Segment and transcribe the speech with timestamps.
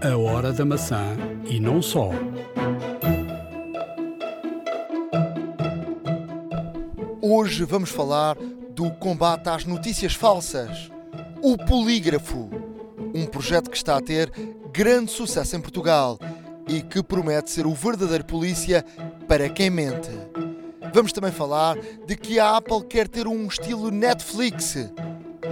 [0.00, 2.10] A hora da maçã e não só.
[7.20, 8.36] Hoje vamos falar
[8.70, 10.88] do combate às notícias falsas.
[11.42, 12.48] O Polígrafo,
[13.12, 14.30] um projeto que está a ter
[14.72, 16.16] grande sucesso em Portugal
[16.68, 18.84] e que promete ser o verdadeiro polícia
[19.26, 20.10] para quem mente.
[20.94, 21.76] Vamos também falar
[22.06, 24.76] de que a Apple quer ter um estilo Netflix,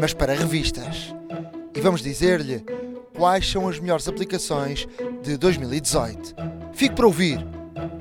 [0.01, 1.13] mas para revistas.
[1.75, 2.65] E vamos dizer-lhe
[3.17, 4.87] quais são as melhores aplicações
[5.23, 6.35] de 2018.
[6.73, 7.45] Fique para ouvir,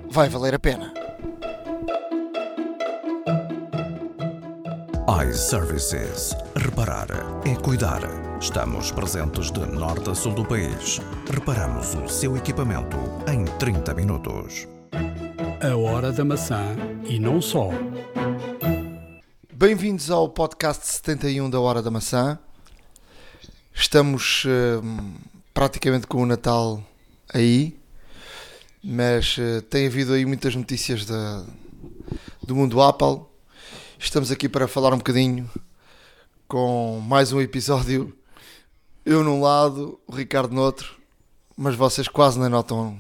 [0.09, 0.93] vai valer a pena.
[5.29, 6.35] iServices.
[6.55, 7.07] Reparar
[7.45, 8.01] é cuidar.
[8.39, 10.99] Estamos presentes de norte a sul do país.
[11.31, 12.97] Reparamos o seu equipamento
[13.27, 14.67] em 30 minutos.
[15.61, 16.75] A hora da maçã
[17.05, 17.69] e não só.
[19.53, 22.39] Bem-vindos ao podcast 71 da Hora da Maçã.
[23.77, 25.15] Estamos hum,
[25.53, 26.81] praticamente com o Natal
[27.31, 27.77] aí,
[28.81, 31.45] mas uh, tem havido aí muitas notícias da,
[32.41, 33.19] do mundo Apple.
[33.99, 35.51] Estamos aqui para falar um bocadinho
[36.47, 38.17] com mais um episódio.
[39.05, 40.95] Eu num lado, o Ricardo no outro,
[41.55, 42.97] mas vocês quase nem notam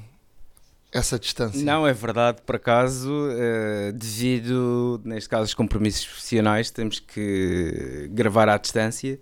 [0.95, 1.61] essa distância.
[1.61, 8.47] Não, é verdade, por acaso, uh, devido, neste caso, aos compromissos profissionais, temos que gravar
[8.47, 9.19] à distância,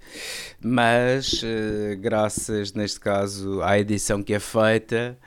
[0.61, 5.17] mas uh, graças, neste caso, à edição que é feita,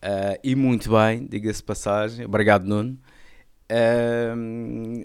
[0.00, 2.96] uh, e muito bem, diga-se passagem, obrigado Nuno,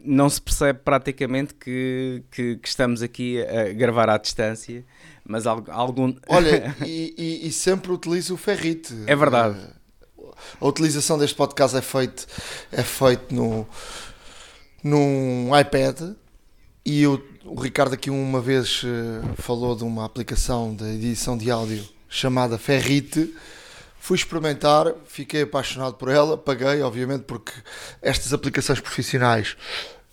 [0.06, 4.86] não se percebe praticamente que, que, que, estamos aqui a gravar à distância,
[5.26, 6.14] mas algum...
[6.30, 8.94] Olha, e, e, e sempre utilizo o ferrite.
[9.06, 9.83] É verdade
[10.60, 12.28] a utilização deste podcast é feito,
[12.72, 13.68] é feito no,
[14.84, 16.14] num iPad
[16.86, 21.50] e eu, o Ricardo aqui uma vez uh, falou de uma aplicação de edição de
[21.50, 23.34] áudio chamada Ferrite.
[23.98, 27.54] Fui experimentar, fiquei apaixonado por ela, paguei, obviamente, porque
[28.02, 29.56] estas aplicações profissionais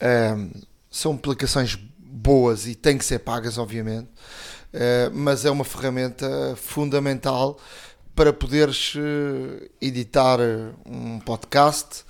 [0.00, 5.64] um, eh, são aplicações boas e têm que ser pagas, obviamente, uh, mas é uma
[5.64, 7.58] ferramenta fundamental
[8.20, 10.38] para poderes uh, editar
[10.84, 12.04] um podcast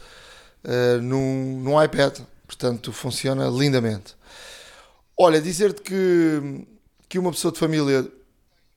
[0.65, 2.19] uh, num, num iPad.
[2.45, 4.17] Portanto, funciona lindamente.
[5.17, 6.67] Olha, dizer-te que,
[7.09, 8.11] que uma pessoa de família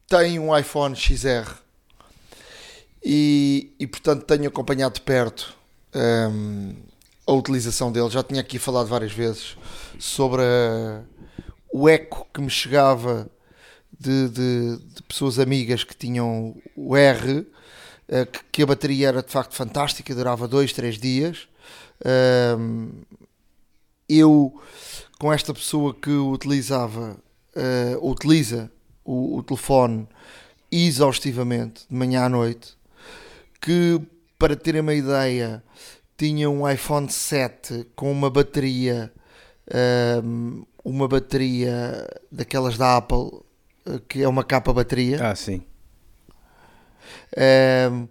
[0.07, 1.55] tem um iPhone XR
[3.03, 5.55] e, e portanto, tenho acompanhado de perto
[5.95, 6.75] um, ehm,
[7.25, 8.11] a utilização dele.
[8.11, 9.57] Já tinha aqui falado várias vezes
[9.97, 11.01] sobre a,
[11.73, 13.27] o eco que me chegava
[13.99, 17.45] de, de, de pessoas amigas que tinham o R,
[18.07, 21.47] eh, que, que, a bateria era de facto fantástica, durava dois, três dias.
[24.09, 24.61] eu,
[25.19, 27.17] com esta pessoa que utilizava,
[27.55, 28.69] uh, utiliza
[29.05, 30.07] o, o telefone
[30.71, 32.75] exaustivamente, de manhã à noite,
[33.61, 34.01] que
[34.43, 35.63] para terem uma ideia,
[36.17, 39.09] tinha um iPhone 7 com uma bateria,
[40.83, 43.42] uma bateria daquelas da Apple
[44.07, 45.29] que é uma capa bateria.
[45.31, 45.63] Ah, sim.
[47.91, 48.07] Um,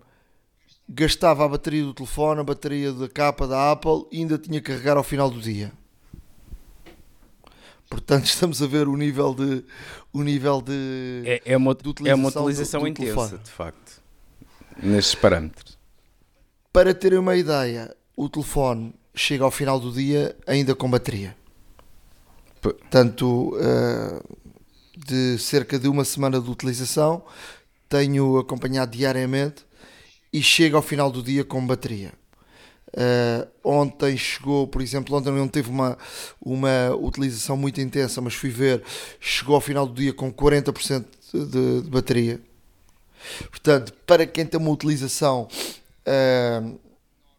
[0.88, 4.70] gastava a bateria do telefone, a bateria da capa da Apple e ainda tinha que
[4.70, 5.72] carregar ao final do dia.
[7.88, 9.64] Portanto, estamos a ver o nível de
[10.12, 13.42] o nível de é, é uma, de é uma utilização do, do intensa, telefone.
[13.42, 14.02] de facto,
[14.82, 15.78] nestes parâmetros.
[16.72, 21.36] Para terem uma ideia, o telefone chega ao final do dia ainda com bateria.
[22.60, 24.41] Portanto, uh,
[25.06, 27.22] de cerca de uma semana de utilização,
[27.88, 29.64] tenho acompanhado diariamente
[30.32, 32.12] e chega ao final do dia com bateria.
[32.88, 35.96] Uh, ontem chegou, por exemplo, ontem não teve uma,
[36.40, 38.82] uma utilização muito intensa, mas fui ver,
[39.18, 42.40] chegou ao final do dia com 40% de, de bateria.
[43.50, 45.48] Portanto, para quem tem uma utilização
[46.06, 46.78] uh,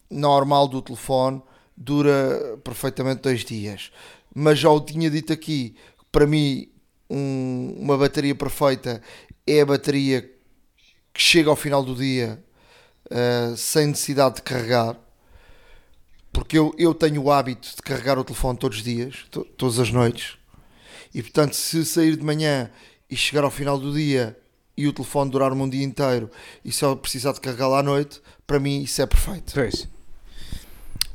[0.09, 1.41] normal do telefone,
[1.77, 3.91] dura perfeitamente dois dias.
[4.33, 5.75] Mas já o tinha dito aqui,
[6.11, 6.67] para mim
[7.09, 9.01] um, uma bateria perfeita
[9.45, 10.21] é a bateria
[11.13, 12.43] que chega ao final do dia
[13.11, 14.97] uh, sem necessidade de carregar.
[16.31, 19.79] Porque eu, eu tenho o hábito de carregar o telefone todos os dias, to, todas
[19.79, 20.37] as noites.
[21.13, 22.71] E portanto, se sair de manhã
[23.09, 24.35] e chegar ao final do dia
[24.75, 26.31] e o telefone durar-me um dia inteiro
[26.65, 29.53] e só precisar de carregá-lo à noite, para mim isso é perfeito.
[29.53, 29.87] Pois.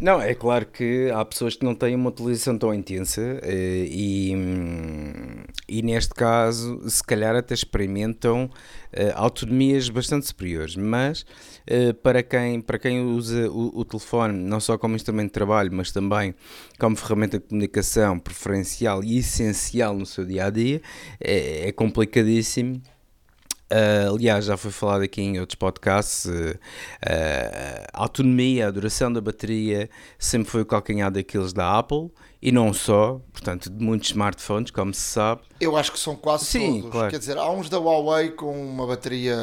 [0.00, 4.32] Não, é claro que há pessoas que não têm uma utilização tão intensa eh, e,
[5.68, 8.48] e neste caso, se calhar até experimentam
[8.92, 11.26] eh, autonomias bastante superiores, mas
[11.66, 15.72] eh, para quem, para quem usa o, o, telefone não só como instrumento de trabalho,
[15.72, 16.32] mas também
[16.78, 20.80] como ferramenta de comunicação preferencial e essencial no seu dia a dia,
[21.20, 22.80] é, é complicadíssimo
[23.70, 26.24] Uh, aliás, já foi falado aqui em outros podcasts.
[26.24, 32.10] Uh, uh, a autonomia, a duração da bateria sempre foi o calcanhar daqueles da Apple
[32.40, 35.42] e não só, portanto, de muitos smartphones, como se sabe.
[35.60, 36.92] Eu acho que são quase Sim, todos.
[36.92, 37.10] claro.
[37.10, 39.36] Quer dizer, há uns da Huawei com uma bateria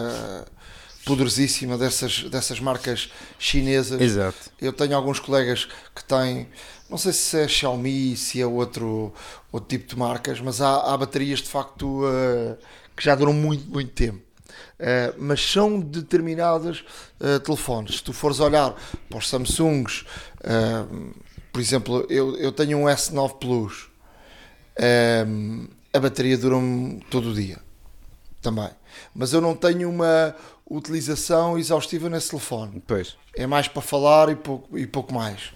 [1.06, 4.02] poderosíssima dessas, dessas marcas chinesas.
[4.02, 4.50] Exato.
[4.60, 6.48] Eu tenho alguns colegas que têm,
[6.90, 9.14] não sei se é Xiaomi, se é outro,
[9.52, 12.04] outro tipo de marcas, mas há, há baterias de facto
[12.96, 14.24] que já duram muito, muito tempo.
[14.80, 16.84] Uh, mas são determinadas
[17.20, 17.98] uh, telefones.
[17.98, 18.76] Se tu fores olhar
[19.10, 20.06] para os Samsungs,
[21.52, 23.90] por exemplo, eu, eu tenho um S9 Plus,
[25.94, 27.58] a bateria dura-me todo o dia
[28.42, 28.70] também.
[29.14, 30.36] Mas eu não tenho uma
[30.70, 32.82] utilização exaustiva nesse telefone.
[32.86, 33.16] Pois.
[33.36, 35.52] É mais para falar e pouco, e pouco mais.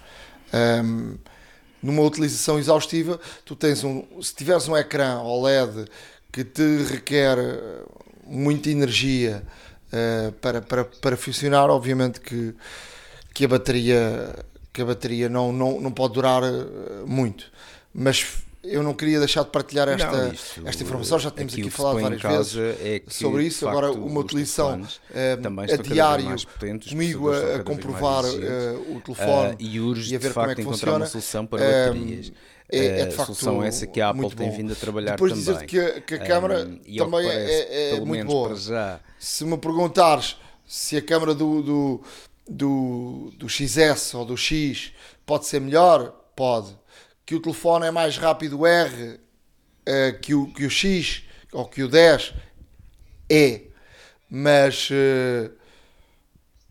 [0.83, 1.18] Um,
[1.81, 4.03] numa utilização exaustiva, tu tens um.
[4.21, 5.85] Se tiveres um ecrã OLED
[6.31, 7.37] que te requer
[8.25, 9.43] muita energia
[9.91, 12.53] uh, para, para, para funcionar, obviamente que,
[13.33, 14.35] que a bateria,
[14.71, 16.43] que a bateria não, não, não pode durar
[17.05, 17.45] muito.
[17.93, 21.69] Mas eu não queria deixar de partilhar esta, Não, isto- esta informação, já temos aqui
[21.71, 23.67] falado várias vezes é que, sobre isso.
[23.67, 29.01] Agora, facto, uma os utilização eh, também a diário potentes, comigo a, comprovar eh, o
[29.01, 30.97] telefone Ah, e urge e a ver como é que funciona.
[30.97, 32.31] uma solução para Eh, baterias.
[32.71, 35.31] É, é Ah, de facto solução essa que a Apple tem vindo a trabalhar Depois
[35.31, 35.45] também.
[35.45, 38.56] dizer-te que, a- que a câmara que também parece, é, é muito boa.
[39.18, 40.38] Se me perguntares
[40.68, 42.04] se a câmara do, do,
[42.48, 44.92] do, do XS ou do X
[45.25, 46.77] pode ser melhor, pode.
[47.25, 49.19] Que o telefone é mais rápido R
[49.86, 52.33] eh, que, o, que o X ou que o 10
[53.31, 53.62] é.
[54.30, 55.50] Mas eh,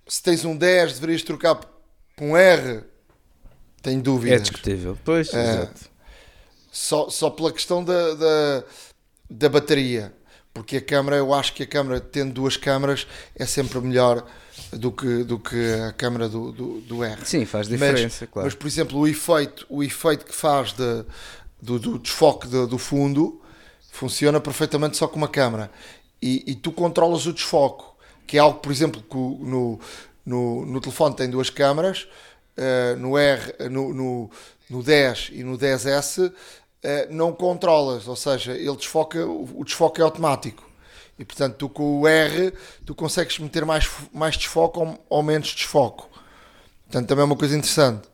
[0.06, 1.68] se tens um 10 deverias trocar por
[2.20, 2.82] um R.
[3.82, 4.42] Tenho é dúvidas.
[4.42, 4.98] discutível.
[5.04, 5.40] Pois, É.
[5.52, 5.87] exato.
[6.78, 8.64] Só, só pela questão da, da,
[9.28, 10.12] da bateria.
[10.54, 14.24] Porque a câmara, eu acho que a câmara, tendo duas câmaras, é sempre melhor
[14.72, 15.56] do que, do que
[15.88, 17.20] a câmara do, do, do R.
[17.24, 18.46] Sim, faz Mas- diferença, claro.
[18.46, 21.04] Mas, por exemplo, o efeito, o efeito que faz de,
[21.60, 23.40] do, do desfoque de- do fundo
[23.90, 25.70] funciona perfeitamente só com uma câmara.
[26.22, 27.84] E, e tu controlas o desfoque,
[28.26, 29.78] que é algo, por exemplo, que no,
[30.24, 32.08] no, no telefone tem duas câmaras,
[32.56, 34.30] eh, no R, no, no,
[34.68, 36.32] no 10 e no 10S eh,
[37.10, 40.68] não controlas, ou seja, ele desfoca, o desfoque é automático.
[41.18, 42.52] E portanto, tu com o R
[42.86, 46.08] tu consegues meter mais, mais desfoque ou, ou menos desfoco.
[46.84, 48.08] Portanto, também é uma coisa interessante.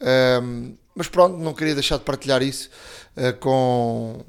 [0.00, 2.70] Ahm, mas pronto, não queria deixar de partilhar isso
[3.16, 4.24] ah, com,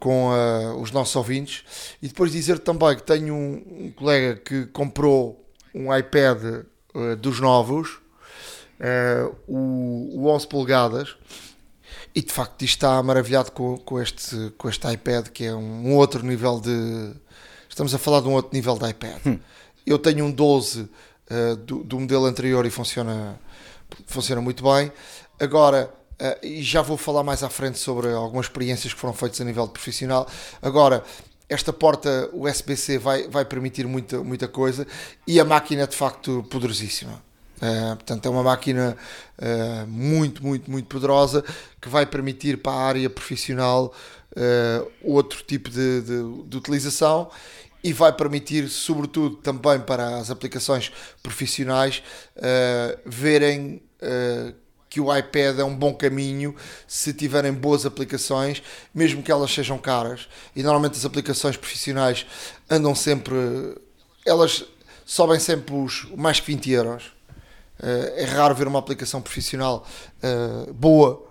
[0.00, 1.96] com ah, os nossos ouvintes.
[2.02, 5.44] E depois dizer também que tenho um, um colega que comprou
[5.74, 6.64] um iPad
[6.94, 8.00] ah, dos novos,
[9.48, 11.16] o, o 11 polegadas,
[12.18, 15.94] e de facto isto está maravilhado com, com, este, com este iPad, que é um
[15.94, 17.12] outro nível de.
[17.68, 19.38] Estamos a falar de um outro nível de iPad.
[19.86, 20.90] Eu tenho um 12
[21.30, 23.38] eh, do, do modelo anterior e funciona,
[24.04, 24.90] funciona muito bem.
[25.38, 29.40] Agora, eh, e já vou falar mais à frente sobre algumas experiências que foram feitas
[29.40, 30.26] a nível profissional.
[30.60, 31.04] Agora,
[31.48, 34.84] esta porta USB-C vai, vai permitir muita, muita coisa
[35.24, 37.27] e a máquina é de facto poderosíssima.
[37.58, 38.96] Uh, portanto, é uma máquina
[39.38, 41.44] uh, muito, muito, muito poderosa
[41.80, 43.92] que vai permitir para a área profissional
[44.32, 47.30] uh, outro tipo de, de, de utilização
[47.82, 52.02] e vai permitir, sobretudo, também para as aplicações profissionais
[53.06, 53.80] verem
[54.90, 56.56] que o iPad é um bom caminho
[56.88, 58.62] se tiverem boas aplicações,
[58.92, 60.28] mesmo que elas sejam caras.
[60.56, 62.26] E normalmente as aplicações profissionais
[62.68, 63.36] andam sempre,
[64.26, 64.64] elas
[65.06, 67.17] sobem sempre os mais que 20 euros.
[67.78, 69.86] Uh, é raro ver uma aplicação profissional
[70.18, 71.24] uh, boa,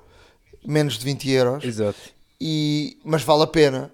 [0.66, 2.00] menos de 20 euros, Exato.
[2.39, 3.92] e, mas vale a pena.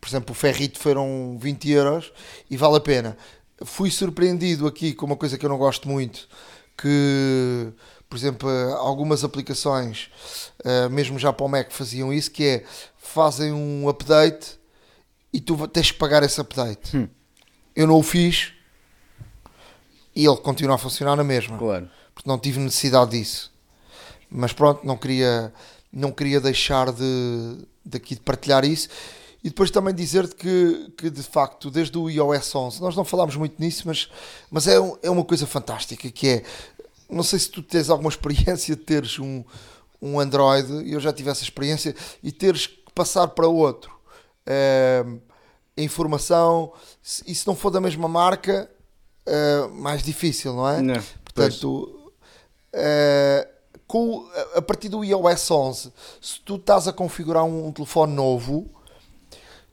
[0.00, 2.12] Por exemplo, o Ferrito foram 20 euros
[2.48, 3.16] e vale a pena.
[3.64, 6.28] Fui surpreendido aqui com uma coisa que eu não gosto muito,
[6.76, 7.72] que,
[8.08, 10.08] por exemplo, algumas aplicações,
[10.64, 12.64] uh, mesmo já para o Mac, faziam isso, que é,
[12.96, 14.58] fazem um update
[15.32, 16.96] e tu tens que pagar esse update.
[16.96, 17.08] Hum.
[17.74, 18.52] Eu não o fiz
[20.18, 21.88] e ele continua a funcionar na mesma Claro.
[22.14, 23.52] porque não tive necessidade disso.
[24.30, 25.52] Mas pronto, não queria,
[25.92, 28.88] não queria deixar de, daqui de partilhar isso.
[29.44, 33.36] E depois também dizer-te que, que de facto, desde o iOS 11, nós não falámos
[33.36, 34.10] muito nisso, mas,
[34.50, 36.42] mas é, um- é uma coisa fantástica, que é,
[37.08, 39.44] não sei se tu tens alguma experiência de teres um,
[40.02, 43.92] um Android, eu já tive essa experiência, e teres que passar para outro.
[45.76, 46.72] A informação,
[47.02, 48.68] se- e se não for da mesma marca,
[49.28, 50.80] eh, mais difícil, não é?
[50.82, 50.94] Não,
[51.24, 52.12] Portanto,
[52.72, 53.48] eh,
[53.86, 58.66] com, a- partir do iOS 11, se tu estás a configurar um, telefone novo,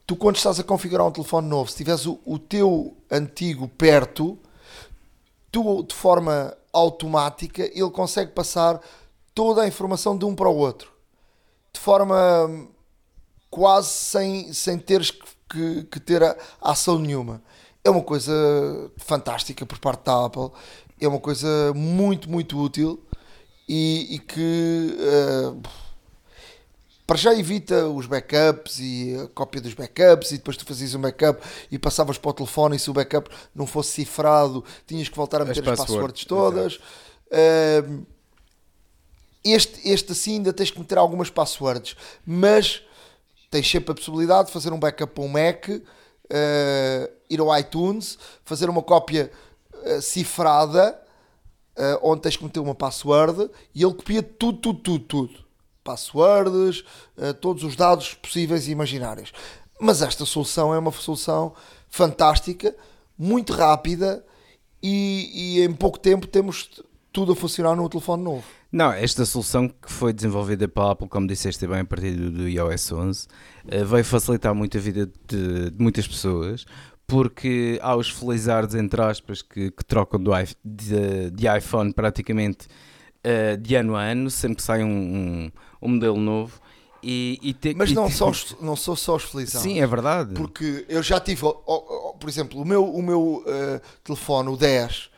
[0.05, 4.37] tu quando estás a configurar um telefone novo, se tiveres o, o teu antigo perto,
[5.51, 8.79] tu de forma automática ele consegue passar
[9.33, 10.95] toda a informação de um para o outro
[11.75, 12.67] de forma hum,
[13.49, 17.41] quase sem, sem teres que, que, que ter a, ação nenhuma.
[17.85, 18.33] É uma coisa
[18.97, 20.49] fantástica por parte da Apple,
[20.99, 22.99] é uma coisa muito, muito útil
[23.69, 25.61] e, e que uh,
[27.05, 31.01] para já evita os backups e a cópia dos backups e depois tu fazias um
[31.01, 31.39] backup
[31.71, 35.41] e passavas para o telefone e se o backup não fosse cifrado tinhas que voltar
[35.41, 36.75] a meter as, as passwords todas.
[37.27, 38.05] Uh,
[39.43, 42.81] este, este assim ainda tens que meter algumas passwords, mas
[43.51, 45.67] tens sempre a possibilidade de fazer um backup para um Mac,
[46.25, 49.31] uh, ir ao iTunes, fazer uma cópia
[49.73, 50.99] uh, cifrada,
[51.77, 55.45] uh, onde tens que meter uma password e ele copia tudo, tudo, tudo, tudo.
[55.83, 56.83] Passwords,
[57.39, 59.31] todos os dados possíveis e imaginários.
[59.79, 61.53] Mas esta solução é uma solução
[61.87, 62.75] fantástica,
[63.15, 64.25] muito rápida
[64.81, 66.81] e, e em pouco tempo temos
[67.13, 68.43] tudo a funcionar no telefone novo.
[68.75, 72.91] Não, esta solução que foi desenvolvida pela Apple, como disseste bem, a partir do, iOS
[72.91, 76.65] 11, uh, veio facilitar muito a vida de, de, muitas pessoas,
[77.07, 80.29] porque há os felizardos, entre aspas, que, que trocam do,
[80.61, 82.67] de, de, iPhone praticamente
[83.23, 85.51] uh, de ano a ano, sempre que sai um, um,
[85.81, 86.59] um modelo novo.
[87.01, 89.71] E, e te, Mas não, e, só os, não sou só os felizardos.
[89.71, 90.33] Sim, é verdade.
[90.33, 94.57] Porque eu já tive, oh, oh, por exemplo, o meu, o meu uh, telefone, o
[94.57, 95.09] 10,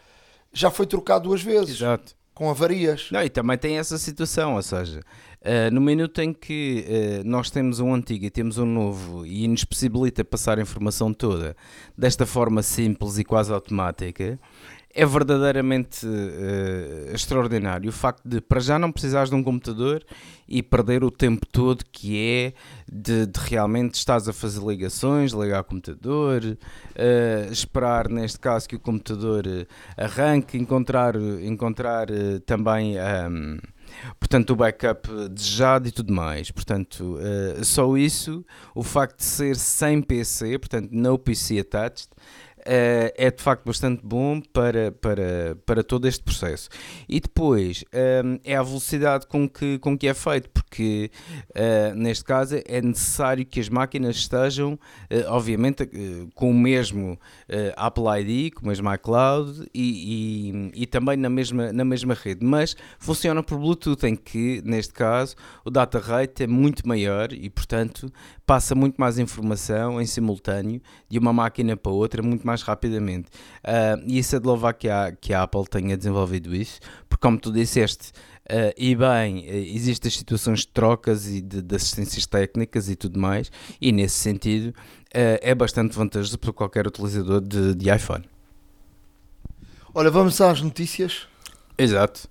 [0.53, 1.77] já foi trocado duas vezes.
[1.77, 3.09] Exato com avarias.
[3.11, 4.99] Não, e também tem essa situação, ou seja,
[5.41, 9.47] uh, no minuto em que uh, nós temos um antigo e temos um novo e
[9.47, 11.57] nos possibilita passar a informação toda
[11.97, 14.39] desta forma simples e quase automática,
[14.97, 20.03] é verdadeiramente uh, extraordinário o facto de, para já, não precisares de um computador
[20.47, 22.53] e perder o tempo todo que é
[22.91, 28.75] de, de realmente estás a fazer ligações, ligar o computador, uh, esperar, neste caso, que
[28.75, 32.07] o computador uh, arranque, encontrar, encontrar
[32.47, 32.95] também.
[32.97, 33.59] Um,
[34.19, 36.49] portanto, o backup desejado e tudo mais.
[36.49, 42.09] Portanto, uh, só isso, o facto de ser sem PC, portanto, no PC attached,
[42.67, 46.69] uh, é de facto bastante bom para, para, para todo este processo.
[47.07, 47.83] E depois
[48.23, 51.09] um, eh, é a velocidade com que, com que é feito, porque
[51.51, 54.79] uh, neste caso é necessário que as máquinas estejam, uh,
[55.27, 55.89] obviamente,
[56.35, 57.19] com o mesmo
[57.75, 62.45] Apple ID, com o mesmo iCloud e, e, e, também na mesma, na mesma rede,
[62.45, 67.49] mas funciona por Bluetooth, em que neste caso o data rate é muito maior e,
[67.49, 68.11] portanto,
[68.47, 73.27] passa muito mais informação em simultâneo de uma máquina para outra muito mais rapidamente.
[73.59, 77.21] Uh, e isso é de louvar que a, que a Apple tenha desenvolvido isso, porque
[77.21, 78.11] como tu disseste,
[78.49, 83.19] uh, e bem, uh, existem situações de trocas e de, de, assistências técnicas e tudo
[83.19, 83.51] mais,
[83.81, 84.73] e nesse sentido
[85.11, 88.23] é bastante vantajoso para qualquer utilizador de, de iPhone.
[89.93, 91.27] Olha, vamos às notícias.
[91.75, 92.29] Exato.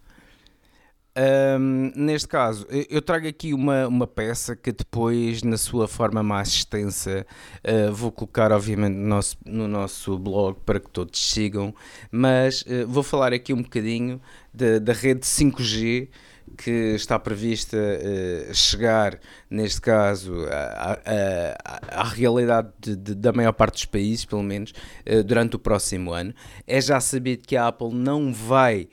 [1.18, 6.48] Um, neste caso, eu trago aqui uma, uma peça que depois, na sua forma mais
[6.48, 7.26] extensa,
[7.64, 11.74] uh, vou colocar, obviamente, no nosso, no nosso blog para que todos sigam,
[12.10, 14.20] mas uh, vou falar aqui um bocadinho
[14.52, 16.10] da, da rede 5G
[16.58, 19.18] que está prevista uh, chegar,
[19.48, 24.72] neste caso, à, realidade de, de, da maior parte dos países, pelo menos,
[25.24, 26.34] durante o próximo ano.
[26.66, 28.88] É já sabido que a Apple não vai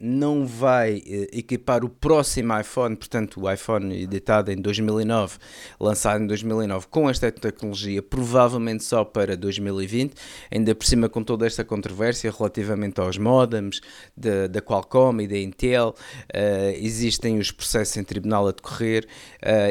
[0.00, 5.38] Não vai uh, equipar o próximo iPhone, portanto o iPhone editado em 2009,
[5.78, 10.14] lançado em 2009 com esta tecnologia, provavelmente só para 2020,
[10.50, 13.80] ainda por cima com toda esta controvérsia relativamente aos modems
[14.16, 15.94] da Qualcomm e da Intel,
[16.34, 19.06] uh, existem os processos em tribunal a decorrer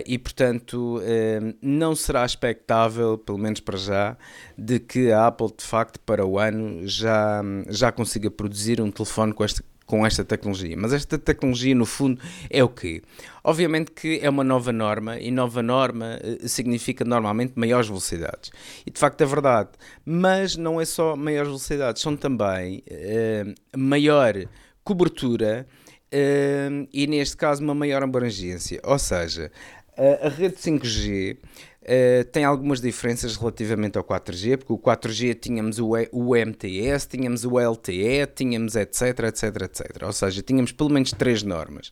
[0.05, 1.01] e portanto
[1.61, 4.17] não será expectável, pelo menos para já,
[4.57, 9.33] de que a Apple de facto para o ano já, já consiga produzir um telefone
[9.33, 10.75] com esta, com esta tecnologia.
[10.77, 12.17] Mas esta tecnologia, no fundo,
[12.49, 13.01] é o quê?
[13.43, 18.51] Obviamente que é uma nova norma e nova norma eh, significa normalmente maiores velocidades.
[18.85, 19.71] E de facto é verdade.
[20.05, 24.33] Mas não é só maiores velocidades, são também uh, maior
[24.81, 25.67] cobertura
[26.13, 28.79] uh, e, neste caso, uma maior abrangência.
[28.83, 29.51] Ou seja,
[29.97, 31.37] a rede 5G
[31.81, 37.07] Uh, tem algumas diferenças relativamente ao 4G, porque o 4G tínhamos o, e, o MTS,
[37.07, 40.03] tínhamos o LTE, tínhamos etc, etc, etc.
[40.03, 41.91] Ou seja, tínhamos pelo menos três normas.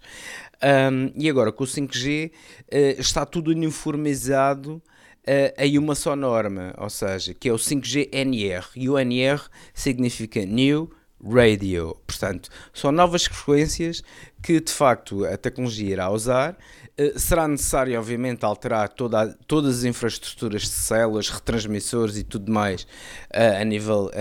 [0.61, 2.31] Um, e agora com o 5G uh,
[2.69, 8.09] eh, está tudo uniformizado uh, em uma só norma, ou seja, que é o 5G
[8.11, 8.67] NR.
[8.75, 9.41] E o NR
[9.73, 10.91] significa New
[11.23, 11.97] Radio.
[12.05, 14.01] Portanto, são novas frequências
[14.41, 16.57] que de facto a tecnologia irá usar.
[16.99, 22.51] Uh, será necessário, obviamente, alterar toda a, todas as infraestruturas de células, retransmissores e tudo
[22.51, 24.11] mais uh, a, nível,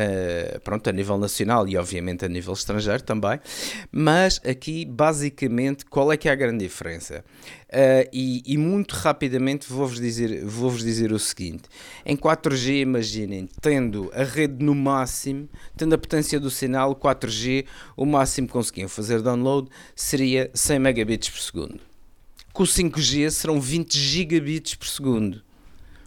[0.62, 3.40] pronto, a nível nacional e, obviamente, a nível estrangeiro também.
[3.90, 7.24] Mas aqui, basicamente, qual é que é a grande diferença?
[7.68, 11.64] Uh, e, e, muito rapidamente vou-vos dizer, vou dizer o seguinte:
[12.06, 18.06] em 4G, imaginem, tendo a rede no máximo, tendo a potência do sinal, 4G, o
[18.06, 21.87] máximo que conseguiam fazer download seria 100 megabits por segundo.
[22.58, 25.44] Com o 5G serão 20 gigabits por segundo.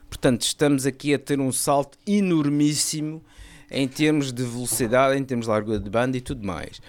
[0.10, 3.24] Portanto, estamos aqui a ter um salto enormíssimo
[3.72, 6.81] em termos de velocidade, em termos de largura de banda e tudo mais.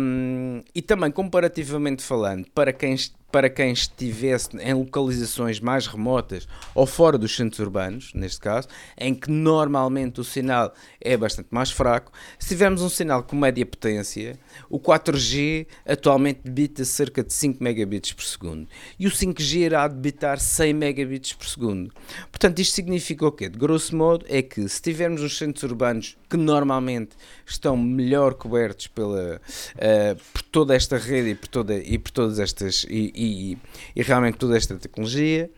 [0.00, 2.94] Um, e também, comparativamente falando, para quem
[3.32, 9.14] para quem estivesse em localizações mais remotas ou fora dos centros urbanos, neste caso, em
[9.14, 12.12] que normalmente o sinal é bastante mais fraco.
[12.38, 18.12] Se tivermos um sinal com média potência, o 4G atualmente debita cerca de 5 megabits
[18.12, 21.90] por segundo e o 5G irá debitar 100 megabits por segundo.
[22.30, 23.48] Portanto, isto significa o quê?
[23.48, 28.86] De grosso modo, é que se tivermos os centros urbanos que normalmente estão melhor cobertos
[28.88, 32.84] pela, uh, por toda esta rede e por, toda, e por todas estas.
[32.88, 33.58] E, e,
[33.94, 35.50] e realmente toda esta tecnologia.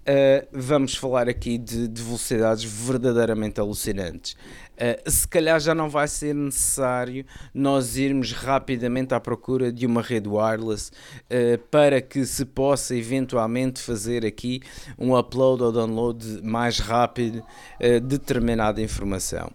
[0.00, 4.32] Uh, vamos falar aqui de, de velocidades verdadeiramente alucinantes.
[4.32, 10.00] Uh, se calhar já não vai ser necessário nós irmos rapidamente à procura de uma
[10.00, 14.62] rede wireless uh, para que se possa eventualmente fazer aqui
[14.98, 17.44] um upload ou download mais rápido
[17.78, 19.52] de determinada informação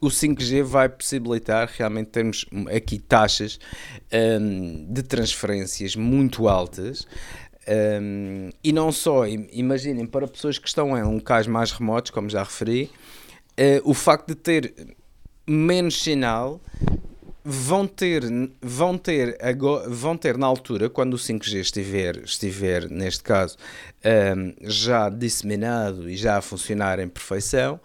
[0.00, 3.58] o 5G vai possibilitar realmente termos aqui taxas
[4.40, 7.06] um, de transferências muito altas.
[7.68, 12.42] Um, e não só, imaginem, para pessoas que estão em locais mais remotos, como já
[12.42, 12.90] referi,
[13.58, 14.96] uh, o facto de ter
[15.46, 16.60] menos sinal
[17.48, 18.24] vão ter,
[18.60, 19.38] vão ter,
[19.88, 23.56] vão ter na altura, quando o 5G estiver, estiver neste caso,
[24.04, 27.78] um, já disseminado e já a funcionar em perfeição,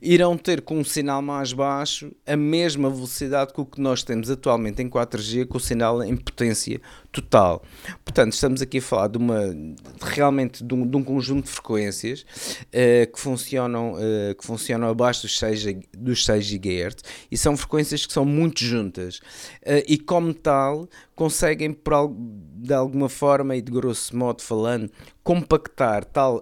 [0.00, 4.30] irão ter com um sinal mais baixo a mesma velocidade que o que nós temos
[4.30, 6.80] atualmente em 4G, com o sinal em potência
[7.12, 7.62] total.
[8.04, 9.54] Portanto, estamos aqui a falar de uma
[10.00, 15.22] realmente de um, de um conjunto de frequências uh, que, funcionam, uh, que funcionam abaixo
[15.22, 15.64] dos 6,
[15.96, 16.96] dos 6 GHz
[17.30, 22.10] e são frequências que são muito juntas uh, e, como tal, conseguem, por,
[22.54, 24.90] de alguma forma e de grosso modo falando,
[25.22, 26.40] compactar tal,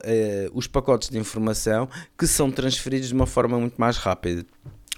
[0.55, 4.47] os pacotes de informação que são transferidos de uma forma muito mais rápida.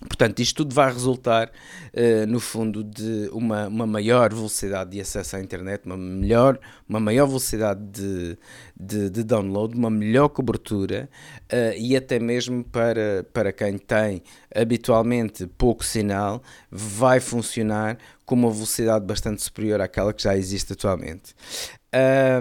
[0.08, 5.36] Portanto, isto tudo vai resultar, uh, no fundo, de uma, uma maior velocidade de acesso
[5.36, 8.38] à internet, uma, melhor, uma maior velocidade de,
[8.78, 11.08] de, de download, uma melhor cobertura
[11.52, 14.22] uh, e até mesmo para, para quem tem
[14.54, 21.34] habitualmente pouco sinal, vai funcionar com uma velocidade bastante superior àquela que já existe atualmente.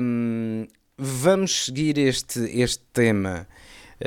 [0.02, 0.66] Um,
[0.98, 3.48] vamos seguir este, este tema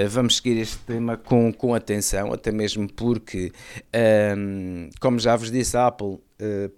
[0.09, 3.53] vamos seguir este tema com, com atenção, até mesmo porque,
[3.95, 6.21] um, ehm, como já vos disse, a Apple, uh,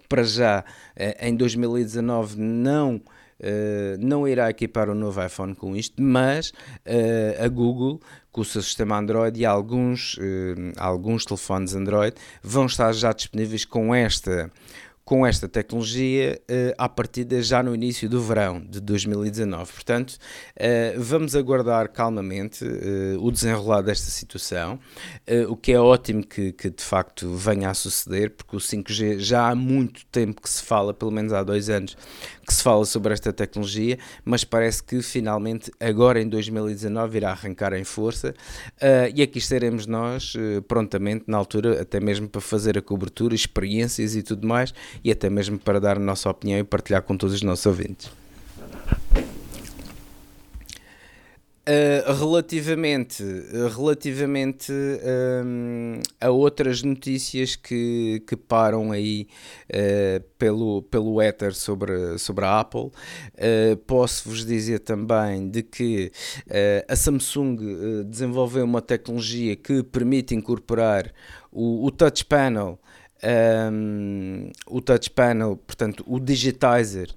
[0.07, 3.01] para já, uh, em 2019, não.
[3.39, 8.01] Uh, não irá equipar o novo iPhone com isto, mas uh, a Google,
[8.31, 13.63] com o seu sistema Android e alguns, uh, alguns telefones Android vão estar já disponíveis
[13.63, 14.51] com esta
[15.07, 19.71] com esta tecnologia uh, à partida já no início do verão de 2019.
[19.71, 24.77] Portanto, uh, vamos aguardar calmamente uh, o desenrolar desta situação,
[25.47, 29.49] o que é ótimo que, que, de facto venha a suceder, porque o 5G já
[29.49, 31.95] há muito tempo que se fala, pelo menos há dois anos,
[32.45, 37.73] que se fala sobre esta tecnologia, mas parece que finalmente agora em 2019 irá arrancar
[37.73, 38.33] em força
[39.13, 40.33] e aqui estaremos nós
[40.67, 45.29] prontamente na altura, até mesmo para fazer a cobertura, experiências e tudo mais e até
[45.29, 48.09] mesmo para dar a nossa opinião e partilhar com todos os nossos ouvintes.
[51.67, 53.21] Uh, relativamente
[53.75, 59.27] relativamente um, a outras notícias que, que param aí
[59.69, 66.09] uh, pelo, pelo éter sobre, sobre a Apple, uh, posso-vos dizer também de que
[66.87, 67.57] a Samsung
[68.05, 71.11] desenvolveu uma tecnologia que permite incorporar
[71.51, 72.79] o, o Touch Panel
[73.23, 77.09] um, o touch panel, portanto, o digitizer.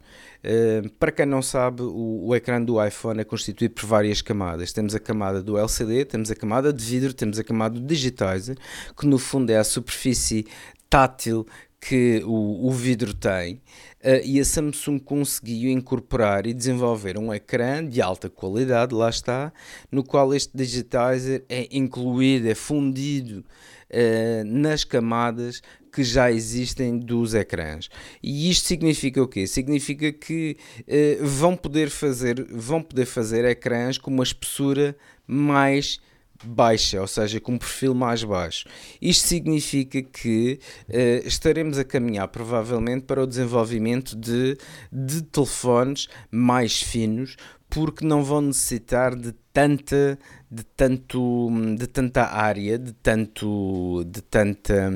[0.43, 4.73] Uh, para quem não sabe, o, o, ecrã do iPhone é constituído por várias camadas.
[4.73, 8.57] Temos a camada do LCD, temos a camada de vidro, temos a camada do digitizer,
[8.99, 10.47] que no fundo é a superfície
[10.89, 11.47] tátil
[11.79, 13.61] que o, o vidro tem.
[14.03, 19.53] Uh, e a Samsung conseguiu incorporar e desenvolver um ecrã de alta qualidade, lá está,
[19.93, 23.45] no qual este digitizer é incluído, é fundido
[23.91, 27.89] uh, nas camadas que já existem dos ecrãs.
[28.23, 29.47] E isto significa o quê?
[29.47, 36.01] Significa que uh, vão, poder fazer, vão poder fazer ecrãs com uma espessura mais
[36.43, 38.67] baixa, ou seja, com um perfil mais baixo.
[39.01, 44.57] Isto significa que uh, estaremos a caminhar provavelmente para o desenvolvimento de,
[44.91, 47.37] de telefones mais finos,
[47.71, 50.19] porque não vão necessitar de tanta
[50.51, 54.93] de tanto de tanta área de tanto de tanta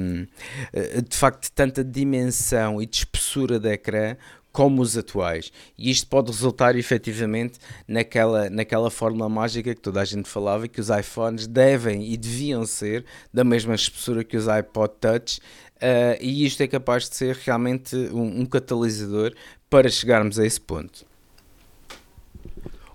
[0.72, 4.16] eh, de facto de tanta dimensão e de espessura de ecrã
[4.54, 5.50] como os atuais.
[5.76, 7.58] E isto pode resultar efetivamente
[7.88, 12.64] naquela, naquela fórmula mágica que toda a gente falava que os iPhones devem e deviam
[12.64, 15.40] ser da mesma espessura que os iPod Touch.
[15.74, 19.34] Uh, e isto é capaz de ser realmente um, um catalisador
[19.68, 21.04] para chegarmos a esse ponto.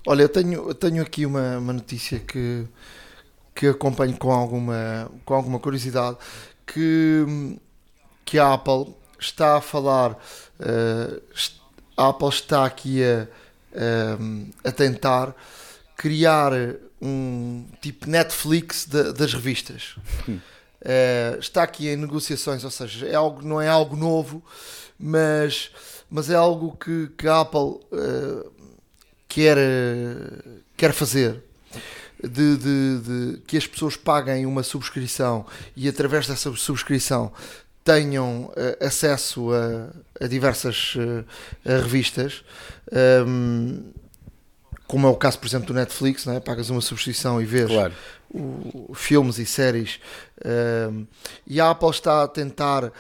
[0.08, 2.66] Olha, eu tenho, eu tenho aqui uma, uma notícia que,
[3.54, 6.18] que acompanho com alguma, com alguma curiosidade
[6.66, 7.58] que,
[8.24, 11.22] que a Apple está a falar, uh,
[11.98, 13.28] a Apple está aqui a,
[13.74, 15.36] uh, a tentar
[15.98, 16.54] criar
[17.02, 19.96] um tipo Netflix de, das revistas.
[20.28, 24.42] Uh, está aqui em negociações, ou seja, é algo, não é algo novo,
[24.98, 25.72] mas,
[26.10, 27.82] mas é algo que, que a Apple
[29.30, 29.58] quer,
[30.76, 31.42] quer fazer.
[32.22, 37.32] De, de, de, que as pessoas paguem uma subscrição e através dessa subscrição
[37.82, 41.26] tenham uh, acesso a, a diversas uh,
[41.66, 42.44] a revistas,
[43.26, 43.92] um,
[44.86, 46.40] como é o caso, por exemplo, do Netflix, não é?
[46.40, 47.94] pagas uma subscrição e vês claro.
[48.30, 50.00] o, filmes e séries.
[50.92, 51.08] Um,
[51.48, 52.92] e a Apple está a tentar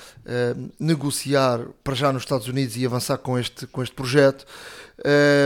[0.80, 4.46] negociar para já nos Estados Unidos e avançar com este, com este projeto.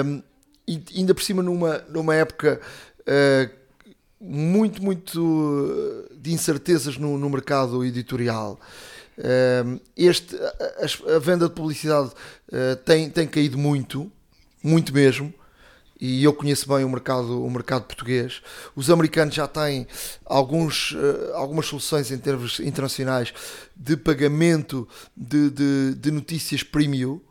[0.06, 0.22] Um,
[0.68, 2.60] e ainda por cima numa, numa época
[4.20, 8.60] muito, muito de incertezas no, no mercado editorial.
[9.96, 14.12] Este, a, a, venda de publicidade uh, tem, tem caído muito,
[14.64, 15.34] muito mesmo,
[16.00, 18.42] e eu conheço bem o mercado, o mercado português.
[18.76, 19.88] Os americanos já têm
[20.26, 23.34] alguns, uh, algumas soluções em termos internacionais
[23.76, 27.22] de pagamento de, de, de notícias premium.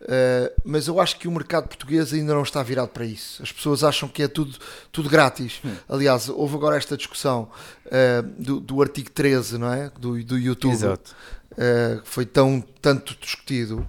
[0.00, 3.42] Uh, mas eu acho que o mercado português ainda não está virado para isso.
[3.42, 4.56] As pessoas acham que é tudo,
[4.90, 5.60] tudo grátis.
[5.64, 5.74] Hum.
[5.88, 7.50] Aliás, houve agora esta discussão
[7.86, 9.90] uh, do, do artigo 13 não é?
[9.98, 11.14] do, do YouTube, Exato.
[11.52, 13.86] Uh, foi tão tanto discutido.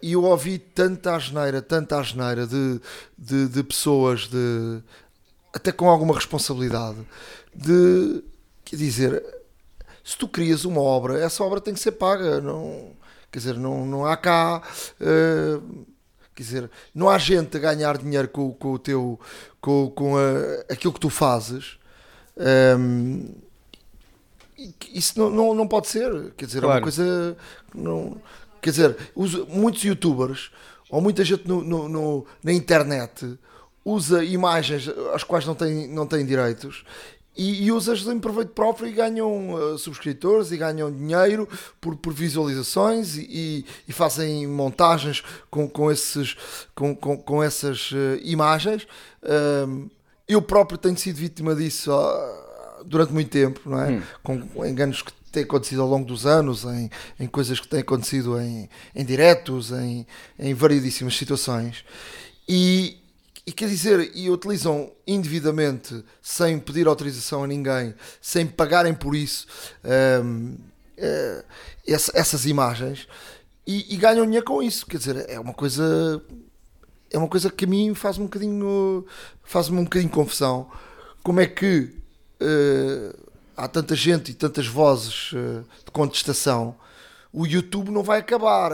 [0.00, 2.80] e eu ouvi tanta asneira, tanta asneira de,
[3.18, 4.80] de, de pessoas, de,
[5.52, 6.98] até com alguma responsabilidade,
[7.52, 8.22] de
[8.64, 9.24] quer dizer,
[10.04, 12.40] se tu crias uma obra, essa obra tem que ser paga.
[12.40, 12.92] Não
[13.30, 14.62] Quer dizer, não, não há cá.
[15.00, 15.86] Uh,
[16.34, 19.20] quer dizer, não há gente a ganhar dinheiro com, com o teu.
[19.60, 21.78] com, com a, aquilo que tu fazes.
[22.36, 23.34] Um,
[24.58, 26.32] ehm, isso não, não, não pode ser.
[26.36, 26.74] Quer dizer, claro.
[26.74, 27.36] é uma coisa.
[27.74, 28.16] Não,
[28.60, 30.50] quer dizer, os, muitos youtubers
[30.90, 33.38] ou muita gente no, no, no, na internet
[33.84, 36.84] usa imagens às quais não tem, não tem direitos
[37.38, 41.48] e, e usas em proveito próprio e ganham uh, subscritores e ganham dinheiro
[41.80, 46.36] por, por visualizações e, e, fazem montagens com, com, esses,
[46.74, 48.82] com, com, com essas uh, imagens.
[49.22, 49.88] Uh,
[50.26, 53.90] eu próprio tenho sido vítima disso uh, durante muito tempo, não é?
[53.90, 54.02] Hum.
[54.22, 58.40] Com enganos que têm acontecido ao longo dos anos, em, em coisas que têm acontecido
[58.40, 60.04] em, em diretos, em,
[60.38, 61.84] em variedíssimas situações.
[62.48, 62.98] E,
[63.48, 69.46] e quer dizer, e utilizam indevidamente, sem pedir autorização a ninguém, sem pagarem por isso,
[69.82, 70.54] uh,
[70.98, 71.44] eh,
[71.86, 73.08] essas imagens
[73.66, 74.84] e, e, ganham dinheiro com isso.
[74.84, 76.22] Quer dizer, é uma coisa.
[77.10, 79.06] É uma coisa que a mim faz-me um bocadinho.
[79.42, 80.70] faz-me um bocadinho confusão.
[81.22, 81.90] Como é que
[82.42, 83.18] uh,
[83.56, 86.76] há tanta gente e tantas vozes uh, de contestação
[87.32, 88.72] o YouTube não vai acabar.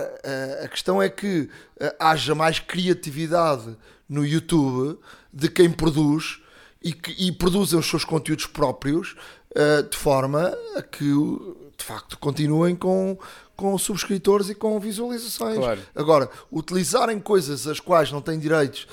[0.62, 1.50] A questão é que
[1.98, 3.76] haja mais criatividade
[4.08, 4.98] no YouTube
[5.32, 6.40] de quem produz
[6.82, 9.16] e, que, e produzem os seus conteúdos próprios
[9.52, 11.10] uh, de forma a que
[11.76, 13.18] de facto continuem com,
[13.56, 15.58] com subscritores e com visualizações.
[15.58, 15.80] Claro.
[15.94, 18.86] Agora, utilizarem coisas as quais não têm direitos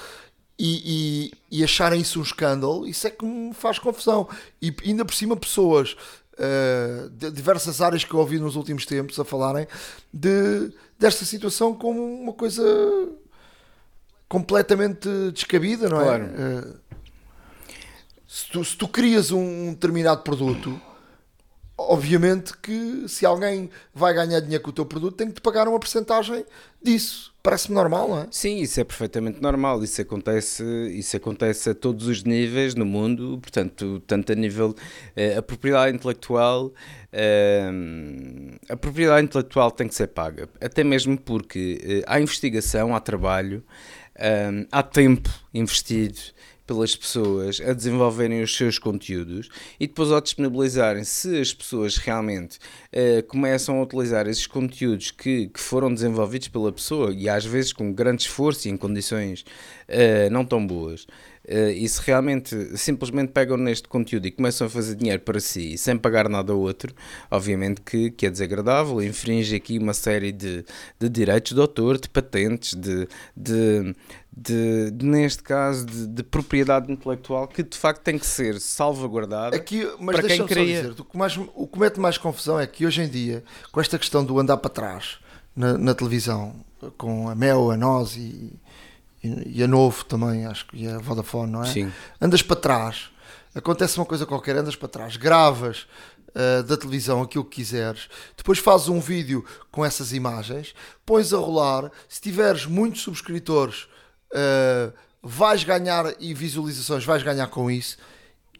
[0.57, 4.27] e, e, e, acharem isso um escândalo, isso é que me faz confusão.
[4.61, 5.95] E ainda por cima, pessoas
[6.33, 9.67] uh, de diversas áreas que eu ouvi nos últimos tempos a falarem
[10.13, 12.63] de, desta situação como uma coisa
[14.31, 16.05] completamente descabida, não é?
[16.05, 16.23] Claro.
[16.23, 16.79] Uh,
[18.25, 20.79] se, tu, se tu crias um determinado produto,
[21.77, 25.67] obviamente que se alguém vai ganhar dinheiro com o teu produto, tem que te pagar
[25.67, 26.45] uma porcentagem
[26.81, 27.33] disso.
[27.43, 28.27] Parece-me normal, não é?
[28.31, 29.83] Sim, isso é perfeitamente normal.
[29.83, 30.63] Isso acontece,
[30.93, 34.73] isso acontece a todos os níveis no mundo, portanto, tanto a nível
[35.13, 36.71] eh, a propriedade intelectual,
[37.11, 37.69] eh,
[38.69, 43.63] a propriedade intelectual tem que ser paga, até mesmo porque eh, há investigação, há trabalho,
[44.21, 46.19] eh, há tempo investido
[46.71, 52.59] pelas pessoas a desenvolverem os seus conteúdos e depois ao disponibilizarem, se as pessoas realmente
[52.93, 57.73] uh, começam a utilizar esses conteúdos que, que foram desenvolvidos pela pessoa e às vezes
[57.73, 61.05] com grande esforço e em condições uh, não tão boas,
[61.47, 65.97] e se realmente simplesmente pegam neste conteúdo e começam a fazer dinheiro para si sem
[65.97, 66.93] pagar nada ao outro,
[67.29, 70.63] obviamente que, que é desagradável, infringe aqui uma série de,
[70.99, 73.95] de direitos de autor, de patentes, de, de,
[74.31, 79.55] de, de neste caso, de, de, propriedade intelectual que de facto tem que ser salvaguardada
[79.55, 80.81] Aqui, mas para quem queria.
[80.81, 83.81] Dizer, o, que mais, o que mete mais confusão é que hoje em dia, com
[83.81, 85.19] esta questão do andar para trás
[85.55, 86.55] na, na televisão,
[86.97, 88.53] com a Mel, a nós e
[89.23, 91.67] e, a Novo também, acho que, e a Vodafone, não é?
[91.67, 91.91] Sim.
[92.19, 93.09] Andas para trás,
[93.53, 95.87] acontece uma coisa qualquer, andas para trás, gravas
[96.29, 100.73] uh, da televisão aquilo que quiseres, depois fazes um vídeo com essas imagens,
[101.05, 103.87] pões a rolar, se tiveres muitos subscritores,
[104.33, 107.97] uh, vais ganhar e visualizações, vais ganhar com isso.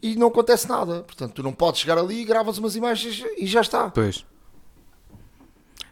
[0.04, 3.46] E não acontece nada, portanto, tu não podes chegar ali e gravas umas imagens e
[3.46, 3.90] já está.
[3.90, 4.26] Pois.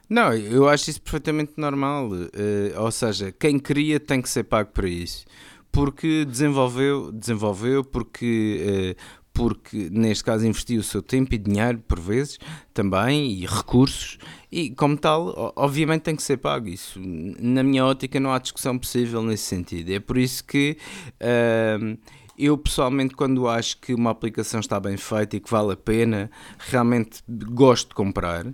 [0.09, 2.09] Não, eu acho isso perfeitamente normal.
[2.09, 5.25] Uh, ou seja, quem cria tem que ser pago para isso.
[5.71, 11.99] Porque desenvolveu, desenvolveu porque, uh, porque neste caso investiu o seu tempo e dinheiro, por
[11.99, 12.39] vezes,
[12.73, 14.17] também, e recursos,
[14.51, 16.67] e como tal, obviamente tem que ser pago.
[16.67, 19.91] Isso, na minha ótica, não há discussão possível nesse sentido.
[19.91, 20.75] É por isso que.
[21.21, 21.99] Uh,
[22.39, 26.31] eu pessoalmente, quando acho que uma aplicação está bem feita e que vale a pena,
[26.57, 28.45] realmente gosto de comprar.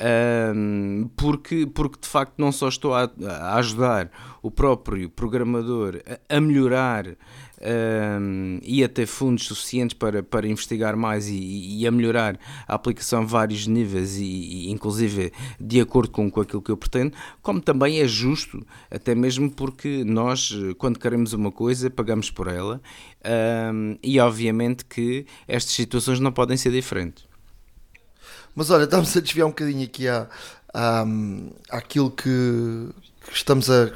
[0.00, 4.08] Um, porque, porque de facto não só estou a, a ajudar
[4.40, 10.96] o próprio programador a, a melhorar um, e a ter fundos suficientes para, para investigar
[10.96, 16.12] mais e, e, a melhorar a aplicação a vários níveis e, e, inclusive de acordo
[16.12, 20.98] com, com aquilo que eu pretendo, como também é justo, até mesmo porque nós quando
[20.98, 22.80] queremos uma coisa pagamos por ela
[23.74, 27.27] um, e obviamente que estas situações não podem ser diferentes.
[28.58, 30.26] Mas olha, estamos a desviar um bocadinho aqui à,
[30.74, 31.04] à,
[31.70, 32.88] àquilo que,
[33.24, 33.92] que estamos a.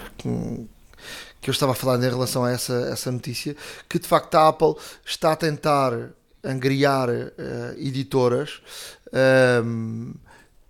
[1.40, 3.57] que eu estava a falar em relação a essa, essa notícia,
[3.88, 5.92] que de facto a Apple está a tentar
[6.44, 7.33] angriar uh,
[7.77, 8.61] editoras
[9.64, 10.14] um,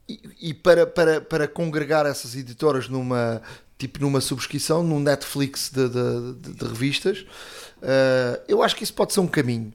[0.08, 3.42] e, e, para, para, para congregar essas editoras numa
[3.76, 7.26] tipo numa subscrição, num Netflix de, de, de, de revistas,
[7.82, 9.72] uh, eu acho que isso pode ser um caminho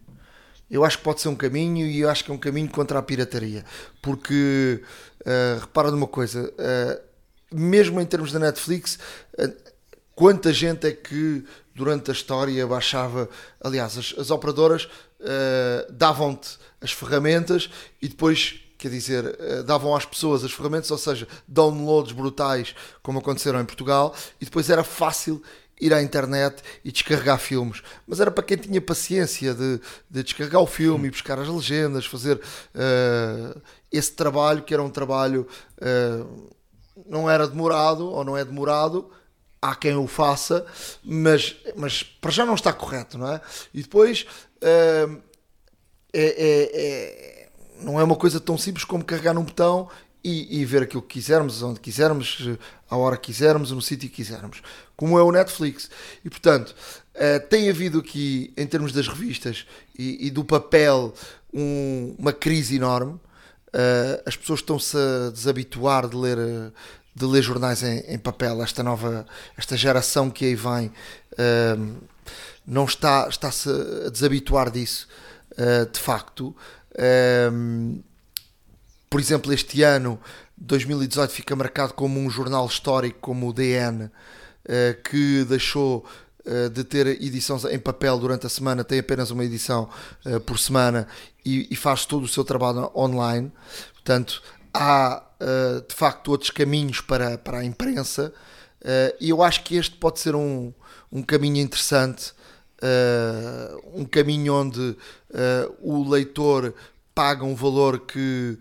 [0.70, 3.00] eu acho que pode ser um caminho e eu acho que é um caminho contra
[3.00, 3.64] a pirataria.
[4.02, 4.82] Porque,
[5.22, 9.00] uh, repara numa coisa, uh, mesmo em termos da Netflix,
[9.40, 9.54] uh,
[10.14, 13.30] quanta gente é que durante a história baixava.
[13.62, 14.90] Aliás, as, as operadoras
[15.90, 22.12] davam-te as ferramentas e depois quer dizer, davam às pessoas as ferramentas, ou seja, downloads
[22.12, 25.42] brutais, como aconteceram em Portugal, e depois era fácil
[25.80, 27.82] ir à internet e descarregar filmes.
[28.08, 32.06] Mas era para quem tinha paciência de, de descarregar o filme e buscar as legendas,
[32.06, 33.62] fazer uh,
[33.92, 36.52] esse trabalho que era um trabalho uh,
[37.06, 39.10] não era demorado ou não é demorado.
[39.60, 40.66] Há quem o faça,
[41.04, 43.42] mas, mas para já não está correto, não é?
[43.74, 44.26] E depois
[44.62, 45.22] uh,
[46.14, 47.50] é, é, é,
[47.82, 49.90] não é uma coisa tão simples como carregar num botão
[50.24, 52.50] e, e, ver aquilo que quisermos, onde quisermos,
[52.90, 54.62] à hora que quisermos, no sítio que quisermos,
[54.98, 55.90] como é o Netflix.
[56.26, 56.76] E portanto,
[57.16, 59.66] uh, tem havido aqui, em termos das revistas
[59.98, 61.14] e, e do papel,
[61.54, 63.14] um, uma crise enorme.
[63.14, 66.38] Uh, as pessoas estão-se a desabituar de ler,
[67.16, 68.62] de ler jornais em, em, papel.
[68.62, 71.98] Esta nova, esta geração que aí vem, uh,
[72.66, 73.70] não está, está-se
[74.06, 75.08] a desabituar disso,
[75.92, 76.54] de facto
[79.10, 80.20] por exemplo, este ano,
[80.58, 84.12] 2018, fica marcado como um jornal histórico como o DN,
[85.04, 86.06] que deixou
[86.48, 89.90] eh, de ter edições em papel durante a semana, tem apenas uma edição
[90.26, 91.06] eh, por semana
[91.44, 93.52] e, faz todo o seu trabalho online.
[93.94, 94.42] Portanto,
[94.74, 95.24] há
[95.88, 98.34] de facto outros caminhos para, para a imprensa
[99.20, 100.74] e eu acho que este pode ser um,
[101.12, 102.34] um caminho interessante.
[103.94, 104.98] um caminho onde
[105.80, 106.74] o leitor
[107.14, 108.58] paga um valor que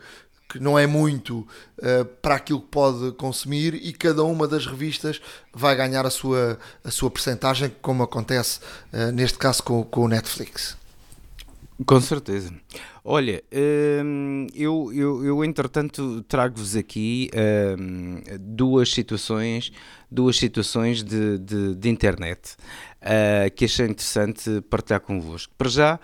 [0.56, 1.38] que não é muito
[1.78, 5.20] uh, para aquilo que pode consumir e cada uma das revistas
[5.54, 8.60] vai ganhar a sua, a sua percentagem, como acontece
[8.92, 10.76] uh, neste caso com, com o Netflix.
[11.84, 12.54] Com certeza.
[13.04, 13.42] Olha,
[14.02, 17.30] hum, eu, eu, eu entretanto trago-vos aqui
[17.78, 19.70] hum, duas situações,
[20.10, 22.56] duas situações de, de, de internet
[23.02, 25.52] uh, que achei interessante partilhar convosco.
[25.56, 26.00] Para já,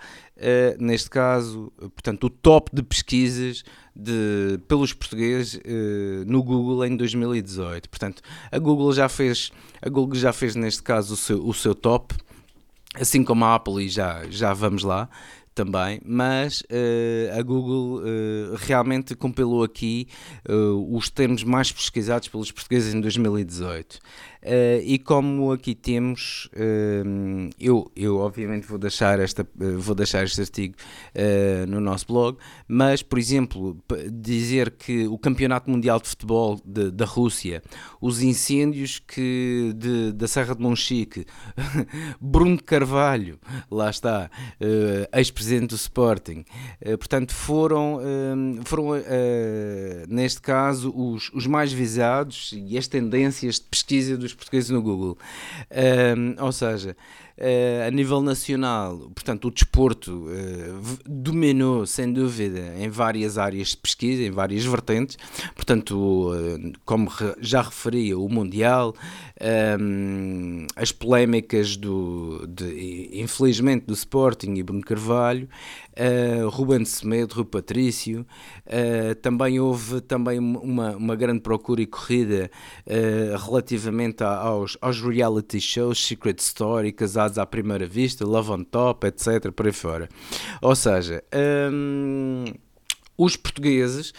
[0.79, 3.63] neste caso, portanto, o top de pesquisas
[3.95, 7.89] de, pelos portugueses uh, no Google em 2018.
[7.89, 9.51] Portanto, a Google já fez,
[9.81, 12.15] a Google já fez neste caso o seu, o seu top,
[12.95, 15.09] assim como a Apple e já, já vamos lá
[15.53, 20.07] também, mas uh, a Google uh, realmente compilou aqui
[20.49, 23.99] uh, os termos mais pesquisados pelos portugueses em 2018.
[24.43, 30.25] Uh, e como aqui temos, uh, eu, eu obviamente vou deixar, esta, uh, vou deixar
[30.25, 30.75] este artigo
[31.67, 33.77] no nosso blog, mas, por exemplo,
[34.11, 37.61] dizer que o Campeonato Mundial de Futebol de, da Rússia,
[38.01, 41.25] os incêndios que de, da Serra de Monchique,
[42.19, 44.29] Bruno Carvalho, lá está,
[45.13, 46.43] ex-presidente do Sporting,
[46.97, 47.99] portanto, foram,
[48.65, 48.89] foram
[50.09, 55.17] neste caso, os, os mais visados e as tendências de pesquisa dos portugueses no Google.
[55.71, 56.95] Um, ou seja,
[57.87, 64.21] a nível nacional, portanto, o desporto uh, dominou, sem dúvida, em várias áreas de pesquisa,
[64.23, 65.17] em várias vertentes.
[65.55, 68.93] Portanto, uh, como já referia, o Mundial,
[70.75, 75.49] as polémicas do, de, infelizmente, do Sporting e Bruno Carvalho,
[76.49, 78.25] Ruben Semedo, Rui Patrício,
[79.21, 82.49] também houve também uma, uma grande procura e corrida
[83.45, 86.93] relativamente aos, aos reality shows, Secret Story,
[87.37, 89.51] à primeira vista, love on top, etc.
[89.51, 90.09] por aí fora.
[90.61, 91.23] Ou seja,
[91.71, 92.45] hum,
[93.17, 94.13] os portugueses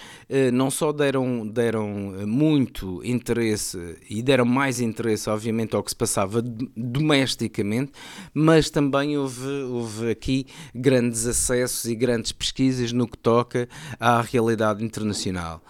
[0.50, 5.96] não só deram, deram eh, muito interesse e deram mais interesse, obviamente, ao que se
[5.96, 7.92] passava domesticamente,
[8.32, 13.68] mas também houve, houve aqui grandes acessos e grandes pesquisas no que toca
[14.00, 15.62] à realidade internacional.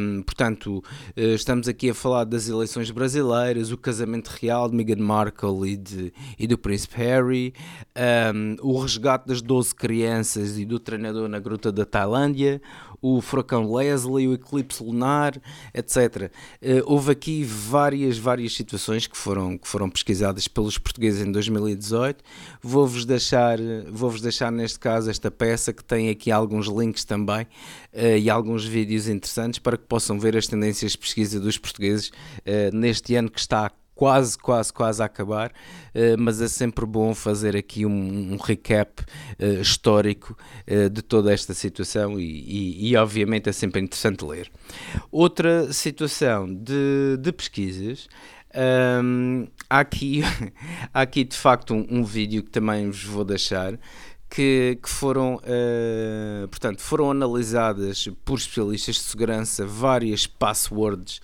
[0.00, 0.82] Um, portanto,
[1.14, 5.76] eh, estamos aqui a falar das eleições brasileiras, o casamento real de Meghan Markle e,
[5.76, 7.52] de, e do Príncipe Harry,
[8.34, 12.62] um, o resgate das 12 crianças e do treinador na Gruta da Tailândia,
[13.04, 15.38] o furacão Leslie, o eclipse lunar,
[15.74, 16.32] etc.
[16.62, 22.24] Uh, houve aqui várias, várias situações que foram, que foram pesquisadas pelos portugueses em 2018.
[22.62, 23.58] Vou-vos deixar,
[23.90, 27.42] vou-vos deixar neste caso esta peça que tem aqui alguns links também
[27.92, 32.08] uh, e alguns vídeos interessantes para que possam ver as tendências de pesquisa dos portugueses
[32.08, 36.84] uh, neste ano que está a quase, quase, quase a acabar, uh, mas é sempre
[36.84, 40.36] bom fazer aqui um, um recap uh, histórico
[40.68, 44.50] uh, de toda esta situação e, e, e, obviamente é sempre interessante ler.
[45.10, 48.08] Outra situação de, de pesquisas.
[48.56, 50.22] Um, há, aqui,
[50.94, 53.76] há aqui de facto um, um, vídeo que também vos vou deixar
[54.30, 61.20] que, que, foram, uh, portanto, foram analisadas por especialistas de segurança várias passwords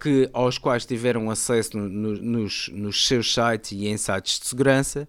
[0.00, 4.46] que, aos quais tiveram acesso no, no, nos, nos, seus sites e em sites de
[4.46, 5.08] segurança.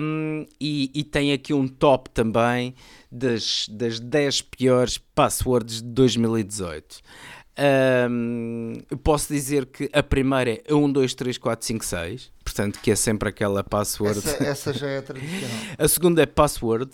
[0.00, 2.74] Um, e, e, tem aqui um top também
[3.10, 7.00] das, das 10 piores passwords de 2018.
[8.10, 12.90] Um, posso dizer que a primeira é 1, 2, 3, 4, 5, 6, portanto, que
[12.90, 14.18] é sempre aquela password.
[14.18, 15.56] Essa, essa já é tradicional.
[15.78, 16.90] a segunda é password,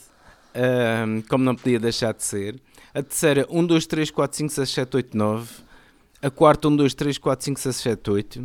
[1.06, 2.60] um, como não podia deixar de ser.
[2.92, 5.69] A terceira, 1, 2, 3, 4, 5, 6, 7, 8, 9
[6.22, 8.40] a quarta 1, 2, 3, 4, 5, 6, 7, 8.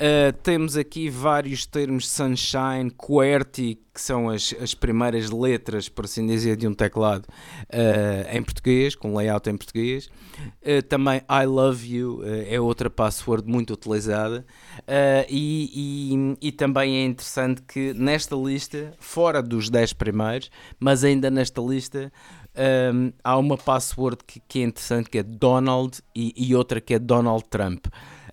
[0.00, 6.26] Uh, temos aqui vários termos Sunshine, QWERTY, que são as, as primeiras letras, por assim
[6.26, 10.08] dizer, de um teclado uh, em português, com layout em português.
[10.62, 14.46] Uh, também I Love You uh, é outra password muito utilizada.
[15.28, 21.30] E, e, e, também é interessante que nesta lista, fora dos 10 primeiros, mas ainda
[21.30, 22.10] nesta lista,
[22.92, 26.94] um, há uma password que, que, é interessante que é Donald e, e outra que
[26.94, 27.86] é Donald Trump.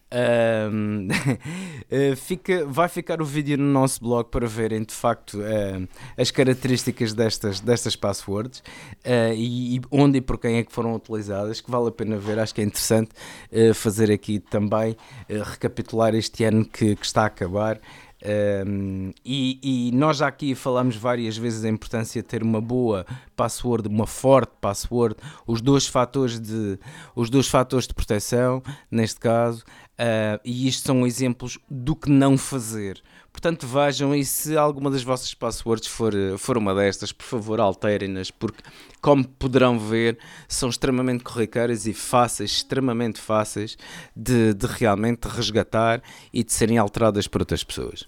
[0.10, 1.10] Um,
[1.92, 5.86] eh, fica, vai ficar o vídeo no nosso blog para verem de facto uh,
[6.18, 8.60] as características destas, destas passwords
[9.06, 12.16] uh, e, e, onde e por quem é que foram utilizadas, que vale a pena
[12.18, 13.12] ver, acho que é interessante
[13.52, 14.96] uh, fazer aqui também,
[15.28, 17.78] recapitular este ano que, que está a acabar
[18.26, 23.06] um, e, e, nós já aqui falamos várias vezes da importância de ter uma boa
[23.36, 26.80] password, uma forte password, os dois fatores de,
[27.16, 29.64] os dois fatores de proteção, neste caso,
[30.00, 33.02] uh, e isto são exemplos do que não fazer.
[33.32, 38.32] Portanto, vejam e se alguma das vossas passwords for, for uma destas, por favor, alterem-nas,
[38.32, 38.64] porque,
[39.00, 40.18] como poderão ver,
[40.48, 43.78] são extremamente corriqueiras e fáceis, extremamente fáceis
[44.16, 46.02] de, de realmente resgatar
[46.34, 48.08] e de serem alteradas por outras pessoas.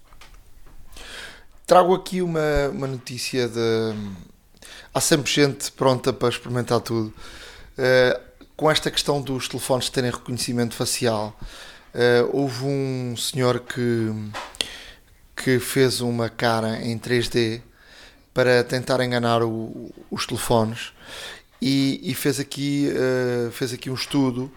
[1.64, 3.94] Trago aqui uma, uma notícia de,
[4.92, 7.14] há sempre gente pronta para experimentar tudo.
[7.78, 11.38] Uh, com esta questão dos telefones terem reconhecimento facial,
[11.94, 14.12] uh, houve um senhor que,
[15.36, 17.62] que fez uma cara em 3D
[18.32, 20.92] para tentar enganar o, os telefones
[21.60, 24.50] e, e, fez, aqui, uh, fez aqui um estudo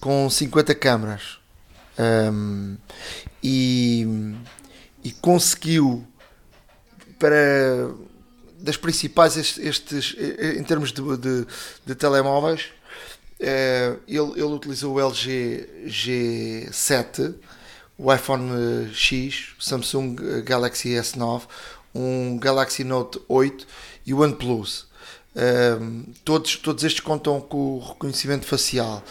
[0.00, 1.38] com 50 câmaras.
[1.98, 2.76] Um,
[3.42, 4.34] e,
[5.04, 6.06] e conseguiu
[7.18, 7.90] para
[8.58, 10.16] das principais estes,
[10.56, 11.46] em termos de, de,
[11.84, 12.70] de telemóveis
[13.42, 17.34] eh, ele, ele utilizou o LG G7
[17.98, 21.42] o iPhone X o Samsung Galaxy S9
[21.94, 23.66] um Galaxy Note 8
[24.06, 24.86] e o OnePlus
[25.80, 29.02] um, todos, todos estes contam com o reconhecimento facial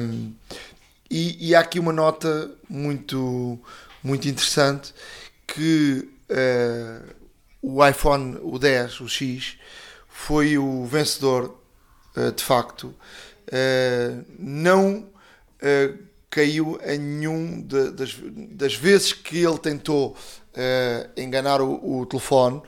[0.00, 0.32] um,
[1.10, 3.58] e, e, há aqui uma nota muito
[4.02, 4.94] muito interessante
[5.46, 7.14] que uh,
[7.60, 9.56] o iPhone, o 10, o X,
[10.08, 11.56] foi o vencedor,
[12.16, 12.94] uh, de facto.
[13.48, 15.98] Uh, não uh,
[16.30, 18.16] caiu em nenhum de, das,
[18.50, 20.16] das vezes que ele tentou
[21.16, 22.62] enganar o, o, telefone.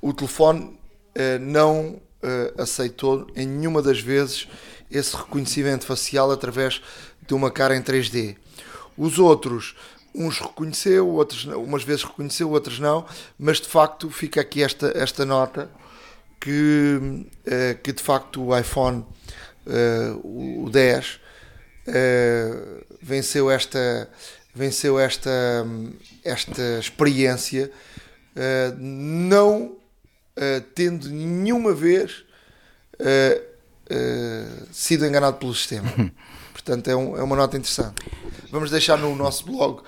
[0.00, 0.78] O telefone
[1.42, 2.00] não
[2.56, 4.48] aceitou em nenhuma das vezes
[4.90, 6.82] esse reconhecimento facial através
[7.26, 8.36] de uma cara em 3D.
[8.96, 9.74] Os outros
[10.14, 13.04] uns reconheceu, outros umas vezes reconheceu, outras não,
[13.38, 15.70] mas de facto fica aqui esta, esta nota
[16.40, 17.26] que,
[17.82, 19.04] que de facto o iPhone
[19.68, 21.20] uh, o 10 uh,
[21.86, 24.10] eh, venceu esta
[24.54, 25.30] venceu esta
[26.24, 27.70] esta experiência
[28.78, 29.76] não
[30.74, 32.24] tendo nenhuma vez
[34.72, 35.88] sido enganado pelo sistema
[36.52, 38.02] portanto é, um, é uma nota interessante
[38.50, 39.82] Vamos deixar no nosso blog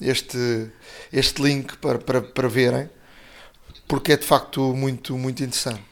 [0.00, 0.70] este,
[1.12, 2.88] este link para, para, para verem,
[3.86, 5.82] porque é de facto muito, muito interessante.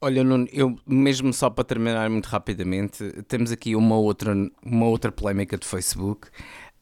[0.00, 4.32] Olha, Nuno, eu mesmo só para terminar muito rapidamente, temos aqui uma outra,
[4.64, 6.28] uma outra polémica do Facebook.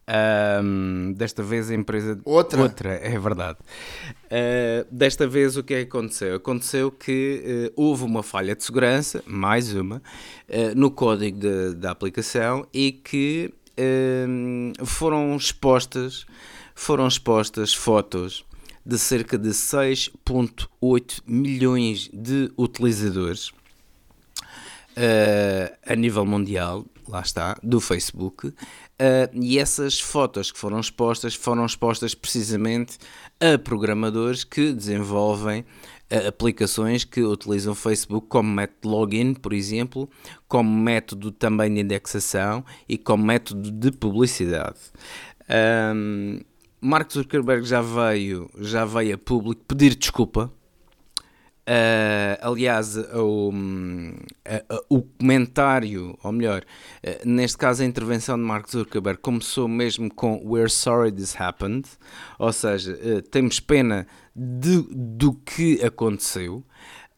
[0.09, 2.21] Um, desta vez a empresa.
[2.25, 2.63] Outra?
[2.63, 3.59] Outra, é verdade.
[4.27, 6.37] Uh, desta vez o que é que aconteceu?
[6.37, 12.67] Aconteceu que uh, houve uma falha de segurança, mais uma, uh, no código da aplicação
[12.73, 13.53] e que
[14.87, 16.25] foram expostas
[16.75, 18.43] foram expostas fotos
[18.87, 23.55] de cerca de 6.8 milhões de utilizadores uh,
[25.85, 28.55] a nível mundial, lá está, do Facebook, uh,
[29.33, 32.97] e essas fotos que foram expostas foram expostas precisamente
[33.41, 35.65] a programadores que desenvolvem
[36.29, 40.09] aplicações que utilizam o Facebook como método de login, por exemplo,
[40.47, 44.79] como método também de indexação e como método de publicidade.
[45.93, 46.39] Um,
[46.81, 50.53] Mark Zuckerberg já veio, já veio a público pedir desculpa.
[51.69, 53.53] Uh, aliás, o,
[54.89, 60.41] o comentário, ou melhor, uh, neste caso a intervenção de Mark Zuckerberg começou mesmo com
[60.47, 61.89] We're sorry this happened,
[62.39, 66.65] ou seja, uh, temos pena de, do que aconteceu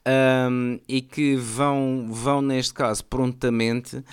[0.08, 4.04] um, e que vão, vão, neste caso, prontamente uh,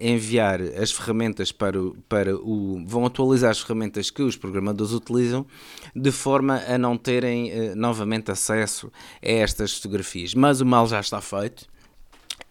[0.00, 2.84] enviar as ferramentas para o, para o.
[2.86, 5.46] vão atualizar as ferramentas que os programadores utilizam
[5.94, 8.92] de forma a não terem uh, novamente acesso
[9.22, 10.34] a estas fotografias.
[10.34, 11.66] Mas o mal já está feito.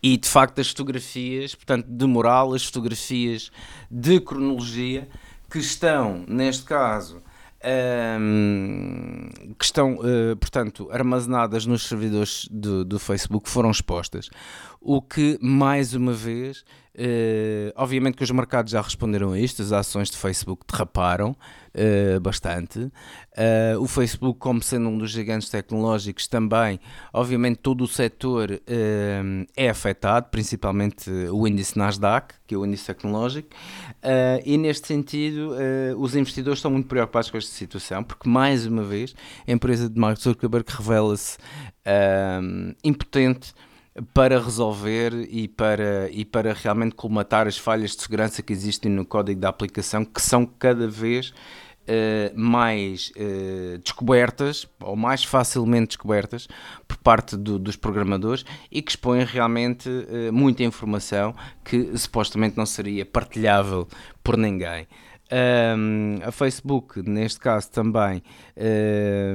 [0.03, 3.51] E de facto, as fotografias, portanto, de moral, as fotografias
[3.89, 5.07] de cronologia
[5.49, 7.21] que estão, neste caso,
[7.63, 14.29] um, que estão, uh, portanto, armazenadas nos servidores do, do, Facebook foram expostas.
[14.81, 16.63] O que, mais uma vez,
[16.95, 22.19] uh, obviamente que os mercados já responderam a isto, as ações de Facebook derraparam uh,
[22.19, 22.91] bastante.
[23.79, 26.79] o Facebook, como sendo um dos gigantes tecnológicos, também,
[27.13, 28.61] obviamente, todo o setor
[29.55, 33.49] é afetado, principalmente o índice Nasdaq, que é o índice tecnológico,
[34.43, 35.51] e neste sentido,
[35.97, 39.13] os investidores estão muito preocupados com esta situação, porque, mais uma vez,
[39.47, 41.37] a empresa de Mark Zuckerberg revela-se
[42.83, 43.53] impotente
[44.13, 49.05] para resolver e para, e para realmente colmatar as falhas de segurança que existem no
[49.05, 51.33] código da aplicação, que são cada vez
[51.87, 56.47] uh, mais uh, descobertas ou mais facilmente descobertas
[56.87, 61.33] por parte do, dos programadores e que expõem realmente uh, muita informação
[61.63, 63.87] que supostamente não seria partilhável
[64.23, 64.87] por ninguém.
[65.29, 68.23] Um, a Facebook, neste caso também,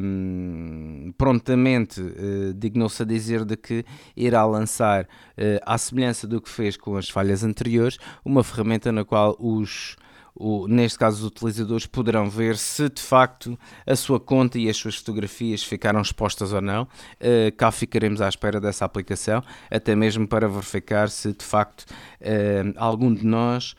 [0.03, 3.84] um, prontamente uh, dignou-se a dizer de que
[4.16, 9.05] irá lançar, uh, à semelhança do que fez com as falhas anteriores, uma ferramenta na
[9.05, 9.97] qual os,
[10.34, 14.76] o, neste caso os utilizadores poderão ver se de facto a sua conta e as
[14.78, 16.84] suas fotografias ficaram expostas ou não.
[17.20, 22.72] Uh, cá ficaremos à espera dessa aplicação, até mesmo para verificar se de facto uh,
[22.76, 23.74] algum de nós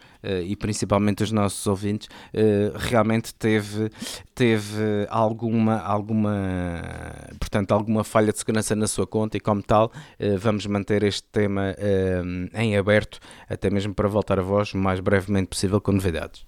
[0.45, 2.07] e principalmente os nossos ouvintes
[2.75, 3.89] realmente teve,
[4.33, 6.81] teve alguma, alguma,
[7.39, 9.91] portanto, alguma falha de segurança na sua conta e como tal
[10.39, 11.75] vamos manter este tema
[12.53, 13.19] em aberto
[13.49, 16.45] até mesmo para voltar a vós o mais brevemente possível com novidades.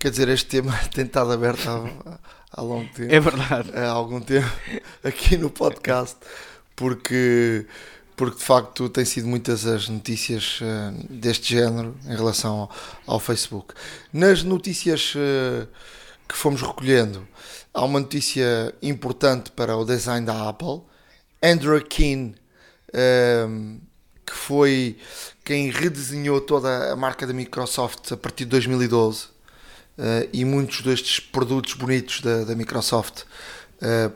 [0.00, 2.18] Quer dizer, este tema tem estado aberto há,
[2.52, 3.14] há longo tempo.
[3.14, 3.70] É verdade.
[3.74, 4.50] Há algum tempo
[5.04, 6.16] aqui no podcast,
[6.74, 7.66] porque,
[8.20, 12.70] porque de facto têm sido muitas as notícias uh, deste género em relação ao,
[13.14, 13.72] ao Facebook.
[14.12, 15.66] Nas notícias uh,
[16.28, 17.26] que fomos recolhendo,
[17.72, 20.82] há uma notícia importante para o design da Apple.
[21.42, 22.34] Andrew Keane,
[22.88, 23.80] uh,
[24.26, 24.98] que foi
[25.42, 29.30] quem redesenhou toda a marca da Microsoft a partir de 2012 uh,
[30.30, 33.22] e muitos destes produtos bonitos da, da Microsoft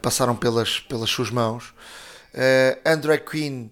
[0.03, 1.73] passaram pelas, pelas suas mãos.
[2.35, 3.71] Uh, Andrew Quinn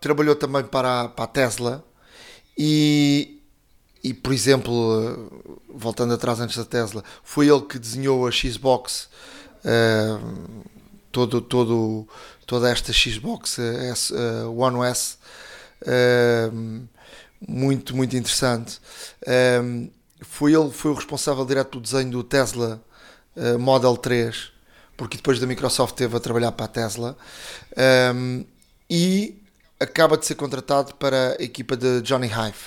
[0.00, 1.84] trabalhou também para para a Tesla
[2.56, 3.42] e,
[4.02, 9.08] e, por exemplo, voltando atrás antes da Tesla, foi ele que desenhou a Xbox,
[9.64, 10.64] uh,
[11.10, 12.06] todo, todo,
[12.46, 15.16] toda esta Xbox S, uh, One S,
[15.82, 16.88] uh,
[17.46, 18.80] muito, muito interessante.
[20.20, 22.80] Foi ele foi o responsável direto do desenho do Tesla
[23.58, 24.51] Model 3,
[24.96, 27.16] porque depois da Microsoft teve a trabalhar para a Tesla,
[28.14, 28.44] um,
[28.88, 29.42] e
[29.80, 32.58] acaba de ser contratado para a equipa de Johnny Hive,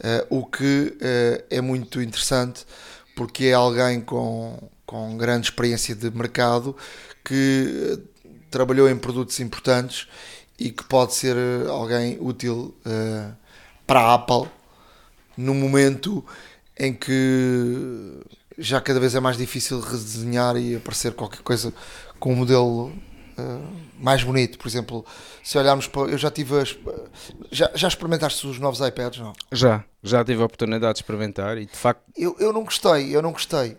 [0.00, 2.64] uh, o que uh, é muito interessante,
[3.16, 6.76] porque é alguém com, com grande experiência de mercado
[7.24, 8.00] que
[8.50, 10.06] trabalhou em produtos importantes
[10.58, 11.36] e que pode ser
[11.68, 12.74] alguém útil
[13.86, 14.48] para a Apple
[15.36, 16.24] no momento
[16.78, 18.20] em que
[18.58, 21.72] já cada vez é mais difícil redesenhar e aparecer qualquer coisa
[22.18, 22.88] com um modelo
[23.38, 24.58] uh, mais bonito.
[24.58, 25.06] Por exemplo,
[25.42, 26.10] se olharmos para.
[26.10, 26.60] Eu já tive.
[26.60, 26.76] As,
[27.50, 29.32] já, já experimentaste os novos iPads, não?
[29.52, 32.02] Já, já tive a oportunidade de experimentar e de facto.
[32.16, 33.76] Eu, eu não gostei, eu não gostei.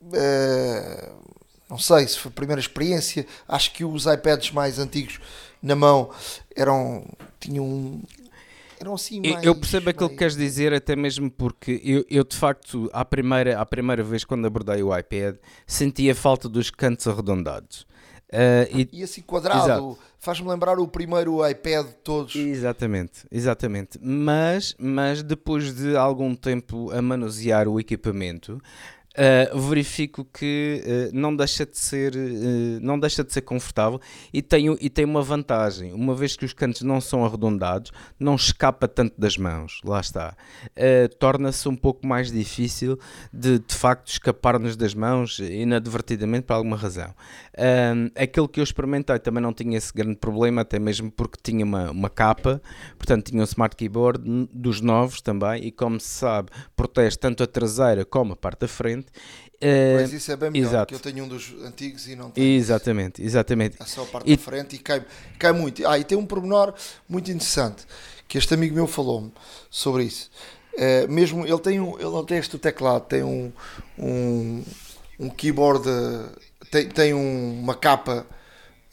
[0.00, 1.32] Uh,
[1.68, 3.26] não sei se foi a primeira experiência.
[3.48, 5.18] Acho que os iPads mais antigos
[5.60, 6.10] na mão
[6.54, 7.04] eram.
[7.40, 8.00] tinham
[8.82, 10.12] eram assim mais, Eu percebo aquilo mais...
[10.12, 14.24] que queres dizer, até mesmo porque eu, eu de facto, à primeira, à primeira vez
[14.24, 17.86] quando abordei o iPad, sentia falta dos cantos arredondados.
[18.32, 22.34] Uh, e, e, assim quadrado, faz-me lembrar o primeiro iPad de todos.
[22.34, 23.98] Exatamente, exatamente.
[24.00, 28.58] Mas, mas depois de algum tempo a manusear o equipamento,
[29.12, 34.00] Uh, verifico que uh, não deixa de ser uh, não deixa de ser confortável
[34.32, 35.92] e tem, e tem uma vantagem.
[35.92, 39.80] Uma vez que os cantos não são arredondados não escapa tanto das mãos.
[39.84, 40.34] Lá está.
[41.18, 42.98] Torna-se um pouco mais difícil
[43.32, 47.14] de de facto escapar-nos das mãos inadvertidamente por alguma razão.
[48.16, 51.90] Aquele que eu experimentei também não tinha esse grande problema até mesmo porque tinha uma,
[51.90, 52.62] uma capa.
[52.96, 57.46] Portanto tinha um smart keyboard dos novos também e como se sabe protege tanto a
[57.46, 59.96] traseira como a parte da frente frente.
[59.96, 60.94] Pois isso é bem melhor, Exato.
[60.94, 62.46] eu tenho um dos antigos e não tenho.
[62.46, 63.76] Exatamente, exatamente.
[63.80, 64.36] É só a parte e...
[64.36, 65.04] da frente e cai,
[65.38, 65.86] cai muito.
[65.86, 66.74] Ah, e tem um pormenor
[67.08, 67.86] muito interessante
[68.26, 69.32] que este amigo meu falou-me
[69.70, 70.30] sobre isso.
[70.74, 73.52] É, mesmo ele tem um, ele não tem este teclado, tem um,
[73.98, 74.64] um,
[75.20, 75.84] um keyboard,
[76.70, 78.26] tem, tem um, uma capa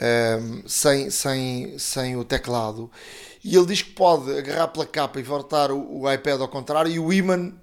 [0.01, 2.91] um, ehm, sem, sem, sem o teclado
[3.41, 6.91] e ele diz que pode agarrar pela capa e voltar o, o iPad ao contrário
[6.91, 7.53] e o imã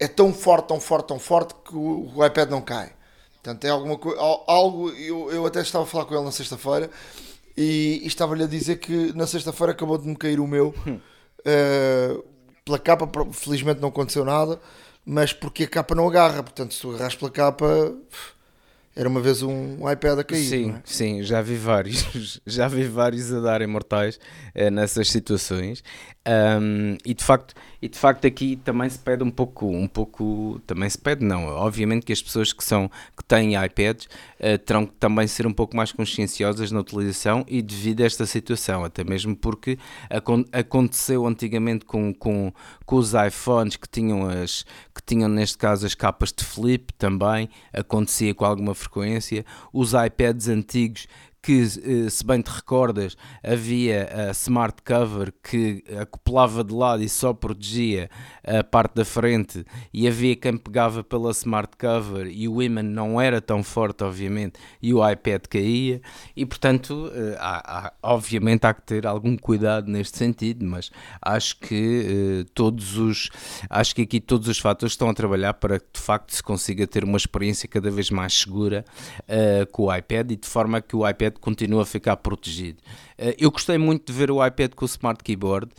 [0.00, 2.90] é tão forte, tão forte, tão forte que o, o iPad não cai.
[3.34, 6.90] Portanto, é alguma coisa, algo, eu, eu até estava a falar com ele na sexta-feira
[7.56, 12.24] e, e estava-lhe a dizer que na sexta-feira acabou de me cair o meu uh,
[12.64, 14.60] pela capa, felizmente não aconteceu nada,
[15.04, 17.94] mas porque a capa não agarra, portanto, se tu agarras pela capa
[19.00, 20.44] era uma vez um iPad a cair.
[20.44, 20.82] Sim, é?
[20.84, 24.20] sim, já vi vários, já vi vários a darem mortais
[24.54, 25.82] eh, nessas situações.
[26.28, 30.60] Um, e de facto, e de facto aqui também se pede um pouco, um pouco,
[30.66, 34.04] também se pede não, obviamente que as pessoas que são que têm iPads
[34.38, 38.26] uh, terão que também ser um pouco mais conscienciosas na utilização e devido a esta
[38.26, 39.78] situação, até mesmo porque
[40.52, 42.52] aconteceu antigamente com, com,
[42.84, 47.48] com os iPhones que tinham as que tinham neste caso as capas de flip também
[47.72, 48.89] acontecia com alguma frequência,
[49.72, 51.06] os iPads antigos
[51.42, 57.08] que, eh, se bem te recordas, havia a smart cover que acoplava de lado e
[57.08, 58.10] só protegia
[58.44, 63.20] a parte da frente, e havia quem pegava pela smart cover e o imã não
[63.20, 66.02] era tão forte, obviamente, e o iPad caía,
[66.36, 70.90] e portanto, eh, há, há, obviamente, há que ter algum cuidado neste sentido, mas
[71.22, 73.30] acho que uh, todos os
[73.68, 76.86] acho que aqui todos os fatores estão a trabalhar para que de facto se consiga
[76.86, 78.84] ter uma experiência cada vez mais segura
[79.72, 82.78] com o iPad e de forma que o iPad continue a ficar protegido.
[83.18, 85.70] Uh, eu gostei muito de ver o iPad com o Smart Keyboard,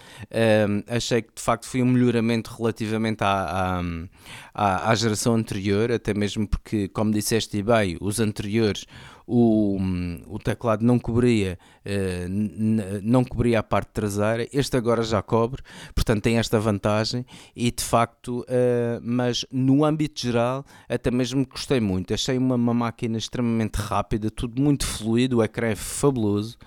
[0.88, 3.82] achei que de facto foi um melhoramento relativamente à,
[4.54, 8.86] à, à geração anterior, até mesmo porque, como disseste bem, os anteriores
[9.34, 9.78] o,
[10.28, 15.62] o teclado não cobria, uh, não cobria a parte traseira, este agora já cobre,
[15.96, 17.26] portanto tem esta vantagem
[17.56, 22.74] e de facto, uh, mas no âmbito geral até mesmo gostei muito, achei uma, uma
[22.74, 26.58] máquina extremamente rápida, tudo muito fluido, o ecrã é fabuloso.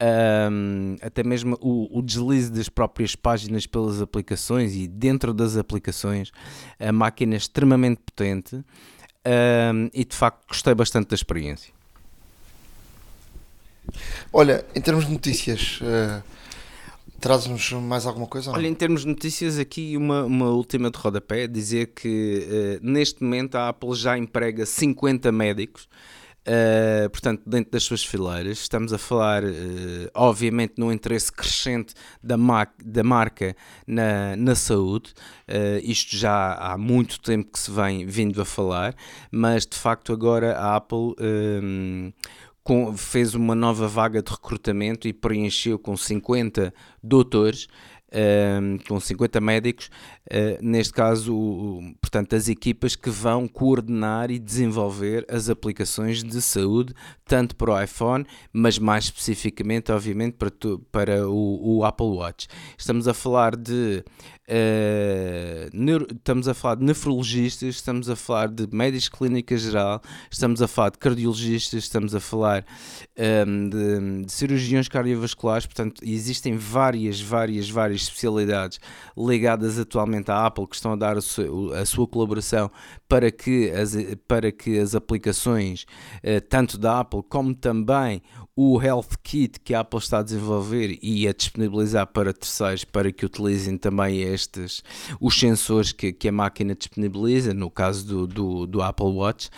[0.00, 6.30] Um, até mesmo o, o, deslize das próprias páginas pelas aplicações e dentro das aplicações,
[6.78, 11.77] a máquina é extremamente potente um, e de facto gostei bastante da experiência.
[14.32, 16.22] Olha, em termos de notícias, uh,
[17.20, 18.50] traz-nos mais alguma coisa?
[18.50, 23.22] Olha, em termos de notícias, aqui uma, uma última de rodapé: dizer que uh, neste
[23.22, 25.88] momento a Apple já emprega 50 médicos.
[26.48, 29.48] Uh, portanto, dentro das suas fileiras, estamos a falar, uh,
[30.14, 32.36] obviamente, no interesse crescente da,
[32.82, 33.54] da marca
[33.86, 35.12] na, na saúde.
[35.46, 38.94] Uh, isto já há muito tempo que se vem vindo a falar,
[39.30, 41.14] mas de facto, agora a Apple
[42.68, 47.66] com, fez uma nova vaga de recrutamento e preencheu com 50 doutores,
[48.08, 49.90] uh, com 50 médicos,
[50.30, 56.40] uh, neste caso, o, portanto, as equipas que vão coordenar e desenvolver as aplicações de
[56.40, 62.06] saúde, tanto para o iPhone, mas mais especificamente, obviamente, para, tu, para o, o Apple
[62.06, 62.48] Watch.
[62.76, 64.04] Estamos a falar de
[64.50, 70.00] Uh, neuro, estamos a falar de nefrologistas, estamos a falar de médicos clínica geral,
[70.30, 72.64] estamos a falar de cardiologistas, estamos a falar
[73.18, 78.80] um, ehm, de, de, cirurgiões cardiovasculares, portanto, existem várias, várias, várias especialidades
[79.14, 82.70] ligadas atualmente à Apple que estão a dar a sua, a colaboração
[83.08, 83.96] para que as,
[84.26, 85.86] para que as aplicações,
[86.24, 88.22] uh, tanto da Apple como também
[88.60, 93.12] o Health Kit que a Apple está a desenvolver e a disponibilizar para terceiros para
[93.12, 94.82] que utilizem também estes
[95.20, 99.48] os sensores que, que a máquina disponibiliza, no caso do, do, do Apple Watch,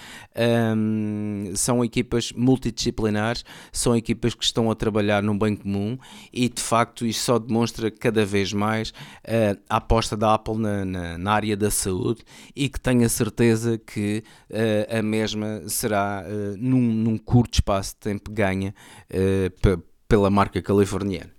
[0.77, 3.43] um, são equipas multidisciplinares,
[3.73, 5.97] são equipas que estão a trabalhar num bem comum
[6.31, 10.85] e de facto isso só demonstra cada vez mais uh, a aposta da Apple na,
[10.85, 12.23] na, na, área da saúde
[12.55, 17.95] e que tenho a certeza que uh, a mesma será uh, num, num curto espaço
[17.95, 18.75] de tempo ganha
[19.11, 21.31] uh, pela marca californiana.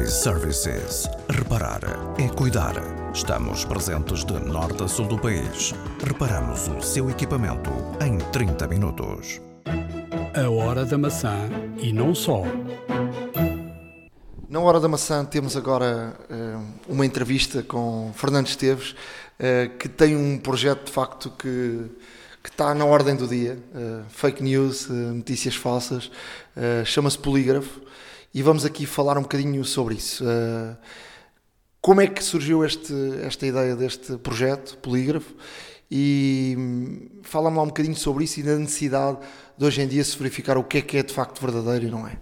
[0.00, 1.08] iServices.
[1.28, 1.80] Reparar
[2.18, 2.74] é cuidar.
[3.12, 5.74] Estamos presentes de norte a sul do país.
[6.06, 9.40] Reparamos o seu equipamento em 30 minutos.
[10.34, 11.36] A hora da maçã
[11.78, 12.42] e não só.
[14.48, 20.16] Na hora da maçã temos agora uh, uma entrevista com Fernando Esteves, uh, que tem
[20.16, 21.90] um projeto de facto que
[22.42, 26.10] que está na ordem do dia, uh, fake news, uh, notícias falsas,
[26.56, 27.80] uh, chama-se Polígrafo,
[28.34, 30.24] e vamos aqui falar um bocadinho sobre isso.
[31.82, 35.34] como é que surgiu este, esta ideia deste projeto, Polígrafo,
[35.90, 39.18] e um, fala-me lá um bocadinho sobre isso e da necessidade
[39.58, 41.90] de hoje em dia se verificar o que é que é de facto verdadeiro e
[41.90, 42.16] não é.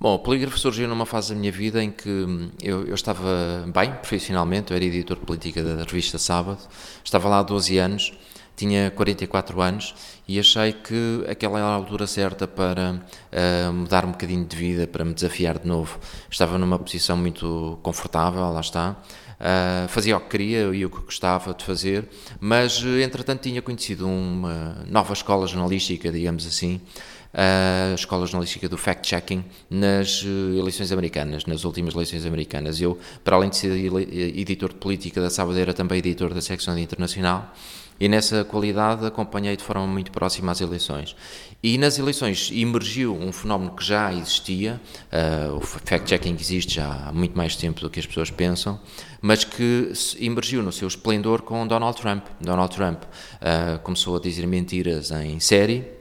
[0.00, 3.68] Bom, o Polígrafo surgiu numa fase da minha vida em que hum, eu, eu, estava
[3.74, 6.60] bem profissionalmente, eu era editor de política da revista Sábado,
[7.02, 8.12] estava lá há 12 anos
[8.58, 9.94] tinha 44 anos
[10.26, 14.86] e achei que aquela era a altura certa para uh, mudar um bocadinho de vida,
[14.86, 15.98] para me desafiar de novo.
[16.28, 18.96] Estava numa posição muito confortável, lá está.
[19.38, 22.08] Uh, fazia o que queria e o que gostava de fazer,
[22.40, 26.80] mas entretanto tinha conhecido uma nova escola jornalística, digamos assim,
[27.32, 32.80] a escola jornalística do fact-checking nas eleições americanas, nas últimas eleições americanas.
[32.80, 37.54] Eu, para além de ser editor de política da Sabadeira, também editor da secção internacional
[38.00, 41.16] e nessa qualidade acompanhei de forma muito próxima as eleições.
[41.62, 44.80] E nas eleições emergiu um fenómeno que já existia,
[45.12, 48.80] uh, o fact-checking existe já há muito mais tempo do que as pessoas pensam,
[49.20, 52.24] mas que emergiu no seu esplendor com Donald Trump.
[52.40, 55.97] Donald Trump uh, começou a dizer mentiras em série,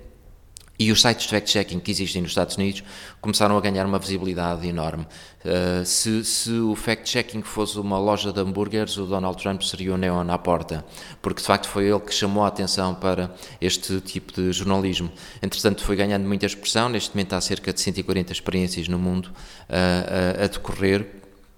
[0.79, 2.83] E os sites de fact-checking que existem nos Estados Unidos
[3.19, 5.07] começaram a ganhar uma visibilidade enorme.
[5.43, 9.97] Uh, se, se, o fact-checking fosse uma loja de hambúrgueres, o Donald Trump seria o
[9.97, 10.85] neon à porta,
[11.21, 15.11] porque de facto foi ele que chamou a atenção para este tipo de jornalismo.
[15.41, 20.43] Entretanto, foi ganhando muita expressão, neste momento há cerca de 140 experiências no mundo uh,
[20.43, 21.07] a, decorrer,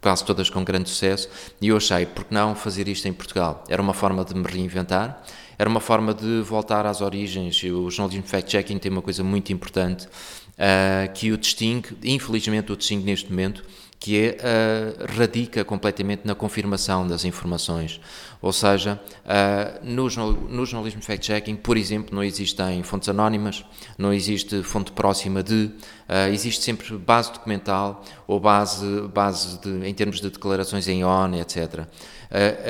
[0.02, 1.28] quase todas com grande sucesso,
[1.62, 3.66] e eu achei, por que não fazer isto em Portugal?
[3.68, 5.22] Era uma forma de me reinventar,
[5.60, 7.62] era uma forma de voltar às origens.
[7.64, 13.04] O jornalismo fact-checking tem uma coisa muito importante uh, que o distingue, infelizmente o distingue
[13.04, 13.66] neste momento,
[14.10, 18.02] que é, uh, radica completamente na confirmação das informações.
[18.42, 20.10] Ou seja, uh, no,
[20.50, 23.64] no jornalismo fact-checking, por exemplo, não existem fontes anónimas,
[24.00, 25.66] não existe fonte próxima de,
[26.10, 28.84] uh, existe sempre base documental ou base,
[29.14, 31.86] base de, em termos de declarações em ON, etc.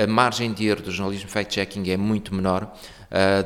[0.04, 2.74] A margem de erro do jornalismo fact-checking é muito menor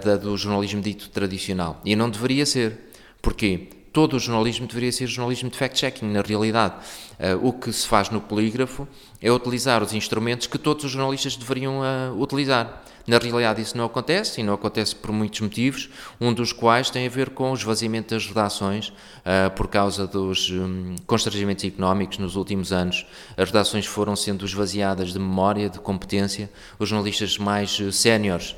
[0.04, 1.82] da do jornalismo dito tradicional.
[1.84, 2.92] E não deveria ser.
[3.20, 3.83] Porquê?
[3.94, 6.74] Todo o jornalismo deveria ser jornalismo de fact-checking, na realidade.
[7.20, 8.88] Uh, o que se faz no polígrafo
[9.22, 12.84] é utilizar os instrumentos que todos os jornalistas deveriam uh, utilizar.
[13.06, 15.90] Na realidade, isso não acontece, e não acontece por muitos motivos,
[16.20, 20.50] um dos quais tem a ver com o esvaziamento das redações, uh, por causa dos
[20.50, 23.06] um, constrangimentos económicos nos últimos anos.
[23.38, 28.56] As redações foram sendo esvaziadas de memória, de competência, os jornalistas mais séniores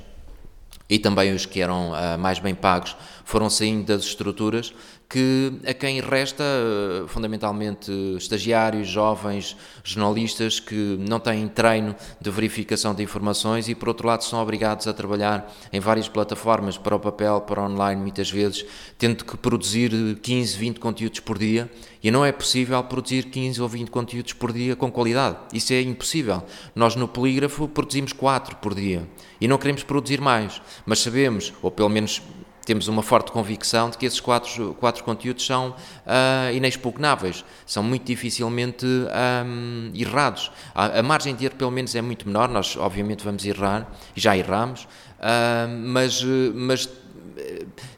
[0.88, 4.71] e também os que eram mais bem pagos foram saindo das estruturas
[5.08, 12.93] que a quem resta eh, fundamentalmente estagiários, jovens, jornalistas que não têm treino de verificação
[12.93, 16.99] de informações e por outro lado são obrigados a trabalhar em várias plataformas para o
[16.99, 18.66] papel, para o online muitas vezes,
[18.97, 19.91] tendo que produzir
[20.22, 21.70] 15, 20 conteúdos por dia
[22.03, 25.38] e não é possível produzir 15 ou 20 conteúdos por dia com qualidade.
[25.53, 26.43] Isso é impossível.
[26.76, 29.08] Nós no Polígrafo produzimos 4 por dia
[29.39, 32.22] e não queremos produzir mais, mas sabemos, ou pelo menos
[32.66, 38.05] temos uma forte convicção de que esses quatro, quatro conteúdos são uh, inexpugnáveis, são muito
[38.05, 40.51] dificilmente um, errados.
[40.74, 44.36] A, a, margem de erro, pelo menos, é muito menor, nós obviamente vamos errar, já
[44.36, 46.89] erramos, uh, mas, mas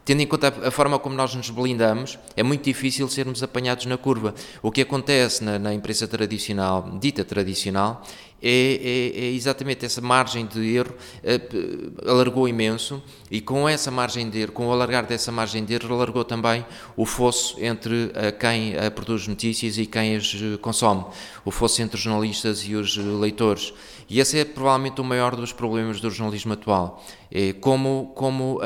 [0.04, 3.98] tendo em conta a, forma como nós nos blindamos, é muito difícil sermos apanhados na
[3.98, 4.34] curva.
[4.62, 8.04] O que acontece na, na imprensa tradicional, dita tradicional,
[8.42, 14.30] é, é, é, exatamente essa margem de erro uh, alargou imenso e com essa margem
[14.30, 16.66] de erro, com o alargar dessa margem de erro, alargou também
[16.96, 21.06] o fosso entre uh, quem uh, produz notícias e quem as consome,
[21.44, 23.74] o fosso entre os jornalistas e os leitores.
[24.10, 27.04] E esse é provavelmente o maior dos problemas do jornalismo atual.
[27.30, 28.62] É como, como uh, uh,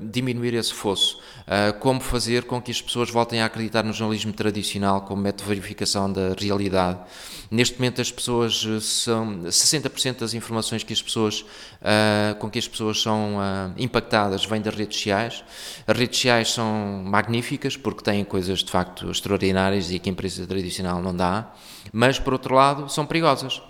[0.00, 4.32] diminuir esse fosso, uh, como fazer com que as pessoas voltem a acreditar no jornalismo
[4.32, 7.00] tradicional como método de verificação da realidade.
[7.52, 11.44] Neste momento as pessoas são 60% das informações que as pessoas
[12.38, 13.36] com que as pessoas são
[13.76, 15.44] impactadas vêm das redes sociais.
[15.86, 20.46] As redes sociais são magníficas porque têm coisas de facto extraordinárias e que a empresa
[20.46, 21.52] tradicional não dá,
[21.92, 23.60] mas por outro lado são perigosas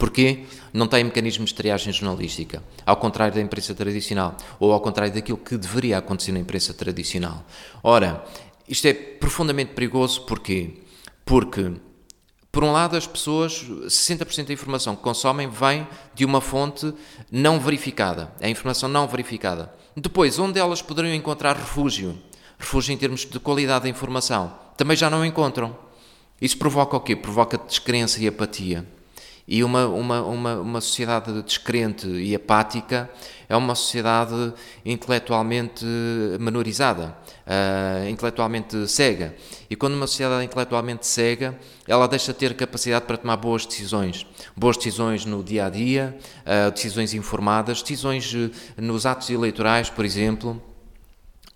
[0.00, 0.46] Porquê?
[0.72, 5.36] Não tem mecanismos de triagem jornalística, ao contrário da imprensa tradicional, ou ao contrário daquilo
[5.36, 7.44] que deveria acontecer na imprensa tradicional.
[7.82, 8.24] Ora,
[8.66, 10.78] isto é profundamente perigoso porquê?
[11.22, 11.72] Porque,
[12.52, 16.92] por um lado, as pessoas, 60% da informação que consomem vem de uma fonte
[17.30, 19.72] não verificada, é informação não verificada.
[19.96, 22.18] Depois, onde elas poderiam encontrar refúgio?
[22.58, 24.52] Refúgio em termos de qualidade da informação.
[24.76, 25.76] Também já não encontram.
[26.40, 27.14] Isso provoca o quê?
[27.14, 28.84] Provoca descrença e apatia.
[29.52, 33.10] E uma, uma, uma, uma sociedade descrente e apática
[33.48, 34.54] é uma sociedade
[34.86, 35.84] intelectualmente
[36.38, 39.34] menorizada, uh, intelectualmente cega.
[39.68, 43.66] E quando uma sociedade é intelectualmente cega, ela deixa de ter capacidade para tomar boas
[43.66, 44.24] decisões.
[44.56, 50.04] Boas decisões no dia a dia, uh, decisões informadas, decisões uh, nos atos eleitorais, por
[50.04, 50.62] exemplo.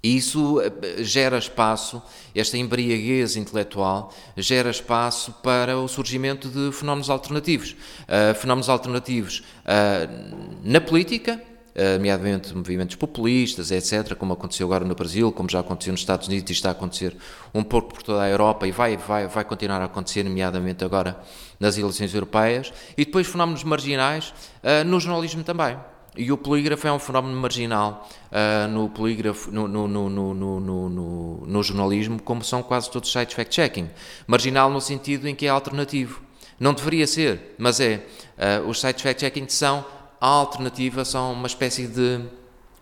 [0.04, 2.02] E isso eh, gera espaço,
[2.34, 7.74] esta embriaguez intelectual gera espaço para o surgimento de fenómenos alternativos.
[8.02, 11.40] Uh, fenómenos alternativos uh, na política,
[11.74, 16.28] uh, nomeadamente movimentos populistas, etc., como aconteceu agora no Brasil, como já aconteceu nos Estados
[16.28, 17.16] Unidos e está a acontecer
[17.54, 21.18] um pouco por toda a Europa e vai, vai, vai continuar a acontecer, nomeadamente agora
[21.58, 22.70] nas eleições europeias.
[22.94, 24.34] E depois fenómenos marginais
[24.84, 25.78] no jornalismo também.
[26.16, 30.34] E o polígrafo é um fenómeno marginal uh, no polígrafo, no, no, no,
[31.46, 33.90] no, jornalismo, como são quase todos os sites fact-checking.
[34.26, 36.22] Marginal no sentido em que é alternativo.
[36.58, 38.06] Não deveria ser, mas é.
[38.38, 39.84] Uh, os sites fact-checking são
[40.20, 42.20] a alternativa, são uma espécie de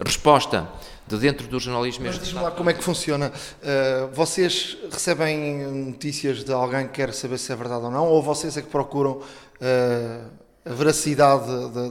[0.04, 0.68] resposta
[1.06, 2.04] de dentro do jornalismo.
[2.04, 3.32] Mas diz-me lá como é que funciona.
[3.62, 8.22] Uh, vocês recebem notícias de alguém que quer saber se é verdade ou não, ou
[8.22, 9.22] vocês é que procuram
[10.64, 11.46] a veracidade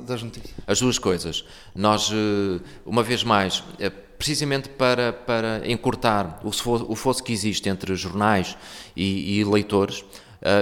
[0.05, 0.53] das notícias?
[0.65, 1.45] As duas coisas.
[1.76, 2.11] Nós,
[2.86, 3.63] uma vez mais,
[4.17, 8.57] precisamente para, para encurtar o fosso que existe entre jornais
[8.95, 10.05] e, e leitores,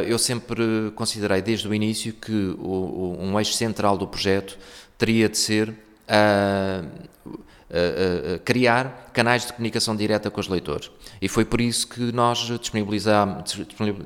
[0.07, 4.57] eu sempre considerei desde o início que o, um eixo central do projeto
[4.97, 5.73] teria de ser
[8.43, 10.89] criar canais de comunicação direta com os leitores.
[11.21, 13.55] E foi por isso que nós disponibilizamos,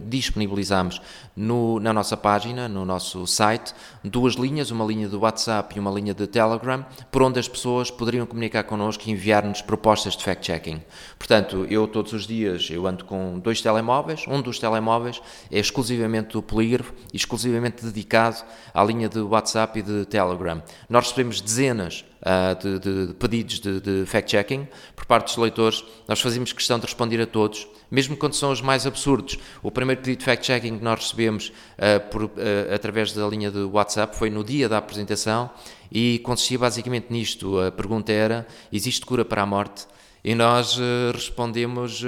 [0.08, 1.02] disponibilizamos
[1.36, 3.74] no, na nossa página, no nosso site,
[4.04, 7.90] duas linhas, uma linha do WhatsApp e uma linha de Telegram, por onde as pessoas
[7.90, 10.82] poderiam comunicar connosco e enviar-nos propostas de fact-checking.
[11.18, 16.34] Portanto, eu todos os dias eu ando com dois telemóveis, um dos telemóveis é exclusivamente
[16.34, 18.44] do polígrafo exclusivamente dedicado
[18.74, 20.62] à linha de WhatsApp e de Telegram.
[20.90, 25.84] Nós recebemos dezenas uh, de, de, de, pedidos de, de fact-checking por parte dos leitores,
[26.08, 29.38] nós fazemos questão de responder a todos, mesmo quando são os mais absurdos.
[29.62, 32.30] O primeiro pedido de fact-checking que nós recebemos uh, por, uh,
[32.74, 35.48] através da linha de WhatsApp foi no dia da apresentação
[35.92, 37.60] e consistia basicamente nisto.
[37.60, 39.86] A pergunta era: existe cura para a morte?
[40.24, 42.04] E nós uh, respondemos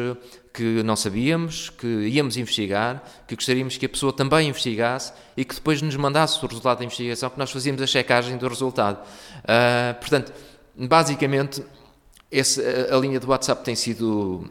[0.51, 5.53] que não sabíamos, que íamos investigar, que gostaríamos que a pessoa também investigasse e que
[5.53, 9.05] depois nos mandasse o resultado da investigação, que nós fazíamos a checagem do resultado.
[9.99, 10.31] portanto,
[10.73, 11.61] basicamente
[12.31, 14.49] esse, a linha do WhatsApp tem sido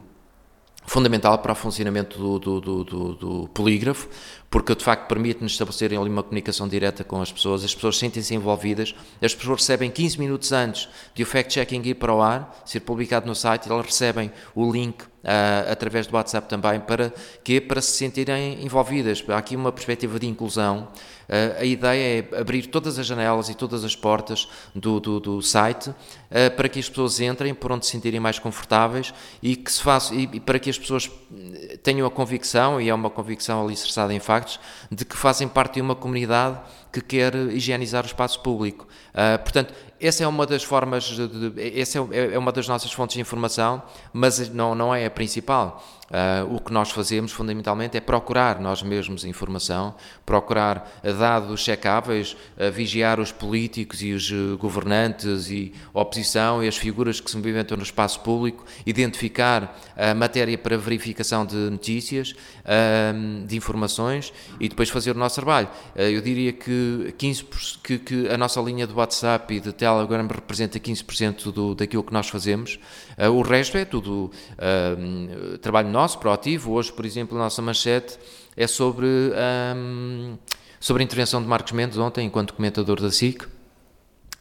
[0.87, 4.09] fundamental para o funcionamento do, do, do, do, polígrafo,
[4.55, 8.37] porque de facto permite-nos estabelecer ali uma comunicação direta com as pessoas, as pessoas sentem-se
[8.37, 12.79] envolvidas, as pessoas recebem 15 minutos antes de o fact-checking ir para o ar, ser
[12.79, 15.09] publicado no site, elas recebem o link uh,
[15.69, 19.25] através do WhatsApp também, para que Para se sentirem envolvidas.
[19.29, 20.87] Há aqui uma perspectiva de inclusão
[21.25, 25.43] Uh, a ideia é abrir todas as janelas e todas as portas do, do, do
[25.43, 25.95] site uh,
[26.55, 30.15] para que as pessoas entrem por onde se sentirem mais confortáveis e que se faça,
[30.15, 31.11] e, e, para que as pessoas
[31.85, 34.59] tenham a convicção, e é uma convicção alicerçada em factos,
[34.91, 36.59] de que fazem parte de uma comunidade
[36.91, 38.89] que quer higienizar o espaço público.
[39.11, 42.91] Uh, portanto, essa é uma das formas, de, de, essa é, é uma das nossas
[42.91, 43.83] fontes de informação,
[44.15, 45.85] mas não, não é a principal.
[46.15, 52.71] Uh, o que nós fazemos fundamentalmente é procurar nós mesmos informação, procurar dados checáveis, uh,
[52.71, 57.77] vigiar os políticos e os uh, governantes e oposição e as figuras que se movimentam
[57.77, 62.35] no espaço público, identificar a matéria para verificação de notícias,
[63.47, 65.69] de informações e depois fazer o nosso trabalho.
[65.95, 70.79] eu diria que, 15%, que, que, a nossa linha de WhatsApp e de Telegram representa
[70.79, 72.79] 15% do, daquilo que nós fazemos,
[73.33, 74.31] o resto é tudo
[75.61, 76.73] trabalho nosso, proativo.
[76.73, 78.19] Hoje, por exemplo, a nossa manchete
[78.57, 80.39] é sobre, um,
[80.81, 83.47] sobre a intervenção de Marcos Mendes ontem, enquanto comentador da SIC.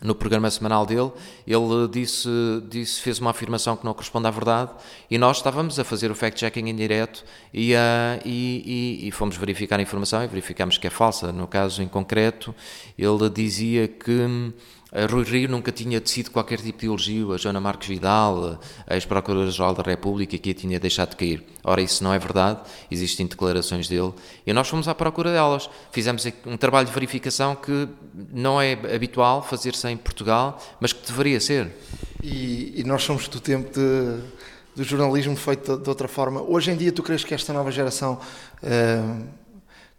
[0.02, 1.14] No programa semanal dele,
[1.48, 2.28] ele disse,
[2.70, 4.72] disse, fez uma afirmação que não corresponde à verdade
[5.10, 9.38] e nós estávamos a fazer o fact-checking em direto e, uh, e, e, e, fomos
[9.38, 11.32] verificar a informação e verificamos que é falsa.
[11.32, 12.54] No caso em concreto,
[12.98, 14.52] ele dizia que
[14.94, 18.94] a Rui Rio nunca tinha tecido qualquer tipo de elogio a Joana Marques Vidal, a
[18.94, 21.44] ex-procuradora-geral da República, que a tinha deixado de cair.
[21.64, 22.60] Ora, isso não é verdade,
[22.92, 24.14] existem declarações dele
[24.46, 25.68] e nós fomos à procura delas.
[25.92, 27.90] Fizemos um trabalho de verificação que
[28.32, 31.72] não é habitual fazer-se em Portugal, mas que deveria ser.
[32.22, 34.20] E, e nós somos do tempo de,
[34.76, 36.40] do jornalismo feito de, de, outra forma.
[36.44, 38.20] Hoje em dia, tu crees que esta nova geração.
[38.62, 39.43] Uh,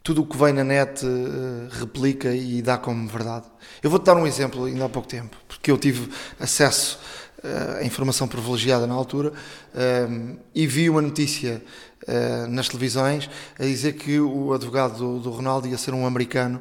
[0.04, 3.46] tudo o que vem na net uh, replica e dá como verdade.
[3.82, 6.98] Eu vou-te dar um exemplo ainda há pouco tempo, porque eu tive acesso
[7.38, 11.60] uh, a informação privilegiada na altura uh, e vi uma notícia
[12.50, 16.60] nas televisões a dizer que o advogado do, do Ronaldo ia ser um americano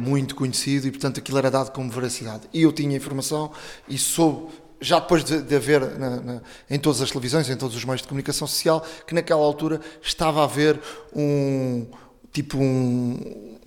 [0.00, 2.48] muito conhecido e, portanto, aquilo era dado como veracidade.
[2.54, 3.52] E eu tinha informação
[3.86, 4.46] e soube
[4.80, 8.00] já depois de, de haver na, na, em todas as televisões, em todos os meios
[8.00, 10.80] de comunicação social, que naquela altura estava a haver
[11.14, 11.86] um,
[12.32, 13.58] tipo um,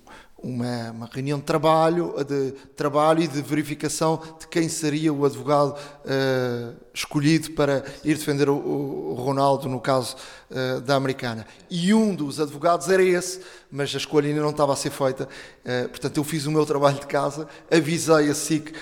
[0.42, 5.70] uma, uma, reunião de trabalho, de trabalho e de verificação de quem seria o advogado
[5.76, 10.16] uh, escolhido para ir defender o, o Ronaldo, no caso
[10.50, 11.46] uh, da americana.
[11.70, 13.40] E um dos advogados era esse,
[13.70, 15.28] mas a escolha ainda não estava a ser feita.
[15.64, 18.72] Uh, portanto, eu fiz o meu trabalho de casa, avisei a SIC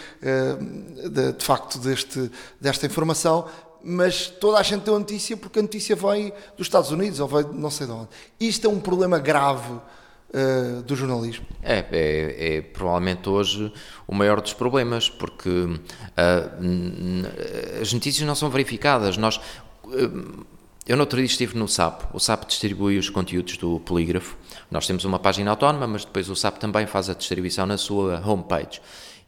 [1.10, 3.46] de, de, facto deste, desta informação,
[3.82, 7.28] mas toda a gente deu a notícia porque a notícia veio dos Estados Unidos ou
[7.28, 8.08] veio não sei de onde.
[8.38, 11.46] Isto é um problema grave uh, do jornalismo.
[11.62, 13.72] É, é, é, provavelmente hoje
[14.06, 15.80] o maior dos problemas, porque uh,
[17.80, 19.16] as notícias não são verificadas.
[19.16, 19.40] Nós.
[19.84, 20.44] Uh,
[20.86, 24.36] eu no outro dia estive no SAP, o SAP distribui os conteúdos do polígrafo,
[24.68, 28.20] nós temos uma página autónoma, mas depois o SAP também faz a distribuição na sua
[28.26, 28.80] homepage.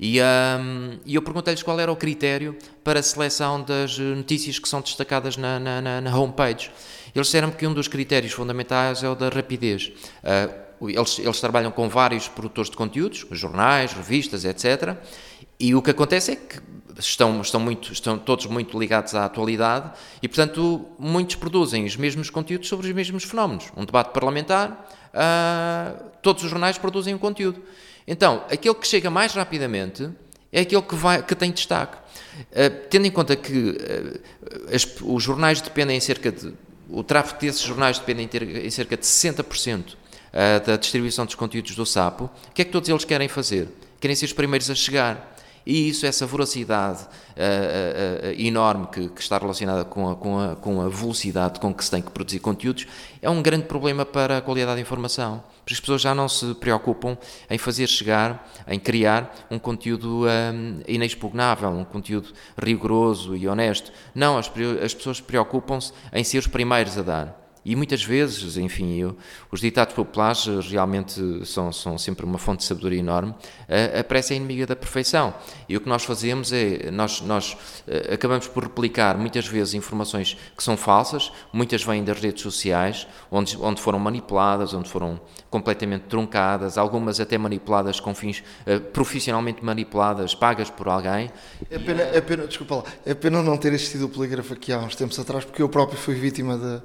[0.04, 4.80] E, um, eu perguntei-lhes qual era o critério para a seleção das notícias que são
[4.80, 6.72] destacadas na, na, na, na homepage.
[7.14, 9.92] Eles disseram que um dos critérios fundamentais é o da rapidez.
[10.24, 14.96] Uh, eles, eles trabalham com vários produtores de conteúdos, jornais, revistas, etc.
[15.60, 16.60] E o que acontece é que
[16.98, 22.28] estão, estão, muito, estão todos muito ligados à atualidade e, portanto, muitos produzem os mesmos
[22.28, 23.66] conteúdos sobre os mesmos fenómenos.
[23.76, 24.84] Um debate parlamentar,
[25.14, 27.62] uh, todos os jornais produzem um conteúdo.
[28.06, 30.08] Então, aquele que chega mais rapidamente
[30.52, 31.96] é aquele que, vai, que tem destaque.
[32.50, 36.52] Uh, tendo em conta que uh, as, os jornais dependem em cerca de.
[36.88, 39.96] O tráfego desses jornais depende em, em cerca de 60%
[40.66, 43.68] da distribuição dos conteúdos do Sapo, o que é que todos eles querem fazer?
[44.00, 45.32] Querem ser os primeiros a chegar.
[45.64, 50.40] E isso, essa voracidade uh, uh, uh, enorme que, que, está relacionada com a, com,
[50.40, 52.86] a, com a velocidade com que se tem que produzir conteúdos,
[53.20, 55.42] é um grande problema para a qualidade da informação.
[55.62, 57.16] Porque as pessoas já não se preocupam
[57.48, 63.92] em fazer chegar, em criar um conteúdo um, inexpugnável, um conteúdo rigoroso e honesto.
[64.12, 64.50] Não, as,
[64.82, 67.41] as pessoas preocupam-se em ser os primeiros a dar.
[67.64, 69.16] E muitas vezes, enfim, eu,
[69.50, 73.34] os ditados populares realmente são, são sempre uma fonte de sabedoria enorme.
[73.68, 75.32] A, a é inimiga da perfeição.
[75.68, 80.36] E o que nós fazemos é, nós, nós uh, acabamos por replicar muitas vezes informações
[80.56, 86.04] que são falsas, muitas vêm das redes sociais, onde, onde foram manipuladas, onde foram completamente
[86.08, 91.30] truncadas, algumas até manipuladas com fins uh, profissionalmente manipuladas, pagas por alguém.
[91.70, 94.78] É pena, é pena, desculpa lá, é pena não ter assistido o polígrafo aqui há
[94.78, 96.82] uns tempos atrás, porque eu próprio fui vítima de eh,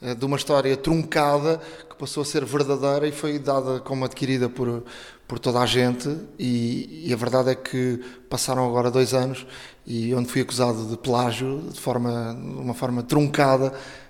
[0.00, 4.84] de uma história truncada que passou a ser verdadeira e foi dada como adquirida por,
[5.26, 6.16] por toda a gente.
[6.38, 9.46] E, e, a verdade é que passaram agora dois anos
[9.86, 14.07] e onde fui acusado de plágio de forma de uma forma truncada eh,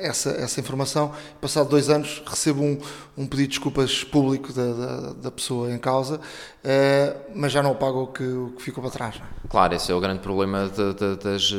[0.00, 1.12] essa, essa informação.
[1.40, 2.78] Passado dois anos, recebo um,
[3.16, 6.20] um pedido de desculpas público da, da, da pessoa em causa,
[6.62, 9.16] eh, mas já não pago o que, o que ficou para trás.
[9.16, 9.48] É?
[9.48, 11.54] Claro, esse é o grande problema de, de, das,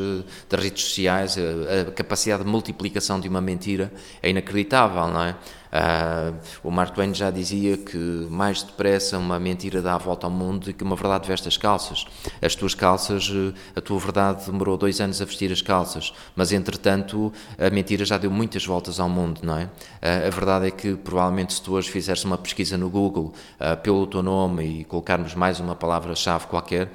[0.49, 3.91] das redes sociais, a, a capacidade de multiplicação de uma mentira
[4.21, 5.35] é inacreditável, não é?
[5.67, 7.97] Uh, o Mark Twain já dizia que
[8.29, 11.57] mais depressa uma mentira dá a volta ao mundo do que uma verdade veste as
[11.57, 12.05] calças.
[12.41, 13.31] As tuas calças,
[13.75, 18.17] a tua verdade demorou dois anos a vestir as calças, mas entretanto a mentira já
[18.17, 19.65] deu muitas voltas ao mundo, não é?
[19.65, 23.77] Uh, a verdade é que provavelmente se tu hoje fizeres uma pesquisa no Google uh,
[23.77, 26.91] pelo teu nome e colocarmos mais uma palavra-chave qualquer,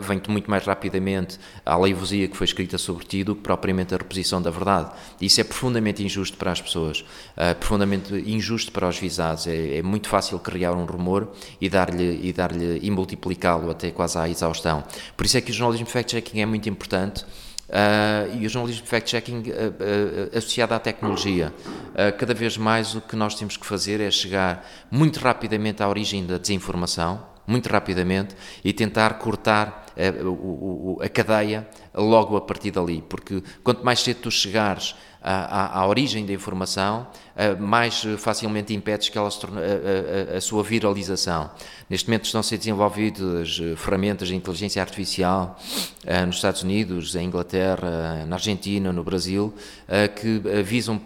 [0.00, 3.98] vem-te muito mais rapidamente a leivosia que foi escrita sobre ti do que propriamente a
[3.98, 4.90] reposição da verdade.
[5.20, 7.04] Isso é profundamente injusto para as pessoas,
[7.60, 9.46] profundamente profundamente injusto para os visados.
[9.46, 11.28] É, é muito fácil criar um rumor
[11.60, 14.84] e dar-lhe e, dar e multiplicá-lo até quase à exaustão.
[15.16, 17.24] Por isso é que o jornalismo fact-checking é muito importante.
[17.68, 21.52] Uh, e o jornalismo fact-checking uh, uh, associado à tecnologia.
[22.16, 26.24] cada vez mais o que nós temos que fazer é chegar muito rapidamente à origem
[26.24, 28.34] da desinformação, muito rapidamente,
[28.64, 34.20] e tentar cortar a, a, a cadeia logo a partir dali, porque quanto mais cedo
[34.22, 37.08] tu chegares à, à, origem da informação,
[37.58, 41.50] mais facilmente impedes que ela se torne, a, a, a, sua viralização.
[41.90, 45.58] Neste momento estão a ser desenvolvidas eh, ferramentas de inteligência artificial
[46.04, 49.52] eh, nos Estados Unidos, em Inglaterra, na Argentina, no Brasil,
[49.88, 51.00] eh, que visam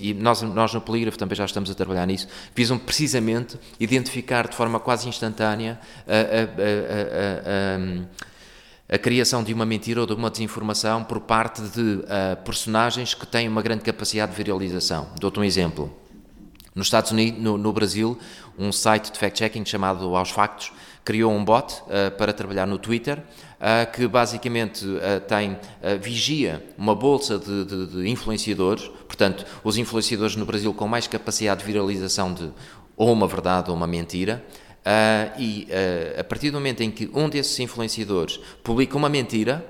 [0.00, 4.56] e nós, nós no Polígrafo também já estamos a trabalhar nisso, visam precisamente identificar de
[4.56, 6.14] forma quase instantânea a, a,
[8.92, 12.00] a, a criação de uma mentira ou de uma desinformação por parte de
[12.44, 15.08] personagens que têm uma grande capacidade de viralização.
[15.18, 16.02] Dou-te um exemplo.
[16.74, 18.18] Nos Estados Unidos, no, no Brasil,
[18.58, 20.72] um site de fact-checking chamado Aos Factos
[21.04, 23.22] criou um bot uh, para trabalhar no Twitter
[23.92, 24.84] que basicamente
[25.28, 25.56] tem
[26.00, 31.60] vigia uma bolsa de, de, de, influenciadores, portanto, os influenciadores no Brasil com mais capacidade
[31.60, 32.50] de viralização de
[32.96, 34.44] ou uma verdade ou uma mentira,
[34.82, 35.68] Uh, e
[36.18, 39.64] a partir do momento em que um desses influenciadores publica uma mentira,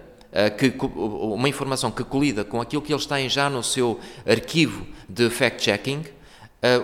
[0.57, 5.28] que, uma informação que colida com aquilo que eles têm já no seu arquivo de
[5.28, 6.03] fact-checking,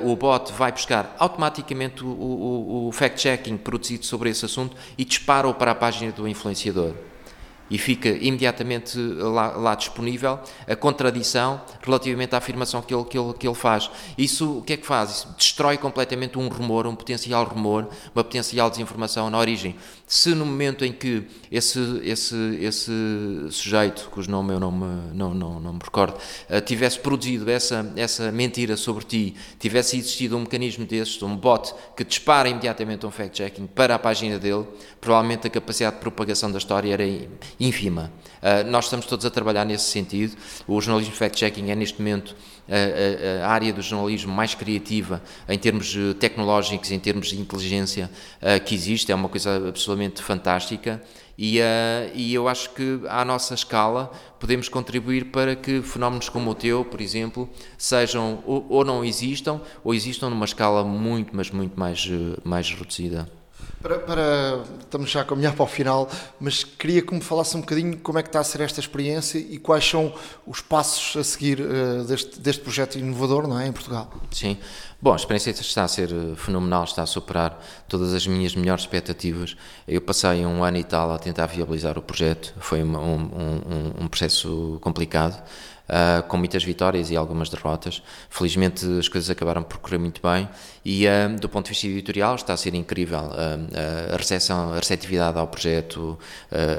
[0.03, 5.55] o bot vai buscar automaticamente o, o, o fact-checking produzido sobre esse assunto e dispara-o
[5.55, 6.95] para a página do influenciador
[7.71, 13.33] e fica imediatamente lá, lá, disponível a contradição relativamente à afirmação que ele, que, ele,
[13.35, 13.91] que ele faz.
[14.16, 15.11] Isso o que é que faz?
[15.11, 19.77] Isso destrói completamente um rumor, um potencial rumor, uma potencial desinformação na origem.
[20.07, 22.91] Se no momento em que esse, esse, esse
[23.51, 27.93] sujeito, cujo nome eu não me, não, não, não me recordo, uh, tivesse produzido essa,
[27.95, 33.11] essa mentira sobre ti, tivesse existido um mecanismo desses, um bot que dispara imediatamente um
[33.11, 34.66] fact-checking para a página dele,
[34.99, 37.05] provavelmente a capacidade de propagação da história era
[37.59, 38.13] ínfima.
[38.39, 40.37] Uh, nós estamos todos a trabalhar nesse sentido.
[40.67, 42.37] O jornalismo fact-checking é, neste momento,
[42.69, 48.63] a, a, área do jornalismo mais criativa em termos tecnológicos, em termos de inteligência uh,
[48.65, 49.11] que existe.
[49.11, 51.03] É uma coisa absolutamente fantástica.
[51.37, 56.51] E, uh, e eu acho que, à nossa escala, podemos contribuir para que fenómenos como
[56.51, 61.51] o teu, por exemplo, sejam ou, ou não existam, ou existam numa escala muito, mas
[61.51, 62.09] muito mais,
[62.45, 63.38] mais reduzida.
[63.81, 66.11] Para, para, estamos já a caminhar para o final,
[66.41, 69.39] mas queria que me falasse um bocadinho como é que está a ser esta experiência
[69.39, 70.12] e quais são
[70.45, 74.12] os passos a seguir uh, deste, deste projeto inovador não é, em Portugal.
[74.33, 74.59] Sim,
[75.01, 78.83] bom, a experiência está a ser eh, fenomenal, está a superar todas as minhas melhores
[78.83, 79.57] expectativas.
[79.87, 84.09] Eu passei um ano e tal a tentar viabilizar o projeto, foi um, um, um
[84.09, 85.41] processo complicado
[85.89, 88.03] uh, com muitas vitórias e algumas derrotas.
[88.29, 90.49] Felizmente as coisas acabaram por correr muito bem
[90.85, 94.76] e uh, do ponto de vista editorial está a ser incrível uh, a recepção, a
[94.76, 96.18] receptividade ao projeto,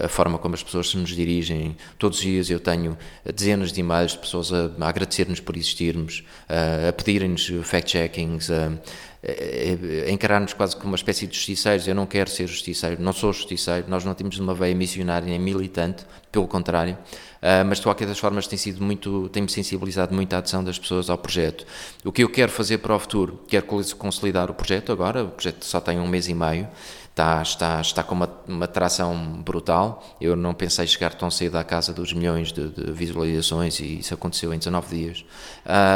[0.04, 1.76] a forma como as pessoas se nos dirigem.
[1.98, 2.98] Todos os dias eu tenho
[3.34, 10.54] dezenas de e-mails de pessoas a, a agradecer-nos por existirmos, a pedirem-nos fact-checkings, a encarar-nos
[10.54, 11.88] quase como uma espécie de justiceiros.
[11.88, 15.40] Eu não quero ser justiceiro, não sou justiceiro, nós não temos uma veia missionária nem
[15.40, 16.98] militante, pelo contrário.
[17.40, 20.78] Uh, mas de qualquer das formas tem sido muito, tem-me sensibilizado muito a adesão das
[20.78, 21.66] pessoas ao projeto.
[22.04, 23.66] O que eu quero fazer para o futuro, quero
[23.96, 26.68] consolidar o projeto agora, o projeto só tem um mês e meio,
[27.20, 30.04] está, está, está com uma, uma tração brutal.
[30.20, 34.14] Eu não pensei chegar tão cedo à casa dos milhões de, de visualizações e isso
[34.14, 35.26] aconteceu em 19 dias.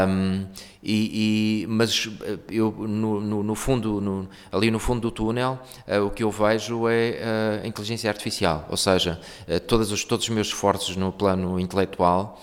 [0.07, 0.45] Um,
[0.85, 5.57] e, e, mas eh, eu, no, no, no fundo, no, ali no fundo do túnel,
[5.87, 9.17] uh, o que eu vejo é uh, a inteligência artificial, ou seja,
[9.47, 12.39] uh, todos, os, todos os meus esforços no plano intelectual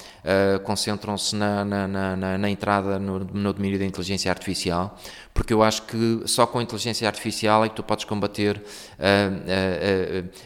[0.65, 4.99] concentram-se na, na, na, na, entrada no, no domínio da inteligência artificial,
[5.33, 8.63] porque eu acho que só com a inteligência artificial é que tu podes combater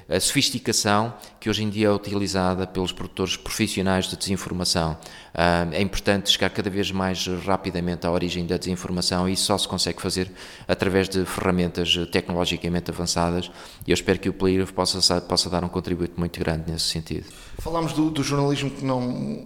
[0.09, 4.97] a sofisticação que hoje em dia é utilizada pelos produtores profissionais de desinformação.
[5.73, 9.67] É importante chegar cada vez mais rapidamente à origem da desinformação e isso só se
[9.67, 10.31] consegue fazer
[10.69, 13.51] através de ferramentas tecnologicamente avançadas
[13.85, 17.27] e eu espero que o Player possa, possa dar um contributo muito grande nesse sentido.
[17.59, 19.45] Falámos do, do jornalismo que não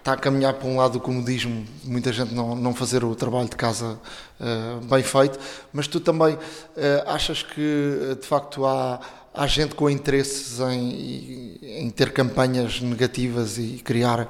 [0.00, 3.48] está a caminhar para um lado do comodismo, muita gente não, não fazer o trabalho
[3.48, 4.00] de casa
[4.40, 5.38] uh, bem feito,
[5.72, 6.40] mas tu também uh,
[7.06, 8.98] achas que de facto há
[9.40, 14.28] há gente com interesses em, em ter campanhas negativas e criar uh,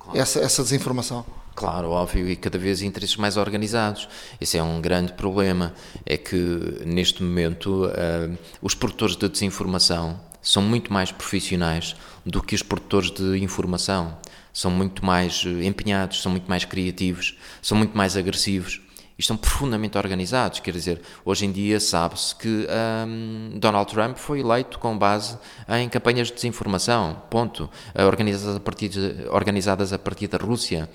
[0.00, 0.18] claro.
[0.18, 1.24] essa, essa desinformação.
[1.54, 4.08] Claro, óbvio, e cada vez interesses mais organizados.
[4.40, 5.72] Esse é um grande problema.
[6.04, 6.36] É que,
[6.84, 13.12] neste momento, uh, os produtores de desinformação são muito mais profissionais do que os produtores
[13.12, 14.18] de informação.
[14.52, 18.80] São muito mais eh, empenhados, são muito mais criativos, são muito mais agressivos
[19.18, 20.60] e estão profundamente organizados.
[20.60, 22.66] Quer dizer, hoje em dia sabe-se que
[23.06, 25.38] um, Donald Trump foi eleito com base
[25.68, 27.68] em campanhas de desinformação, ponto.
[28.06, 30.88] Organizadas a partir, de, organizadas a partir da Rússia.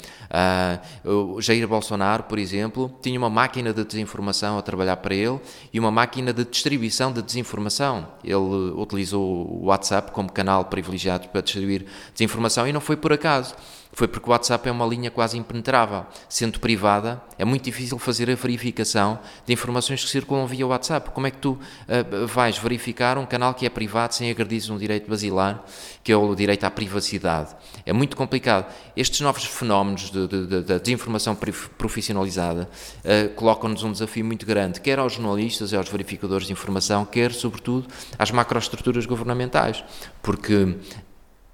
[1.04, 5.40] Uh, Jair Bolsonaro, por exemplo, tinha uma máquina de desinformação a trabalhar para ele
[5.74, 8.08] e uma máquina de distribuição de desinformação.
[8.24, 13.56] Ele utilizou o WhatsApp como canal privilegiado para distribuir desinformação e não foi por acaso
[13.94, 16.06] foi porque o WhatsApp é uma linha quase impenetrável.
[16.30, 21.12] Sendo privada, é muito difícil fazer a verificação de informações que circulam via WhatsApp.
[21.12, 24.78] Como é que tu uh, vais verificar um canal que é privado sem agredir um
[24.78, 25.64] direito basilar,
[26.04, 27.56] que é o direito à privacidade?
[27.86, 28.72] É muito complicado.
[28.96, 31.38] Estes novos fenómenos de, de, de, de desinformação
[31.78, 32.70] profissionalizada
[33.04, 37.32] uh, colocam-nos um desafio muito grande, quer aos jornalistas e aos verificadores de informação, quer,
[37.34, 37.88] sobretudo,
[38.18, 39.84] às macroestruturas governamentais.
[40.22, 40.78] Porque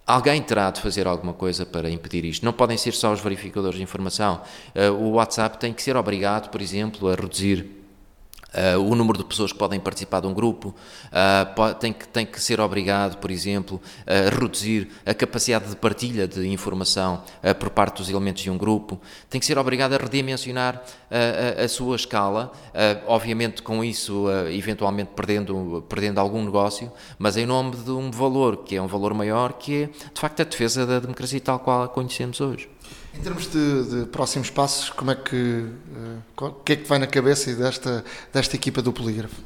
[0.08, 2.46] Alguém terá de fazer alguma coisa para impedir isto.
[2.46, 4.42] Não podem ser só os verificadores de informação.
[4.74, 7.77] Uh, o WhatsApp tem que ser obrigado, por exemplo, a reduzir
[8.58, 12.08] Uh, o número de pessoas que podem participar de um grupo, uh, pode, tem, que,
[12.08, 17.54] tem que ser obrigado, por exemplo, a reduzir a capacidade de partilha de informação uh,
[17.54, 19.00] por parte dos elementos de um grupo,
[19.30, 20.82] tem que ser obrigado a redimensionar
[21.12, 22.52] a, a, sua escala,
[23.06, 28.76] obviamente com isso eventualmente perdendo, perdendo algum negócio, mas em nome de um valor que
[28.76, 31.88] é um valor maior, que é de facto a defesa da democracia tal qual a
[31.88, 32.70] conhecemos hoje.
[33.18, 37.00] Em termos de, de, próximos passos, como é que, uh, o que é que vai
[37.00, 39.42] na cabeça desta, desta equipa do Polígrafo?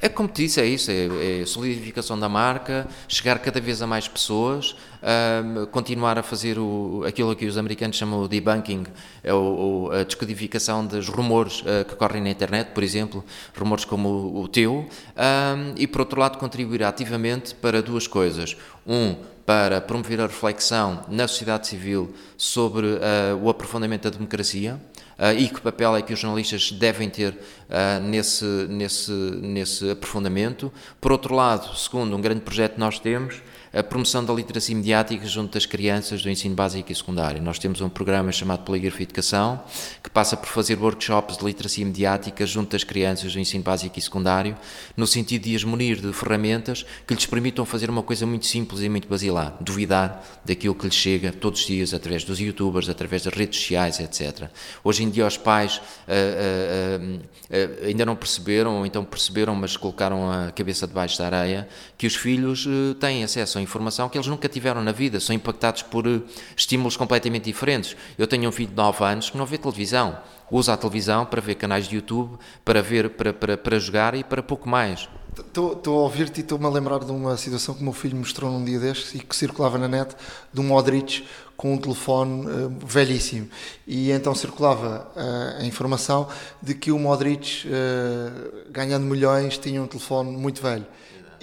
[0.00, 3.86] É como te disse, é isso, é, é solidificação da marca, chegar cada vez a
[3.86, 8.84] mais pessoas, um, continuar a fazer o, aquilo que os americanos chamam de debunking,
[9.24, 13.24] é o, a descodificação dos rumores uh, que correm na internet, por exemplo,
[13.56, 14.86] rumores como o, o teu,
[15.16, 18.56] um, e por outro lado contribuir ativamente para duas coisas.
[18.86, 19.16] Um,
[19.46, 23.00] para promover a reflexão na sociedade civil sobre uh,
[23.42, 24.80] o aprofundamento da democracia
[25.18, 30.72] uh, e que papel é que os jornalistas devem ter uh, nesse, nesse, nesse aprofundamento.
[31.00, 33.42] Por outro lado, segundo, um grande projeto que nós temos
[33.74, 37.42] a promoção da literacia mediática junto das crianças do ensino básico e secundário.
[37.42, 39.60] Nós temos um programa chamado Polígrafo Educação,
[40.00, 44.02] que passa por fazer workshops de literacia mediática junto das crianças do ensino básico e
[44.02, 44.56] secundário,
[44.96, 48.80] no sentido de as munir de ferramentas que lhes permitam fazer uma coisa muito simples
[48.80, 53.24] e muito basilar, duvidar daquilo que lhes chega todos os dias através dos youtubers, através
[53.24, 54.48] das redes sociais, etc.
[54.84, 59.76] Hoje em dia os pais uh, uh, uh, ainda não perceberam, ou então perceberam, mas
[59.76, 61.68] colocaram a cabeça debaixo da areia,
[61.98, 62.68] que os filhos
[63.00, 66.22] têm acesso a informação que eles nunca tiveram na vida, são impactados por uh,
[66.56, 67.96] estímulos completamente diferentes.
[68.16, 70.16] Eu tenho um filho de 9 anos que não vê televisão,
[70.50, 74.22] usa a televisão para ver canais de YouTube, para ver, para, para, para jogar e
[74.22, 75.08] para pouco mais.
[75.36, 78.52] Estou a ouvir-te e estou-me a lembrar de uma situação que o meu filho mostrou
[78.52, 80.14] num dia destes e que circulava na net
[80.52, 81.24] de um Modric
[81.56, 83.48] com um telefone uh, velhíssimo.
[83.84, 86.28] E então circulava uh, a informação
[86.62, 90.86] de que o Modric, uh, ganhando milhões, tinha um telefone muito velho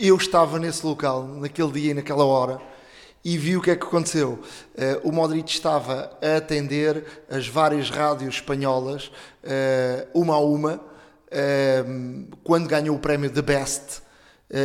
[0.01, 2.59] eu estava nesse local, naquele dia e naquela hora,
[3.23, 4.39] e vi o que é que aconteceu.
[4.73, 9.11] Uh, o Modric estava a atender as várias rádios espanholas,
[9.43, 14.01] uh, uma a uma, uh, quando ganhou o prémio The Best.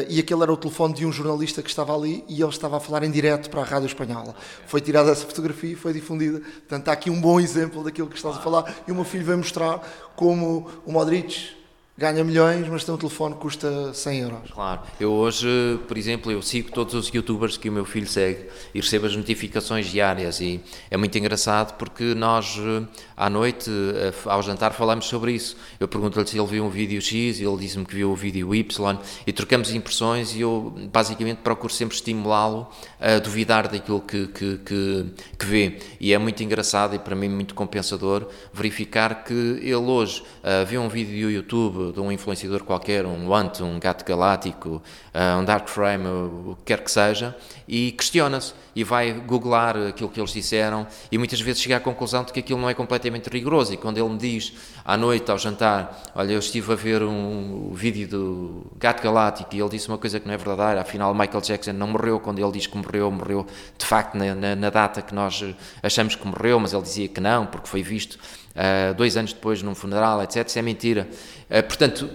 [0.09, 2.81] e aquele era o telefone de um jornalista que estava ali e ele estava a
[2.81, 4.35] falar em direto para a rádio espanhola.
[4.67, 6.41] Foi tirada essa fotografia e foi difundida.
[6.41, 8.75] Portanto, há aqui um bom exemplo daquilo que estás a falar.
[8.89, 9.81] E o meu filho veio mostrar
[10.17, 11.57] como o Modric
[11.99, 14.51] ganha milhões, mas tem um telefone que custa 100 euros.
[14.51, 14.81] Claro.
[15.01, 18.81] Eu hoje, por exemplo, eu sigo todos os youtubers que o meu filho segue e
[18.81, 20.61] recebo as notificações diárias e
[20.91, 22.83] é muito engraçado porque nós eh,
[23.17, 25.57] à noite, eh, ao jantar, falamos sobre isso.
[25.81, 28.99] Eu pergunto-lhe se ele viu um vídeo X ele disse-me que viu o vídeo Y
[29.27, 32.69] e trocamos impressões e eu basicamente procuro sempre estimulá-lo
[33.01, 35.07] a duvidar daquilo que, que, que,
[35.39, 35.79] que, vê.
[35.99, 40.83] E é muito engraçado e para mim muito compensador verificar que ele hoje uh, viu
[40.83, 44.83] um vídeo do YouTube de um influenciador qualquer, um Want, um Gato Galáctico,
[45.15, 47.37] uh, um Dark Frame, o que quer que seja,
[47.69, 52.25] e questiona-se e vai googlar aquilo que eles disseram e muitas vezes chega à conclusão
[52.25, 53.73] de que aquilo não é completamente rigoroso.
[53.73, 54.53] E quando ele me diz
[54.85, 59.61] à noite, ao jantar, olha, eu estive a ver um vídeo do Gato Galáctico e
[59.61, 62.53] ele disse uma coisa que não é verdadeira, afinal Michael Jackson não morreu quando ele
[62.53, 63.47] diz que morreu, morreu
[63.79, 65.43] de facto na, na, na data que nós
[65.83, 68.19] achamos que morreu, mas ele dizia que não, porque foi visto
[68.57, 70.47] uh, dois anos depois num funeral, etc.
[70.47, 71.09] Isso é mentira.
[71.51, 72.09] Uh, portanto,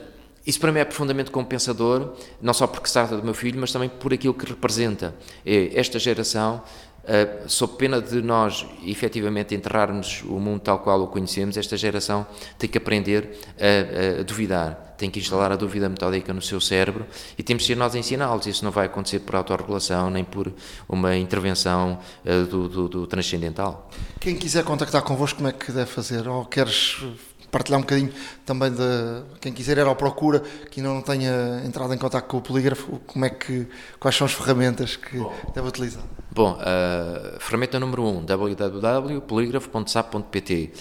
[0.45, 3.71] isso para mim é profundamente compensador, não só porque se trata do meu filho, mas
[3.71, 5.13] também por aquilo que representa.
[5.45, 6.63] É esta geração,
[7.03, 12.25] uh, sob pena de nós efetivamente enterrarmos o mundo tal qual o conhecemos, esta geração
[12.57, 17.07] tem que aprender a, a duvidar, tem que instalar a dúvida metódica no seu cérebro
[17.35, 18.45] e temos de ser nós a ensiná-los.
[18.45, 20.53] Isso não vai acontecer por autorregulação nem por
[20.87, 23.89] uma intervenção uh, do, do, do transcendental.
[24.19, 26.27] Quem quiser contactar convosco, como é que deve fazer?
[26.27, 27.03] Ou queres
[27.49, 28.13] partilhar um bocadinho
[28.45, 32.37] também de quem quiser ir à procura, que ainda não tenha entrado em contato com
[32.37, 33.67] o polígrafo, como é que,
[33.99, 35.33] quais são as ferramentas que Bom.
[35.53, 36.03] deve utilizar?
[36.31, 40.71] Bom, uh, ferramenta número 1, um, www.poligrafo.sap.pt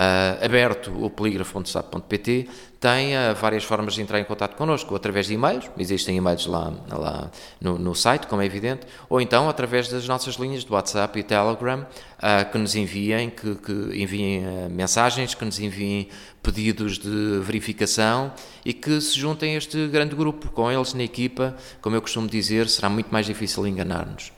[0.00, 2.48] Uh, aberto o polígrafo.sap.pt
[2.80, 6.72] tem uh, várias formas de entrar em contato connosco, através de e-mails, existem e-mails lá,
[6.88, 11.18] lá no, no, site, como é evidente, ou então através das nossas linhas de WhatsApp
[11.18, 16.08] e Telegram, uh, que nos enviem, que, que enviem mensagens, que nos enviem
[16.42, 18.32] pedidos de verificação
[18.64, 20.48] e que se juntem a este grande grupo.
[20.48, 24.32] Com eles na equipa, como eu costumo dizer, será muito mais difícil enganar-nos.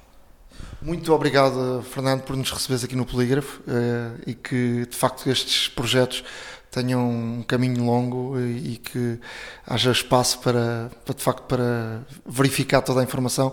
[0.82, 5.68] Muito obrigado, Fernando, por nos receberes aqui no Polígrafo uh, e que, de facto, estes
[5.68, 6.24] projetos
[6.72, 9.18] tenham um caminho longo e, e que
[9.66, 13.52] haja espaço para, para, de facto, para verificar toda a informação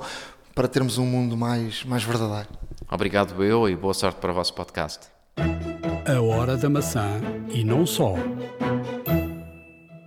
[0.55, 2.49] para termos um mundo mais, mais verdadeiro.
[2.89, 5.07] Obrigado eu e boa sorte para o vosso podcast.
[5.37, 7.21] A Hora da Maçã
[7.53, 8.15] e não só.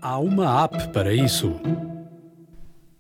[0.01, 1.61] Há uma app para isso.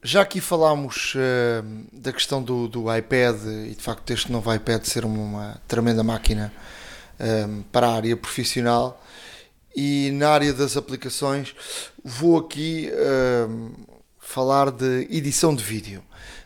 [0.05, 3.37] Já aqui falámos uh, da questão do, do, iPad
[3.69, 6.53] e de facto este novo iPad ser uma tremenda máquina
[7.21, 9.01] uh, para a área profissional
[9.77, 11.55] e na área das aplicações
[12.05, 13.87] vou aqui uh,
[14.19, 16.03] falar de edição de vídeo.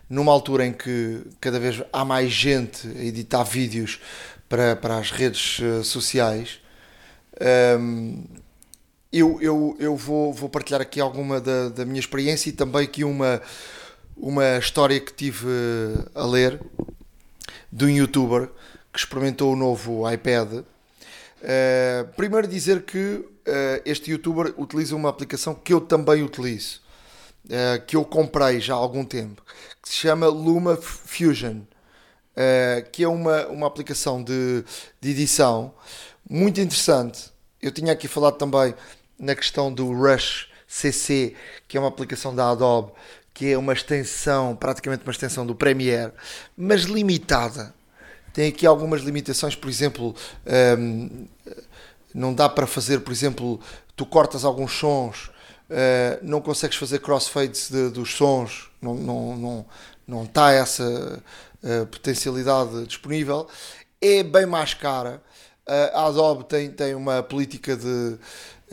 [0.07, 3.99] Numa altura em que cada vez há mais gente a editar vídeos
[4.51, 6.61] para, para as redes sociais,
[9.19, 13.05] eu, eu, eu vou, vou partilhar aqui alguma da, da minha experiência e também aqui
[13.05, 13.41] uma,
[14.17, 15.47] uma história que tive
[16.15, 16.61] a ler
[17.73, 18.49] de um youtuber
[18.93, 20.53] que experimentou o novo iPad.
[20.55, 23.27] Uh, primeiro dizer que uh,
[23.85, 26.81] este youtuber utiliza uma aplicação que eu também utilizo,
[27.45, 29.43] uh, que eu comprei já há algum tempo,
[29.83, 31.61] que se chama Luma Fusion,
[32.93, 34.63] que é uma, uma aplicação de,
[35.01, 35.73] de edição
[36.29, 37.31] muito interessante.
[37.63, 38.75] Eu tinha aqui falado também
[39.19, 41.35] na questão do Rush CC,
[41.69, 42.93] que é uma aplicação da Adobe,
[43.33, 46.13] que é uma extensão, praticamente uma extensão do Premiere,
[46.57, 47.75] mas limitada.
[48.33, 50.15] Tem aqui algumas limitações, por exemplo,
[50.79, 51.27] um,
[52.15, 53.61] não dá para fazer, por exemplo,
[53.95, 55.31] tu cortas alguns sons,
[55.71, 59.67] uh, não consegues fazer crossfades de, dos sons, não, não, não,
[60.07, 61.23] não está essa
[61.63, 63.47] uh, potencialidade disponível.
[64.01, 65.23] É bem mais cara.
[65.67, 68.19] Uh, a Adobe tem, tem uma política de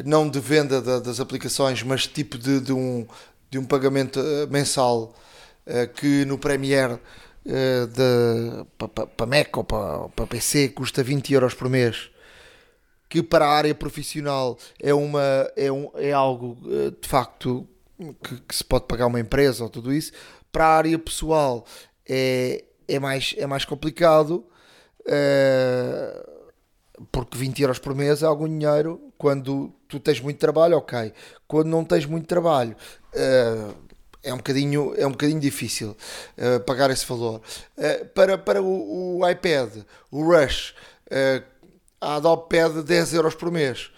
[0.03, 3.05] não de venda de, das aplicações, mas tipo de, de, um,
[3.49, 5.13] de um pagamento mensal
[5.95, 6.99] que no Premiere
[9.15, 12.09] para Mac ou para PC custa 20 euros por mês
[13.13, 17.67] que para a área profissional é, uma, é, um, é algo eh, de facto
[18.23, 20.11] que, que, se pode pagar uma empresa ou tudo isso,
[20.51, 21.63] para a área pessoal
[22.09, 24.43] é, é, mais, é mais complicado
[25.05, 26.25] é,
[27.11, 31.13] porque 20 euros por mês é algum dinheiro quando tu tens muito trabalho, ok.
[31.47, 32.75] Quando não tens muito trabalho.
[33.13, 33.67] É,
[34.23, 35.95] é um bocadinho, é um bocadinho difícil
[36.37, 37.41] uh, pagar esse valor.
[37.77, 40.73] Uh, para para o, o, iPad, o Rush,
[41.11, 41.43] uh,
[41.99, 43.91] a Adobe pede 10 euros por mês,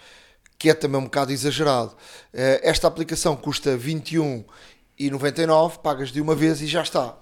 [0.58, 1.96] que é também um bocado exagerado.
[2.34, 7.18] Esta aplicação custa 21,99, pagas de uma vez e já está.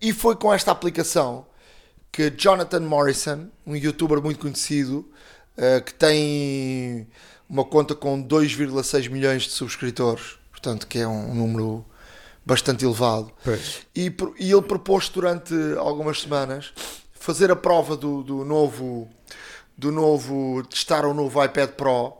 [0.00, 1.46] E foi com esta aplicação
[2.12, 5.10] que Jonathan Morrison, um youtuber muito conhecido,
[5.84, 7.08] que tem
[7.48, 11.84] uma conta com 2,6 milhões de subscritores, portanto que é um número
[12.44, 13.32] bastante elevado.
[13.94, 16.72] E, e, ele propôs durante algumas semanas
[17.12, 19.08] fazer a prova do, do novo
[19.76, 22.16] do novo, testar o novo iPad Pro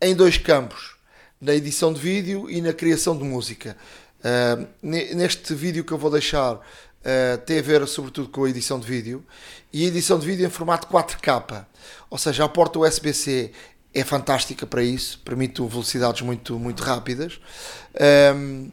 [0.00, 0.96] em dois campos,
[1.40, 3.76] na edição de vídeo e na criação de música.
[4.20, 8.80] Uh, neste vídeo que eu vou deixar uh, tem a ver sobretudo com a edição
[8.80, 9.22] de vídeo
[9.70, 11.66] e a edição de vídeo em formato 4K,
[12.08, 13.52] ou seja, a porta USB-C
[13.94, 17.38] é fantástica para isso, permite velocidades muito, muito rápidas.
[18.36, 18.70] Um,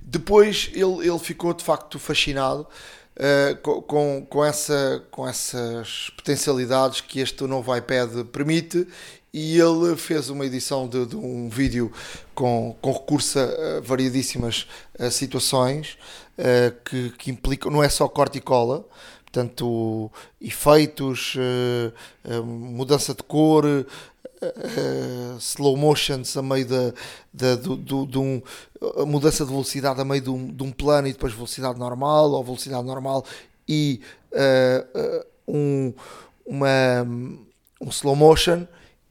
[0.00, 2.66] depois ele, ele ficou de facto fascinado
[3.16, 8.86] uh, com, com, essa, com essas potencialidades que este novo iPad permite
[9.32, 11.92] e ele fez uma edição de, de um vídeo
[12.34, 14.66] com, com recurso a variedíssimas
[14.98, 15.98] uh, situações
[16.38, 18.86] uh, que, que implicam, não é só corte e cola,
[19.36, 20.10] portanto,
[20.40, 21.36] efeitos,
[22.42, 26.92] mudança de cor, uh, slow motions a meio da,
[27.32, 28.42] da, do, do, de um,
[29.06, 32.44] mudança de velocidade a meio de um, de um plano e depois velocidade normal ou
[32.44, 33.24] velocidade normal
[33.68, 34.00] e
[34.32, 35.92] uh, um,
[36.46, 37.02] uma,
[37.80, 38.66] um slow motion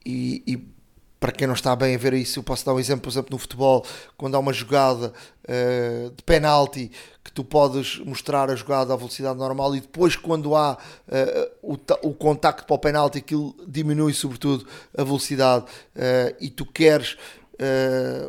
[0.06, 0.75] e, e,
[1.20, 3.30] para quem não está bem a ver isso, eu posso dar um exemplo, por exemplo,
[3.32, 3.86] no futebol,
[4.18, 5.14] quando há uma jogada
[5.44, 6.92] uh, de penalti
[7.24, 11.78] que tu podes mostrar a jogada à velocidade normal e depois quando há uh, o,
[12.04, 17.18] o contacto para o penalti aquilo diminui sobretudo a velocidade uh, e tu queres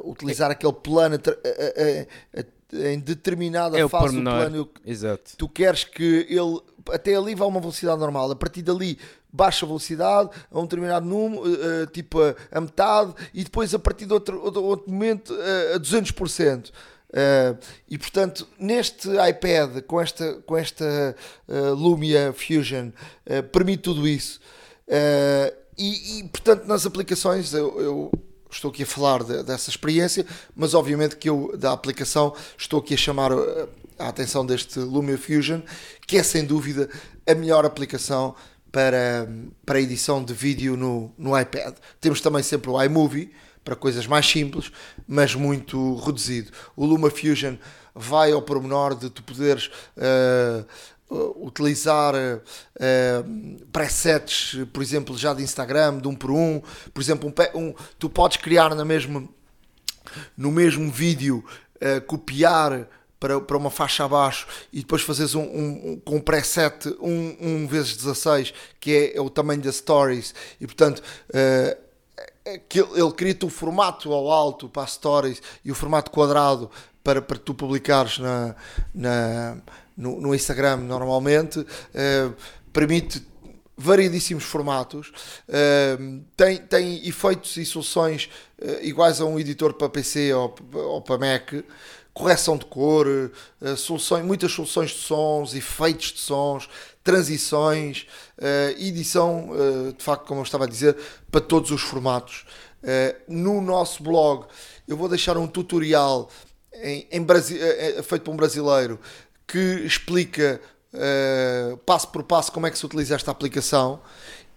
[0.05, 0.53] utilizar é.
[0.53, 1.19] aquele plano
[2.73, 5.33] em determinada é fase do plano Exato.
[5.37, 6.61] tu queres que ele
[6.93, 8.97] até ali vá a uma velocidade normal a partir dali
[9.33, 14.07] baixa velocidade a um determinado número, uh, tipo a, a, metade, e depois a partir
[14.07, 16.71] de outro, outro momento uh, a 200%.
[16.71, 17.59] Uh,
[17.89, 21.17] e portanto, neste iPad com esta, com esta
[21.49, 22.91] Lumia Fusion,
[23.53, 24.41] permite tudo isso.
[25.79, 28.13] E, e, portanto, nas aplicações, eu, eu
[28.51, 32.95] estou aqui a falar de, dessa experiência, mas obviamente que eu, da aplicação, estou aqui
[32.95, 33.31] a chamar
[33.99, 35.61] a atenção deste Lumia Fusion,
[36.07, 36.89] que é sem dúvida
[37.27, 38.35] a melhor aplicação
[38.77, 39.27] para,
[39.65, 41.77] para edição de vídeo no, no iPad.
[41.99, 43.33] Temos também sempre o iMovie
[43.65, 44.71] para coisas mais simples,
[45.09, 46.53] mas muito reduzido.
[46.77, 47.55] O LumaFusion
[47.95, 50.67] vai ao pormenor de tu poderes uh,
[51.43, 56.61] utilizar uh, presets, por exemplo, já de Instagram, de um por um.
[56.93, 59.27] Por exemplo, um, um tu podes criar na mesma,
[60.37, 61.43] no mesmo vídeo,
[61.77, 62.87] uh, copiar
[63.19, 67.37] para, para uma faixa abaixo e depois fazes um, um, um com um preset 1
[67.41, 70.35] um, vezes 16 que é, é, o tamanho das stories.
[70.61, 71.87] E portanto uh,
[72.45, 76.71] ele cria-te o formato ao alto para as stories e o formato quadrado
[77.03, 78.55] para, para tu publicares na,
[78.95, 79.57] na,
[79.97, 82.35] no, no Instagram normalmente, uh,
[82.73, 83.25] permite
[83.77, 85.13] variedíssimos formatos,
[85.49, 88.29] uh, tem, tem efeitos e soluções
[88.61, 91.53] uh, iguais a um editor para PC ou, ou para Mac,
[92.17, 93.07] correção de cor,
[93.77, 96.67] soluções, muitas soluções de sons, efeitos de sons,
[97.07, 98.07] transições,
[98.39, 100.97] uh, edição, uh, de facto, como eu estava a dizer,
[101.31, 102.45] para todos os formatos.
[103.27, 104.47] No nosso blog,
[104.87, 106.31] eu vou deixar um tutorial
[106.73, 107.27] em, em
[108.05, 109.01] feito por um brasileiro
[109.45, 110.61] que explica
[111.85, 114.01] passo por passo como é que se utiliza esta aplicação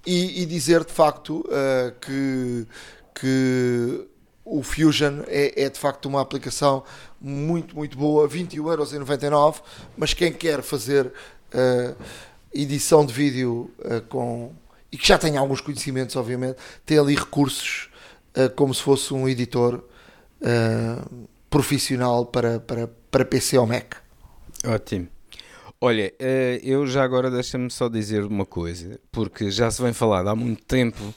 [0.06, 1.44] e, e dizer de facto
[2.02, 2.68] que,
[3.16, 4.08] que
[4.50, 6.84] o Fusion é, é, de facto uma aplicação
[7.22, 9.62] muito, muito boa, 21,99€,
[9.98, 11.96] mas quem quer fazer uh,
[12.54, 14.54] edição de vídeo uh, com
[14.92, 17.90] e que já tem alguns conhecimentos, obviamente, tem ali recursos
[18.36, 19.84] uh, como se fosse um editor
[21.50, 23.96] profissional para, para, para PC ou Mac.
[24.66, 25.10] Ótimo.
[25.82, 26.14] Olha,
[26.62, 30.64] eu já agora deixa-me só dizer uma coisa, porque já se vem falado há muito
[30.64, 31.14] tempo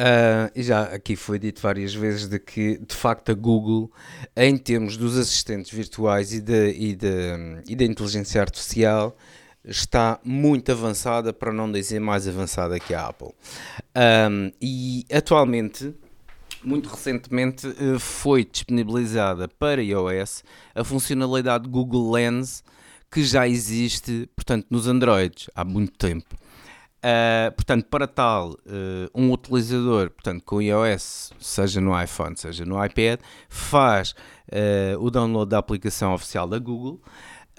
[0.00, 3.90] Uh, e já aqui foi dito várias vezes de que de facto a Google,
[4.34, 6.96] em termos dos assistentes virtuais e da e
[7.68, 9.14] e inteligência artificial,
[9.62, 13.32] está muito avançada, para não dizer mais avançada que a Apple.
[13.94, 15.94] Um, e atualmente,
[16.64, 20.44] muito recentemente, eh, foi disponibilizada para iOS
[20.74, 22.64] a funcionalidade Google Lens
[23.10, 26.36] que já existe, portanto, nos Androids há muito tempo.
[27.00, 28.56] Uh, portanto, para tal, uh,
[29.14, 34.10] um utilizador, portanto, com iOS, seja no iPhone, seja no iPad, faz
[34.52, 37.00] uh, o download da aplicação oficial da Google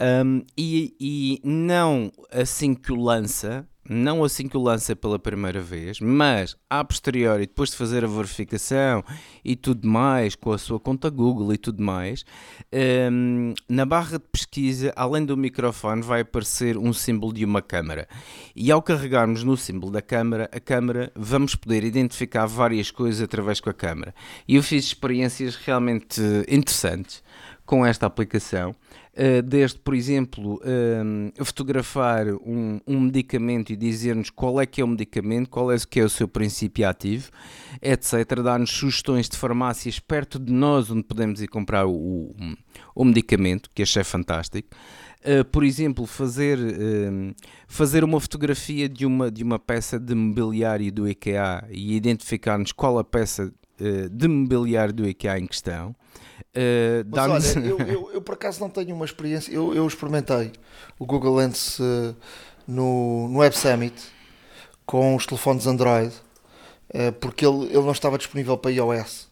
[0.02, 5.62] um, e, e não assim que o lança, não assim que o lança pela primeira
[5.62, 9.04] vez, mas a posteriori, depois de fazer a verificação
[9.44, 12.24] e tudo mais, com a sua conta Google e tudo mais,
[13.12, 18.08] um, na barra de pesquisa, além do microfone, vai aparecer um símbolo de uma câmera.
[18.56, 23.60] E ao carregarmos no símbolo da câmera, a câmera, vamos poder identificar várias coisas através
[23.60, 24.14] com a câmera.
[24.48, 27.24] E eu fiz experiências realmente interessantes
[27.66, 28.76] com esta aplicação.
[29.12, 34.86] Uh, desde, por exemplo, uh, fotografar um, um, medicamento e dizer-nos qual é que é
[34.86, 37.30] o medicamento, qual é que é o seu princípio ativo,
[37.82, 38.42] etc.
[38.42, 42.34] Dar-nos sugestões de farmácias perto de nós onde podemos ir comprar o,
[42.96, 44.70] o, medicamento, que achei fantástico.
[45.20, 46.58] Uh, por exemplo, fazer,
[47.68, 52.98] fazer uma fotografia de uma, de uma peça de mobiliário do IKEA e identificar-nos qual
[52.98, 53.54] a peça
[54.12, 55.94] de mobiliário do IKEA em questão.
[56.56, 59.54] Uh, Mas olha, eu, eu, eu, por acaso não tenho uma experiência.
[59.54, 60.52] Eu, eu experimentei
[61.00, 62.16] o Google Lens uh,
[62.68, 63.96] no, no Web Summit
[64.86, 66.14] com os telefones Android
[66.94, 69.31] uh, porque ele, ele não estava disponível para iOS.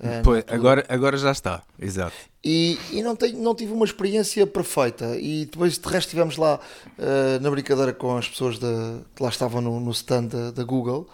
[0.00, 2.14] Uh, pois, agora, agora já está, exato.
[2.44, 5.16] E, e não, tenho, não tive uma experiência perfeita.
[5.18, 6.60] E depois, de resto, estivemos lá
[6.98, 10.62] uh, na brincadeira com as pessoas da, que lá estavam no, no stand da, da
[10.62, 11.08] Google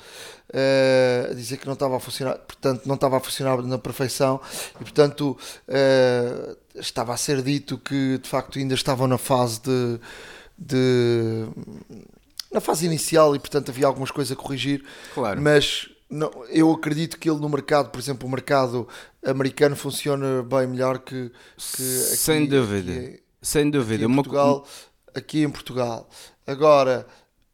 [0.50, 4.38] uh, a dizer que não estava a funcionar, portanto, não estava a funcionar na perfeição
[4.78, 5.36] e, portanto,
[6.74, 10.00] estava a ser dito que de facto ainda estavam na fase de,
[10.58, 11.46] de
[12.52, 14.84] na fase inicial e portanto havia algumas coisas a corrigir
[15.14, 15.40] claro.
[15.40, 18.86] mas não, eu acredito que ele no mercado, por exemplo, o mercado
[19.26, 24.04] americano funciona bem melhor que, que aqui, sem dúvida, aqui, sem dúvida.
[24.04, 24.66] Aqui em Portugal,
[25.12, 26.08] aqui em Portugal.
[26.46, 27.04] Agora,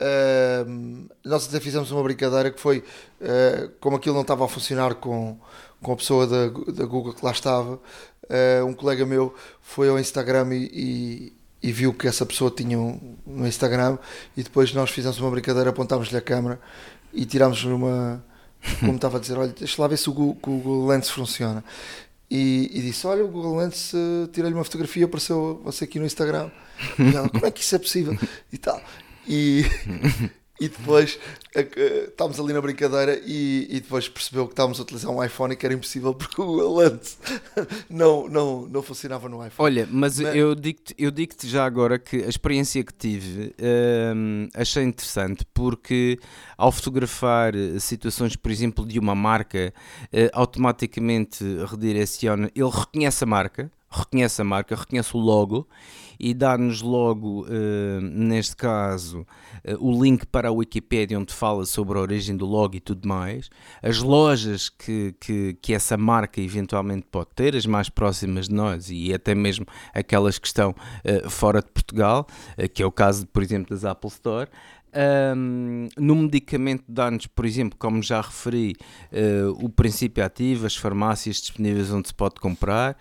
[0.03, 2.85] uh, nós até fizemos uma brincadeira que foi
[3.20, 5.39] uh, como aquilo não estava a funcionar com,
[5.81, 7.81] com a pessoa da, da Google que lá estava.
[8.24, 11.32] Uh, um colega meu foi ao Instagram e,
[11.62, 13.97] e, e viu que essa pessoa tinha um, no Instagram
[14.37, 16.61] e depois nós fizemos uma brincadeira, apontámos-lhe a câmera
[17.11, 18.23] e tirámos numa
[18.81, 21.65] como estava a dizer, olha, deixa lá ver se o Google, Google Lens funciona.
[22.31, 26.07] E, e, disse: Olha, o Google Lens uh, tirei-lhe uma fotografia, apareceu você aqui no
[26.07, 26.49] Instagram.
[26.97, 28.16] E ela, como é que isso é possível?
[28.53, 28.81] E tal.
[29.27, 29.65] E,
[30.61, 31.19] e depois
[31.57, 35.55] uh, estávamos ali na brincadeira e, e, depois percebeu que estávamos a utilizar um iPhone
[35.55, 37.19] e que era impossível porque o Lens
[37.89, 39.66] não, não, não funcionava no iPhone.
[39.66, 40.37] Olha, mas, mas...
[40.37, 43.55] eu digo-te eu digo já agora que a experiência que tive
[44.15, 46.19] hum, achei interessante porque
[46.59, 49.73] ao fotografar situações, por exemplo, de uma marca,
[50.12, 55.66] uh, automaticamente redireciona, ele reconhece a marca, reconhece a marca, reconhece o logo
[56.21, 59.27] e dá-nos logo, uh, neste caso,
[59.65, 63.09] uh, o link para a Wikipedia onde fala sobre a origem do logo e tudo
[63.09, 63.49] mais,
[63.83, 68.91] as lojas que, que, que essa marca eventualmente pode ter, as mais próximas de nós
[68.91, 69.65] e até mesmo
[69.95, 72.27] aquelas que estão uh, fora de Portugal,
[72.75, 74.51] que é o caso, por exemplo, das Apple Store.
[74.93, 78.75] Um, no medicamento dá-nos, por exemplo, como já referi,
[79.12, 82.97] uh, o princípio ativo, as farmácias disponíveis onde se pode comprar.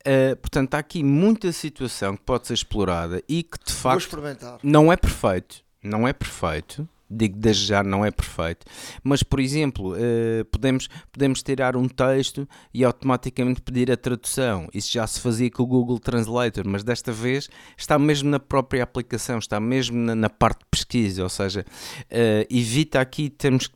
[0.00, 4.16] Uh, portanto, há aqui muita situação que pode ser explorada e que de facto
[4.62, 5.62] não é perfeito.
[5.82, 8.66] Não é perfeito, digo desde já não é perfeito,
[9.02, 14.68] mas por exemplo, uh, podemos, podemos tirar um texto e automaticamente pedir a tradução.
[14.72, 18.82] Isso já se fazia com o Google Translator, mas desta vez está mesmo na própria
[18.82, 23.70] aplicação, está mesmo na, na parte de pesquisa, ou seja, uh, evita aqui temos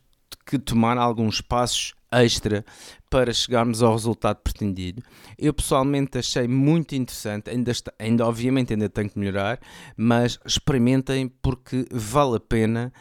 [0.45, 2.65] que tomar alguns passos extra
[3.09, 5.03] para chegarmos ao resultado pretendido.
[5.37, 9.59] Eu pessoalmente achei muito interessante, ainda, está, ainda obviamente ainda tenho que melhorar,
[9.95, 12.93] mas experimentem porque vale a pena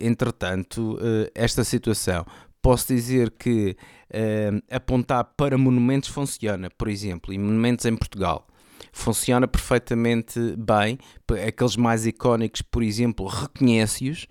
[0.00, 2.24] entretanto, uh, esta situação.
[2.62, 3.76] posso dizer que
[4.70, 8.46] apontar para monumentos funciona, por exemplo, e monumentos em Portugal.
[8.92, 10.98] Funciona perfeitamente bem.
[11.46, 14.26] Aqueles mais icónicos, por exemplo, reconhece-os.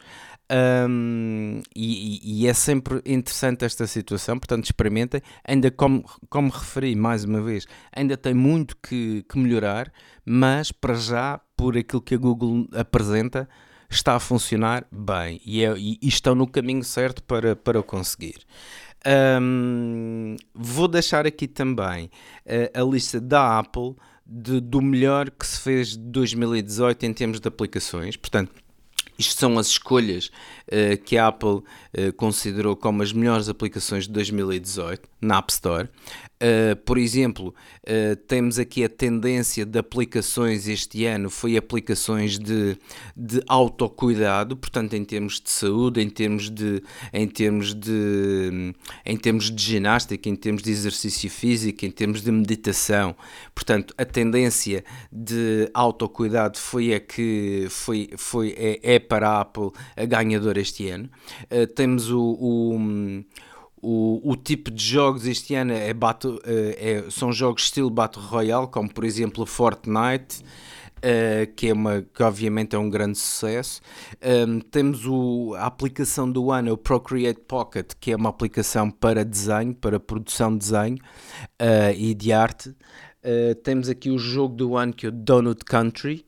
[0.52, 5.22] Um, e, e, é sempre interessante esta situação, portanto experimentem.
[5.44, 7.66] Ainda como, como referi mais uma vez,
[7.96, 9.92] ainda tem muito que, que melhorar,
[10.26, 13.50] mas para já, por aquilo que a Google apresenta,
[13.96, 17.84] está a funcionar bem e, é, e, e estão no caminho certo para, para o
[17.84, 18.46] conseguir.
[19.42, 22.10] Um, vou deixar aqui também
[22.48, 23.96] a, a lista da Apple
[24.26, 28.16] de, do melhor que se fez de 2018 em termos de aplicações.
[28.16, 28.52] Portanto,
[29.18, 30.32] isto são as escolhas
[30.68, 31.64] uh, que a Apple uh,
[32.16, 35.90] considerou como as melhores aplicações de 2018 na App Store.
[36.44, 42.78] Uh, por exemplo, uh, temos aqui a tendência de aplicações este ano foi aplicações de,
[43.16, 46.84] de autocuidado, portanto, em termos de saúde, em termos de,
[47.14, 48.76] em termos de,
[49.06, 53.16] em termos de ginástica, em termos de exercício físico, em termos de meditação.
[53.56, 59.72] Portanto, a tendência de autocuidado foi a que foi, foi, é, é para a Apple
[59.96, 61.10] a ganhadora este ano.
[61.50, 63.24] Uh, temos o, o
[63.84, 68.68] o, o tipo de jogos este ano é battle, é, são jogos estilo Battle Royale,
[68.68, 70.42] como por exemplo Fortnite,
[71.04, 73.82] uh, que, é uma, que obviamente é um grande sucesso.
[74.48, 79.26] Um, temos o, a aplicação do ano, o Procreate Pocket, que é uma aplicação para
[79.26, 80.98] desenho, para produção de desenho
[81.62, 82.70] uh, e de arte.
[82.70, 86.26] Uh, temos aqui o jogo do ano que é o Donut Country.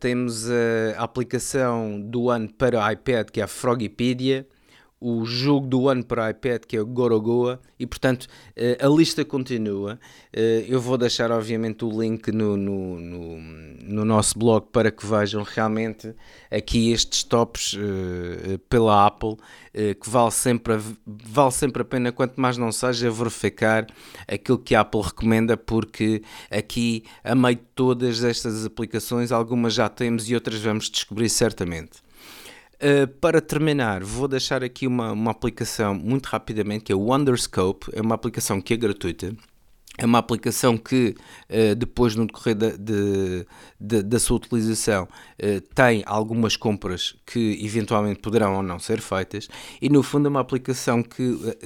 [0.00, 0.50] temos
[0.98, 4.44] a aplicação do ano para iPad, que é a Frogipedia
[5.00, 9.24] o jogo do ano para iPad, que é o Gorogoa, e portanto eh, a lista
[9.24, 9.98] continua.
[10.32, 15.06] Eh, eu vou deixar, obviamente, o link no, no, no, no nosso blog para que
[15.06, 16.14] vejam realmente
[16.50, 19.36] aqui estes tops eh, pela Apple,
[20.00, 23.86] que vale sempre, vale sempre a pena, quanto mais não seja, verificar
[24.26, 29.90] aquilo que a Apple recomenda, porque aqui, a meio de todas estas aplicações, algumas já
[29.90, 32.05] temos e outras vamos descobrir certamente.
[32.76, 37.86] Uh, para terminar, vou deixar aqui uma, uma aplicação muito rapidamente que é o Wonderscope,
[37.94, 39.34] é uma aplicação que é gratuita
[39.98, 41.14] é uma aplicação que
[41.50, 43.46] uh, depois no decorrer da, de,
[43.80, 49.48] de, da sua utilização uh, tem algumas compras que eventualmente poderão ou não ser feitas
[49.80, 51.56] e no fundo é uma aplicação que uh,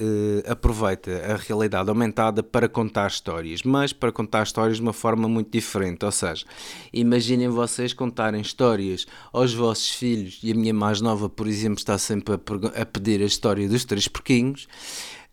[0.47, 5.51] aproveita a realidade aumentada para contar histórias, mas para contar histórias de uma forma muito
[5.51, 6.45] diferente, ou seja,
[6.93, 11.97] imaginem vocês contarem histórias aos vossos filhos e a minha mais nova, por exemplo, está
[11.97, 14.67] sempre a, a pedir a história dos três porquinhos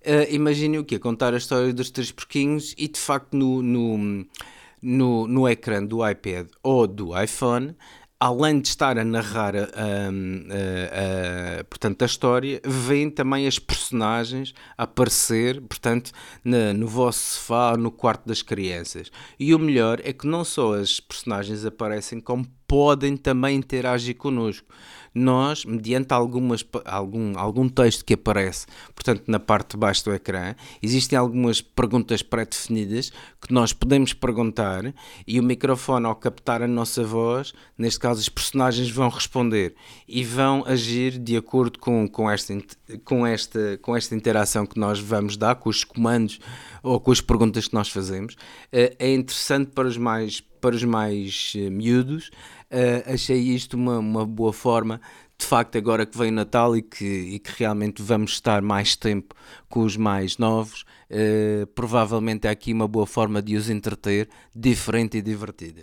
[0.01, 3.63] Uh, imaginem o que é contar a história dos três porquinhos e de facto no,
[3.63, 4.27] no,
[4.81, 7.75] no, no ecrã do iPad ou do iPhone
[8.21, 9.69] além de estar a narrar a,
[11.69, 16.11] portanto, a história, vêm também as personagens aparecer, portanto,
[16.43, 19.11] na, no vosso sofá, no quarto das crianças.
[19.39, 24.67] E o melhor é que não só as personagens aparecem, como podem também interagir connosco
[25.19, 30.55] nós, mediante algumas, algum, algum texto que aparece, portanto, na parte de baixo do ecrã,
[30.83, 34.95] existem algumas perguntas pré-definidas que nós podemos perguntar
[35.27, 39.75] e o microfone, ao captar a nossa voz, neste caso, os personagens vão responder
[40.07, 42.55] e vão agir de acordo com, com, esta,
[43.05, 46.39] com, esta, com esta interação que nós vamos dar, com os comandos
[46.83, 48.37] ou com as perguntas que nós fazemos.
[48.73, 52.31] Eh, é interessante para os mais, para os mais eh, miúdos
[52.71, 55.01] uh, achei isto uma, uma boa forma
[55.39, 58.97] de facto, agora que vem o Natal e que, e que realmente vamos estar mais
[58.97, 59.35] tempo
[59.69, 65.17] com os mais novos, uh, provavelmente é aqui uma boa forma de os entreter, diferente
[65.17, 65.83] e divertida.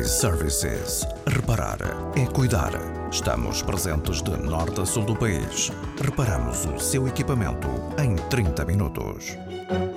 [0.00, 1.06] iServices.
[1.26, 1.78] Reparar
[2.16, 2.72] é cuidar.
[3.12, 5.70] Estamos presentes de norte a sul do país.
[6.00, 7.68] Reparamos o seu equipamento
[8.02, 9.36] em 30 minutos.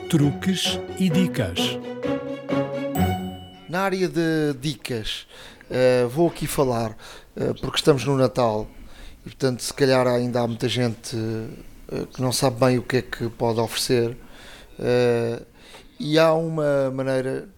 [0.10, 1.80] Truques e dicas.
[3.70, 5.28] Na área de dicas,
[5.68, 6.92] Uh, vou aqui falar,
[7.36, 8.66] uh, porque estamos no Natal
[9.20, 12.98] e, portanto, se calhar ainda há muita gente uh, que não sabe bem o que
[12.98, 14.18] é que pode oferecer.
[16.00, 17.50] e há uma maneira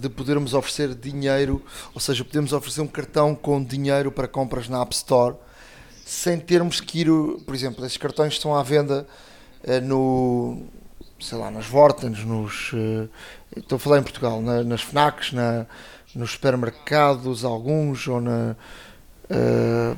[0.00, 1.62] de podermos oferecer dinheiro,
[1.94, 5.36] ou seja, podemos oferecer um cartão com dinheiro para compras na App Store
[6.04, 7.08] sem termos que ir,
[7.44, 9.06] por exemplo, esses cartões estão à venda
[9.82, 10.62] no,
[11.18, 12.72] sei lá, nas Vortens, nos,
[13.56, 15.66] estou a falar em Portugal, na, nas FNACs, na,
[16.14, 18.56] nos supermercados, alguns, ou na.
[19.30, 19.96] Uh,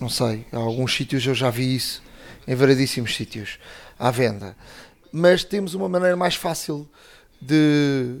[0.00, 2.02] não sei, em alguns sítios eu já vi isso,
[2.46, 3.58] em variedíssimos sítios,
[3.98, 4.56] à venda.
[5.10, 6.88] Mas temos uma maneira mais fácil
[7.40, 8.18] de,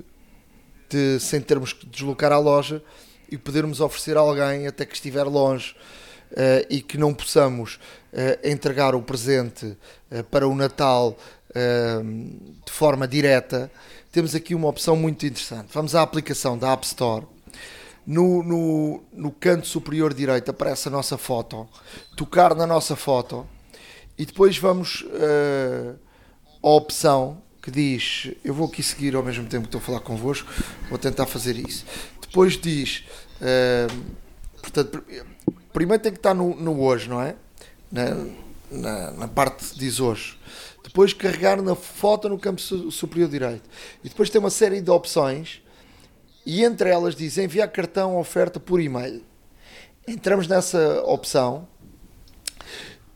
[0.88, 2.82] de sem termos que deslocar à loja
[3.30, 5.76] e podermos oferecer a alguém até que estiver longe
[6.68, 7.78] e que não possamos
[8.42, 9.76] entregar o presente
[10.30, 11.16] para o Natal
[12.64, 13.70] de forma direta,
[14.10, 15.68] temos aqui uma opção muito interessante.
[15.72, 17.26] Vamos à aplicação da App Store.
[18.06, 21.68] No, no, no canto superior direito aparece a nossa foto,
[22.16, 23.46] tocar na nossa foto
[24.16, 25.98] e depois vamos uh,
[26.62, 30.00] à opção que diz, eu vou aqui seguir ao mesmo tempo que estou a falar
[30.00, 30.50] convosco,
[30.88, 31.84] vou tentar fazer isso.
[32.20, 33.04] Depois diz,
[33.42, 33.94] uh,
[34.62, 35.04] portanto,
[35.72, 37.36] primeiro tem que estar no, no hoje, não é?
[37.92, 38.26] Na,
[38.70, 40.38] na, na parte diz hoje.
[40.98, 43.70] Depois carregar na foto no campo superior direito.
[44.02, 45.62] E depois tem uma série de opções
[46.44, 49.22] e entre elas diz enviar cartão oferta por e-mail.
[50.08, 51.68] Entramos nessa opção,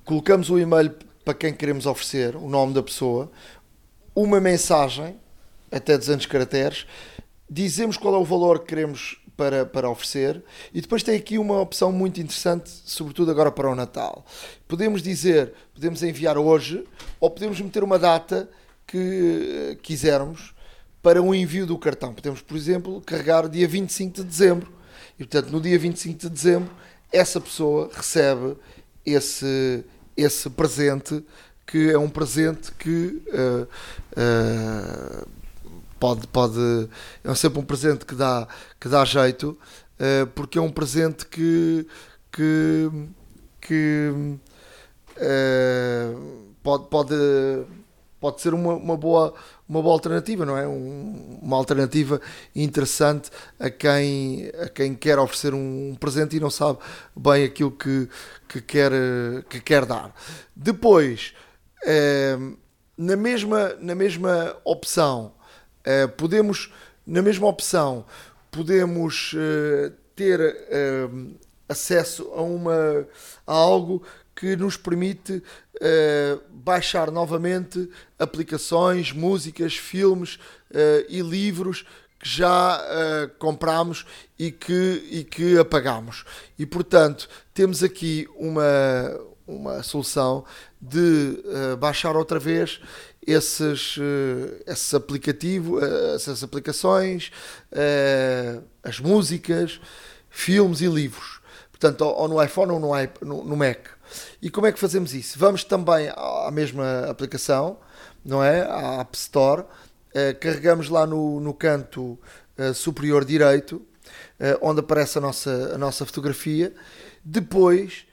[0.04, 0.94] colocamos o e-mail
[1.24, 3.32] para quem queremos oferecer, o nome da pessoa,
[4.14, 5.16] uma mensagem,
[5.68, 6.86] até 200 caracteres,
[7.50, 10.40] dizemos qual é o valor que queremos para, para oferecer
[10.72, 14.24] e depois tem aqui uma opção muito interessante, sobretudo agora para o Natal.
[14.68, 16.84] Podemos dizer, podemos enviar hoje
[17.18, 18.48] ou podemos meter uma data
[18.86, 20.54] que quisermos
[21.02, 22.14] para o envio do cartão.
[22.14, 24.72] Podemos, por exemplo, carregar dia 25 de dezembro
[25.18, 26.70] e, portanto, no dia 25 de dezembro,
[27.10, 28.54] essa pessoa recebe
[29.04, 29.84] esse,
[30.16, 31.24] esse presente
[31.66, 33.66] que é um presente que uh,
[34.12, 35.28] uh,
[36.02, 36.88] pode, pode
[37.22, 38.48] é sempre um presente que dá,
[38.80, 39.56] que dá jeito
[40.00, 41.86] uh, porque é um presente que,
[42.32, 42.90] que,
[43.60, 44.12] que
[46.60, 47.14] pode, pode,
[48.20, 49.32] pode ser uma, uma, boa,
[49.68, 50.66] uma boa alternativa, não é?
[50.66, 52.20] Um, uma alternativa
[52.56, 53.30] interessante
[53.60, 56.80] a quem, a quem quer oferecer um presente e não sabe
[57.14, 58.08] bem aquilo que,
[58.48, 58.90] que, quer,
[59.48, 60.12] que quer dar.
[60.56, 61.32] Depois,
[61.84, 62.56] uh,
[62.98, 65.32] na, mesma, na mesma opção,
[65.86, 66.72] uh, podemos,
[67.06, 68.04] na mesma opção,
[68.50, 70.40] podemos uh, ter
[71.68, 73.06] acesso a, uma,
[73.46, 74.02] a algo
[74.34, 77.88] que nos permite uh, baixar novamente
[78.18, 80.34] aplicações, músicas, filmes
[80.70, 81.84] uh, e livros
[82.18, 84.06] que já uh, compramos
[84.38, 86.24] e que, e que apagamos.
[86.58, 90.44] E portanto, temos aqui uma, uma solução
[90.80, 91.40] de
[91.78, 92.80] baixar outra vez
[93.26, 93.96] esses,
[94.66, 95.82] esses aplicativos,
[96.14, 97.30] essas aplicações,
[98.82, 99.80] as músicas,
[100.28, 101.40] filmes e livros.
[101.70, 103.88] Portanto, ou no iPhone ou no, Mac.
[104.40, 105.38] E como é que fazemos isso?
[105.38, 107.78] Vamos também à mesma aplicação,
[108.24, 108.62] não é?
[108.62, 109.64] À App Store,
[110.40, 112.18] carregamos lá no, no canto
[112.74, 113.82] superior direito,
[114.60, 116.72] onde aparece a nossa, a nossa fotografia.
[117.24, 118.06] Depois,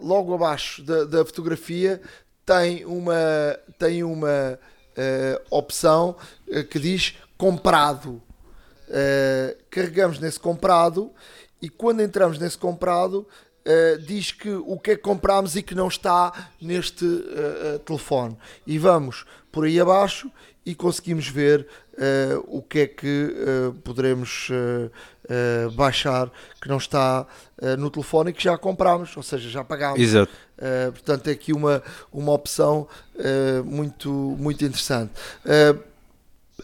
[0.00, 2.00] logo abaixo da, da, fotografia,
[2.48, 4.58] tem uma, tem uma
[5.50, 6.16] opção
[6.70, 8.20] que diz comprado.
[9.70, 11.12] carregamos nesse comprado
[11.60, 13.26] e quando entramos nesse comprado
[13.68, 18.36] uh, diz que o que é que comprámos e que não está neste uh, telefone.
[18.66, 20.30] E vamos por aí abaixo
[20.64, 23.34] e conseguimos ver uh, o que é que
[23.84, 24.50] poderemos
[25.74, 26.30] baixar
[26.60, 27.26] que não está
[27.78, 30.00] no telefone e que já comprámos, ou seja, já pagámos.
[30.00, 30.32] Exato.
[30.92, 31.82] portanto, é aqui uma,
[32.12, 32.88] uma opção
[33.64, 35.12] muito, muito interessante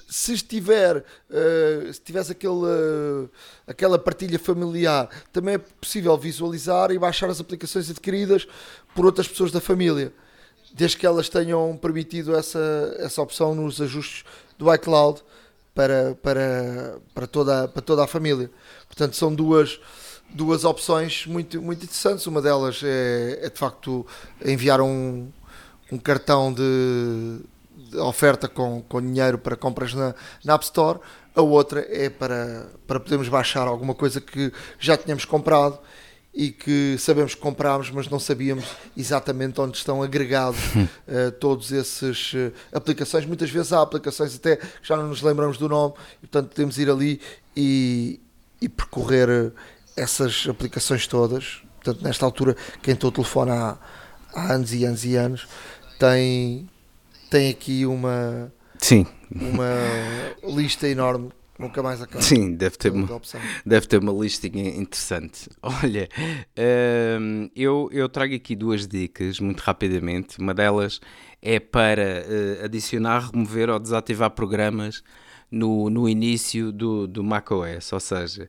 [0.08, 3.30] se estiver, uh, se tivesse aquele, uh,
[3.66, 8.46] aquela partilha familiar, também é possível visualizar e baixar as aplicações adquiridas
[8.94, 10.12] por outras pessoas da família,
[10.72, 14.24] desde que elas tenham permitido essa, essa opção nos ajustes
[14.58, 15.20] do iCloud
[15.74, 18.50] para, para, para, toda, para toda a família.
[18.86, 19.80] Portanto, são duas,
[20.30, 22.26] duas opções muito, muito interessantes.
[22.26, 24.06] Uma delas é, é de facto
[24.44, 25.28] enviar um,
[25.90, 27.40] um cartão de
[27.98, 30.14] oferta com, com dinheiro para compras na,
[30.44, 30.98] na App Store,
[31.34, 35.78] a outra é para, para podermos baixar alguma coisa que já tínhamos comprado
[36.34, 38.64] e que sabemos que comprámos, mas não sabíamos
[38.96, 43.24] exatamente onde estão agregados uh, todos esses uh, aplicações.
[43.24, 46.76] Muitas vezes há aplicações até que já não nos lembramos do nome, e, portanto podemos
[46.76, 47.20] ir ali
[47.56, 48.20] e,
[48.60, 49.52] e percorrer
[49.96, 51.62] essas aplicações todas.
[51.82, 53.78] Portanto, nesta altura, quem o telefone há,
[54.34, 55.46] há anos e anos e anos
[55.98, 56.68] tem,
[57.30, 59.06] tem aqui uma, Sim.
[59.30, 59.70] uma
[60.42, 62.22] lista enorme nunca mais acaba.
[62.22, 63.20] Sim, deve ter, uma,
[63.64, 65.48] deve ter uma listinha interessante.
[65.62, 66.08] Olha,
[67.20, 70.38] hum, eu, eu trago aqui duas dicas muito rapidamente.
[70.38, 71.00] Uma delas
[71.40, 75.02] é para uh, adicionar, remover ou desativar programas
[75.54, 77.92] no, no início do, do macOS.
[77.92, 78.48] Ou seja,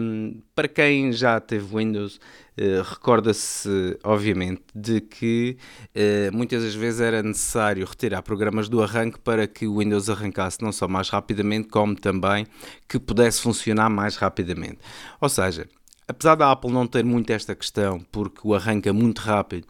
[0.00, 5.56] um, para quem já teve Windows, uh, recorda-se, obviamente, de que
[5.94, 10.62] uh, muitas das vezes era necessário retirar programas do arranque para que o Windows arrancasse
[10.62, 12.46] não só mais rapidamente, como também
[12.88, 14.78] que pudesse funcionar mais rapidamente.
[15.20, 15.66] Ou seja,
[16.06, 19.66] apesar da Apple não ter muito esta questão, porque o arranca muito rápido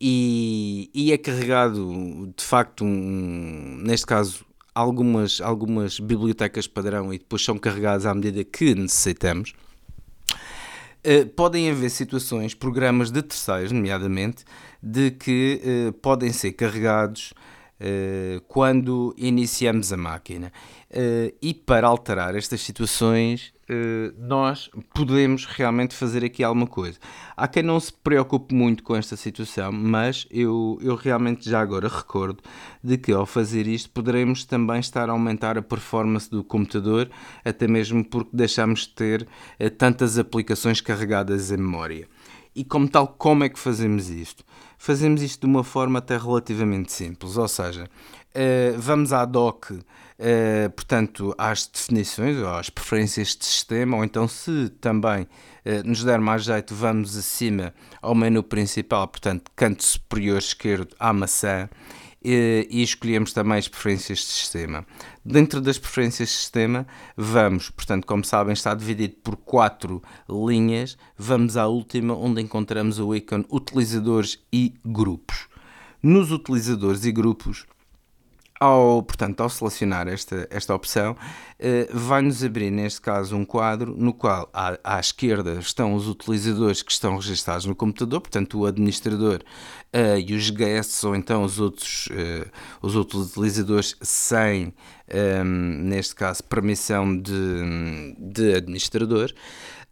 [0.00, 4.44] e, e é carregado de facto, um, neste caso,
[4.78, 9.52] algumas, algumas bibliotecas padrão e depois são carregadas à medida que necessitamos.
[11.04, 14.44] Uh, podem haver situações, programas de terceiros, nomeadamente,
[14.80, 17.32] de que uh, podem ser carregados
[17.80, 20.52] uh, quando iniciamos a máquina.
[21.42, 23.52] e para alterar estas situações,
[24.16, 26.98] nós podemos realmente fazer aqui alguma coisa.
[27.36, 31.88] Há quem não se preocupe muito com esta situação, mas eu, eu realmente já agora
[31.88, 32.42] recordo
[32.82, 37.10] de que ao fazer isto poderemos também estar a aumentar a performance do computador,
[37.44, 39.28] até mesmo porque deixamos de ter
[39.60, 42.08] uh, tantas aplicações carregadas em memória.
[42.54, 44.44] E como tal, como é que fazemos isto?
[44.78, 49.70] Fazemos isto de uma forma até relativamente simples, ou seja, uh, vamos à doc
[50.18, 55.28] uh, portanto, às definições ou às preferências de sistema, ou então, se também uh,
[55.84, 57.72] nos der mais jeito, vamos acima
[58.02, 61.68] ao menu principal, portanto, canto superior esquerdo à maçã.
[62.20, 64.84] E, e escolhemos também as preferências de sistema.
[65.24, 66.84] Dentro das preferências de sistema,
[67.16, 70.98] vamos, portanto, como sabem, está dividido por quatro linhas.
[71.16, 75.46] Vamos à última, onde encontramos o ícone utilizadores e grupos.
[76.02, 77.66] Nos utilizadores e grupos,
[78.60, 84.12] ao, portanto, ao selecionar esta, esta opção, uh, vai-nos abrir, neste caso, um quadro no
[84.12, 89.40] qual à, à, esquerda estão os utilizadores que estão registados no computador, portanto, o administrador
[89.94, 92.50] uh, e os guests, ou então os outros, uh,
[92.82, 94.74] os outros utilizadores sem,
[95.82, 99.32] neste caso, permissão de, de administrador.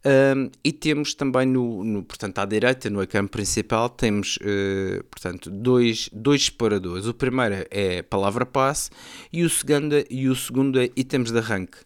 [0.06, 5.50] Um, e temos também, no, no, portanto, à direita, no ecrã principal, temos uh, portanto,
[5.50, 7.08] dois, dois separadores.
[7.08, 8.88] O primeiro é palavra passe
[9.32, 11.78] e o segundo, e o segundo é itens de arranque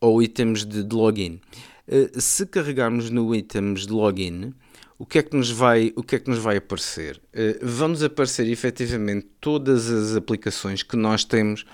[0.00, 1.40] ou itens de, de login.
[1.88, 4.54] Uh, se carregarmos no itens de login,
[4.96, 7.20] o que é que nos vai, o que é que nos vai aparecer?
[7.34, 11.66] Uh, vão-nos aparecer efetivamente todas as aplicações que nós temos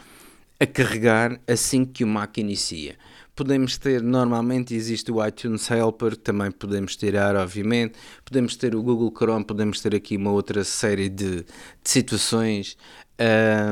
[0.59, 2.97] a carregar assim que o Mac inicia
[3.41, 9.11] podemos ter, normalmente existe o iTunes Helper, também podemos tirar, obviamente, podemos ter o Google
[9.17, 11.47] Chrome, podemos ter aqui uma outra série de, de
[11.83, 12.77] situações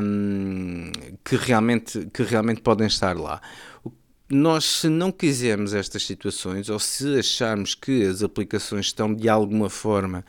[0.03, 0.90] um,
[1.23, 3.43] que, realmente, que realmente podem estar lá.
[4.31, 9.69] Nós, se não quisermos estas situações, ou se acharmos que as aplicações estão de alguma
[9.69, 10.24] forma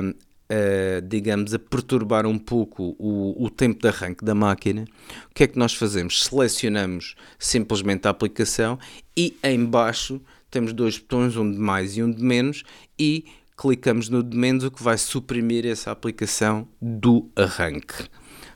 [0.00, 0.14] um,
[0.48, 4.84] a, digamos, a perturbar um pouco o, o tempo de arranque da máquina,
[5.30, 6.24] o que é que nós fazemos?
[6.24, 8.78] Selecionamos simplesmente a aplicação
[9.16, 12.62] e em baixo temos dois botões, um de mais e um de menos,
[12.96, 13.24] e
[13.56, 18.08] clicamos no de menos, o que vai suprimir essa aplicação do arranque.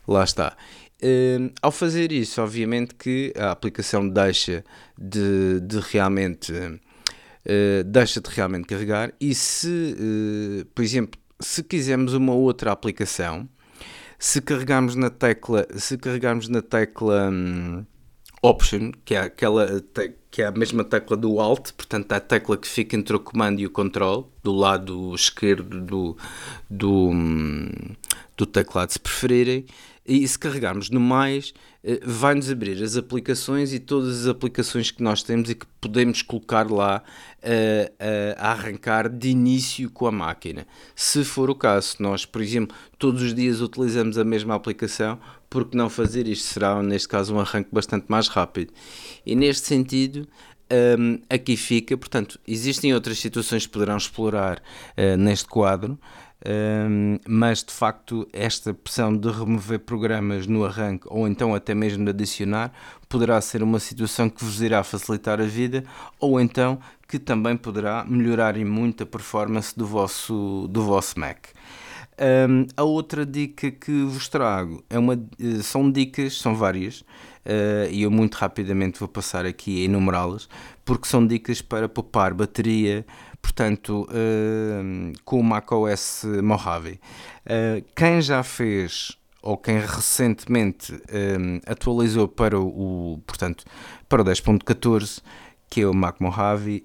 [0.07, 0.57] Lá está.
[1.03, 4.65] Uh, ao fazer isso, obviamente que a aplicação deixa
[4.97, 12.15] de, de realmente uh, deixa de realmente carregar e se, uh, por exemplo, se quisermos
[12.15, 13.49] uma outra aplicação,
[14.19, 17.85] se carregarmos na tecla, se carregarmos na tecla hum,
[18.43, 19.83] Option, que é aquela
[20.31, 23.61] que é a mesma tecla do Alt, portanto a tecla que fica entre o comando
[23.61, 26.17] e o control, do lado esquerdo do,
[26.69, 27.69] do, hum,
[28.37, 29.67] do teclado, se preferirem,
[30.09, 31.53] e se carregarmos no mais,
[31.85, 36.23] eh, vai-nos abrir as aplicações e todas as aplicações que nós temos e que podemos
[36.23, 37.03] colocar lá
[37.43, 40.67] a, a, a arrancar de início com a máquina.
[40.97, 45.21] Se for o caso, nós, por exemplo, todos os dias utilizamos a mesma aplicação,
[45.51, 48.73] porque não fazer isto será, neste caso, um arranque bastante mais rápido.
[49.27, 50.27] E neste sentido,
[50.99, 55.99] um, aqui fica, portanto, existem outras situações que poderão explorar uh, neste quadro,
[56.47, 62.05] um, mas de facto esta opção de remover programas no arranque ou então até mesmo
[62.05, 62.73] de adicionar
[63.09, 65.83] poderá ser uma situação que vos irá facilitar a vida
[66.21, 66.79] ou então
[67.09, 71.47] que também poderá melhorar e muito a performance do vosso, do vosso Mac.
[72.21, 77.89] Um, a outra dica que vos trago é uma, eh, são dicas, são várias, uh,
[77.93, 80.49] e eu muito rapidamente vou passar aqui a enumerá-las,
[80.85, 83.07] porque são dicas para poupar bateria,
[83.49, 87.01] portanto, uh, com o macOS Mojave.
[87.47, 93.65] Uh, quem já fez ou quem recentemente uh, atualizou para o, portanto,
[94.07, 95.23] para o 10.14,
[95.71, 96.85] que é o Mac Mojave,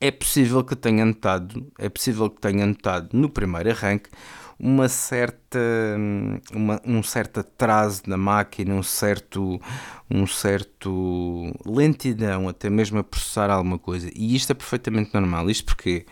[0.00, 4.10] é possível que tenha notado, é possível que tenha notado no primeiro arranque
[4.60, 5.58] uma certa,
[6.52, 9.60] uma, um certo atraso na máquina, um certo,
[10.10, 14.10] um certo lentidão até mesmo a processar alguma coisa.
[14.14, 15.48] E isto é perfeitamente normal.
[15.48, 16.04] Isto porquê?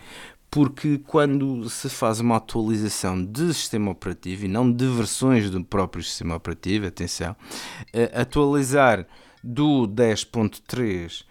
[0.51, 6.03] Porque quando se faz uma atualização de sistema operativo e não de versões do próprio
[6.03, 7.35] sistema operativo, atenção,
[8.15, 9.05] atualizar
[9.43, 11.28] do 10.3 Uh,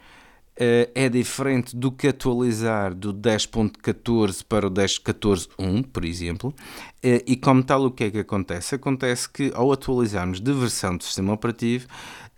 [0.61, 6.55] é diferente do que atualizar do 10.14 para o 10.14.1, por exemplo.
[7.05, 8.75] Uh, e como tal, o que é que acontece?
[8.75, 11.87] Acontece que ao atualizarmos de versão do sistema operativo,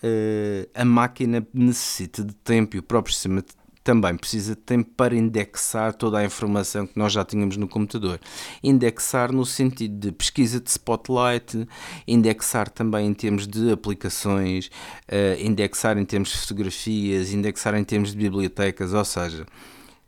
[0.03, 3.43] uh, a máquina necessita de tempo e o próprio sistema
[3.83, 8.21] também precisa de tempo para indexar toda a informação que nós já tínhamos no computador.
[8.63, 11.67] Indexar no sentido de pesquisa de spotlight,
[12.07, 18.13] indexar também em termos de aplicações, uh, indexar em termos de fotografias, indexar em termos
[18.13, 19.47] de bibliotecas, ou seja,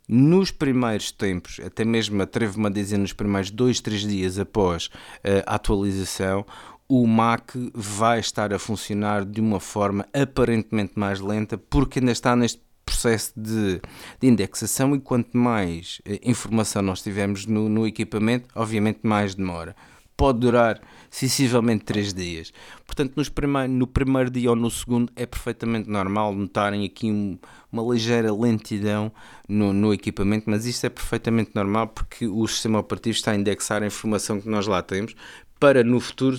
[0.08, 5.42] nos primeiros tempos, até mesmo atrevo-me a dizer nos primeiros dois, três dias após uh,
[5.46, 6.44] a atualização,
[6.88, 12.36] o Mac vai estar a funcionar de uma forma aparentemente mais lenta porque ainda está
[12.36, 12.60] neste
[13.02, 13.80] processo de,
[14.20, 19.74] de, indexação e quanto mais eh, informação nós tivermos no, no, equipamento, obviamente mais demora.
[20.16, 20.80] Pode durar
[21.10, 22.52] sensivelmente 3 dias.
[22.86, 23.30] Portanto, nos
[23.68, 27.36] no primeiro dia ou no segundo é perfeitamente normal notarem aqui um,
[27.72, 29.10] uma ligeira lentidão
[29.48, 33.82] no, no, equipamento, mas isto é perfeitamente normal porque o sistema operativo está a indexar
[33.82, 35.16] a informação que nós lá temos
[35.58, 36.38] para no futuro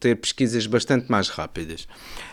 [0.00, 1.86] ter pesquisas bastante mais rápidas.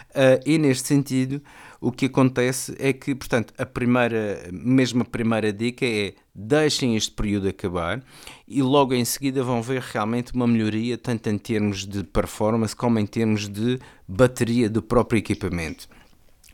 [0.09, 1.41] Uh, e neste sentido,
[1.81, 7.11] o que acontece é que, portanto, a primeira, mesmo a primeira dica é deixem este
[7.11, 8.03] período acabar
[8.47, 12.99] e logo em seguida vão ver realmente uma melhoria, tanto em termos de performance como
[12.99, 15.87] em termos de bateria do próprio equipamento.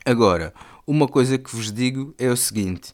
[0.05, 0.53] Agora,
[0.85, 2.93] uma coisa que vos digo é o seguinte: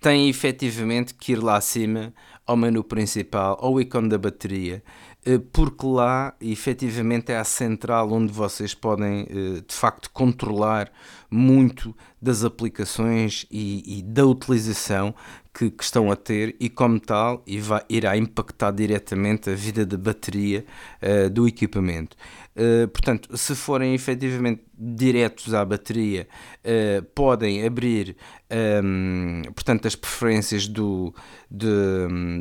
[0.00, 2.12] têm efetivamente que ir lá acima
[2.46, 4.82] ao menu principal, ao ícone da bateria,
[5.24, 10.90] eh, porque lá efetivamente é a central onde vocês podem eh, de facto controlar
[11.30, 15.14] muito das aplicações e, e da utilização
[15.52, 19.84] que, que, estão a ter e como tal e vai, irá impactar diretamente a vida
[19.84, 20.64] da bateria
[21.02, 22.16] uh, do equipamento.
[22.56, 26.26] Uh, portanto, se forem efetivamente diretos à bateria,
[26.64, 28.16] uh, podem abrir
[28.50, 31.14] um, ehm, portanto, as preferências do,
[31.50, 31.66] de,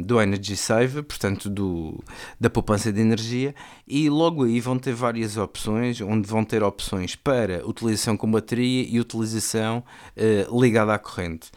[0.03, 2.01] do Energy Save, portanto, do,
[2.39, 3.53] da poupança de energia,
[3.87, 8.87] e logo aí vão ter várias opções, onde vão ter opções para utilização com bateria
[8.89, 11.51] e utilização uh, ligada à corrente.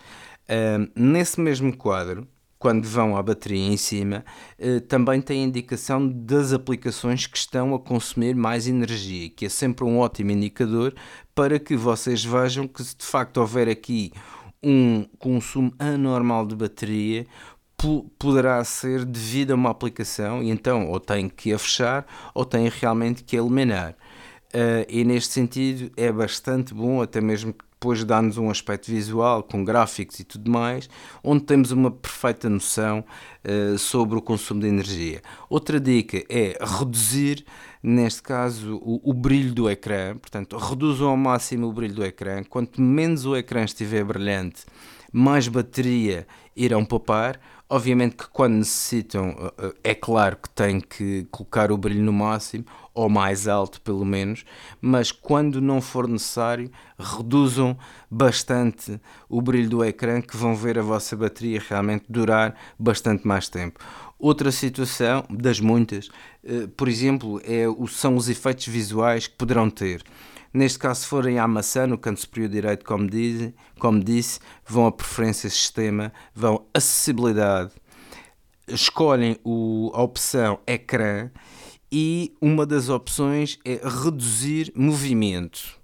[0.44, 2.26] Uh, nesse mesmo quadro,
[2.58, 4.24] quando vão à bateria em cima,
[4.58, 9.84] uh, também tem indicação das aplicações que estão a consumir mais energia, que é sempre
[9.84, 10.94] um ótimo indicador
[11.34, 14.12] para que vocês vejam que se de facto houver aqui
[14.62, 17.26] um consumo anormal de bateria,
[18.18, 22.68] poderá ser devido a uma aplicação e então ou tem que a fechar ou tem
[22.68, 23.96] realmente que eliminar.
[24.54, 29.64] Uh, e neste sentido é bastante bom, até mesmo depois dá-nos um aspecto visual com
[29.64, 30.88] gráficos e tudo mais,
[31.20, 33.04] onde temos uma perfeita noção
[33.44, 35.20] uh, sobre o consumo de energia.
[35.50, 37.44] Outra dica é reduzir,
[37.82, 42.44] neste caso, o, o, brilho do ecrã, portanto, reduzam ao máximo o brilho do ecrã.
[42.44, 44.64] Quanto menos o ecrã estiver brilhante,
[45.12, 47.40] mais bateria irão poupar.
[47.68, 52.12] Obviamente que quando necessitam, eh, eh, é claro que têm que colocar o brilho no
[52.12, 54.44] máximo ou mais alto pelo menos,
[54.80, 57.76] mas quando não for necessário, reduzam
[58.10, 63.48] bastante o brilho do ecrã que vão ver a vossa bateria realmente durar bastante mais
[63.48, 63.80] tempo.
[64.18, 66.08] Outra situação, das muitas,
[66.44, 70.02] eh, por exemplo, é, são os efeitos visuais que poderão ter.
[70.54, 74.86] Neste caso, se forem à maçã, no canto superior direito, como, diz, como disse, vão
[74.86, 77.72] a preferência sistema, vão acessibilidade,
[78.68, 81.30] escolhem o, a opção ecrã
[81.92, 85.78] e uma das opções é reduzir movimento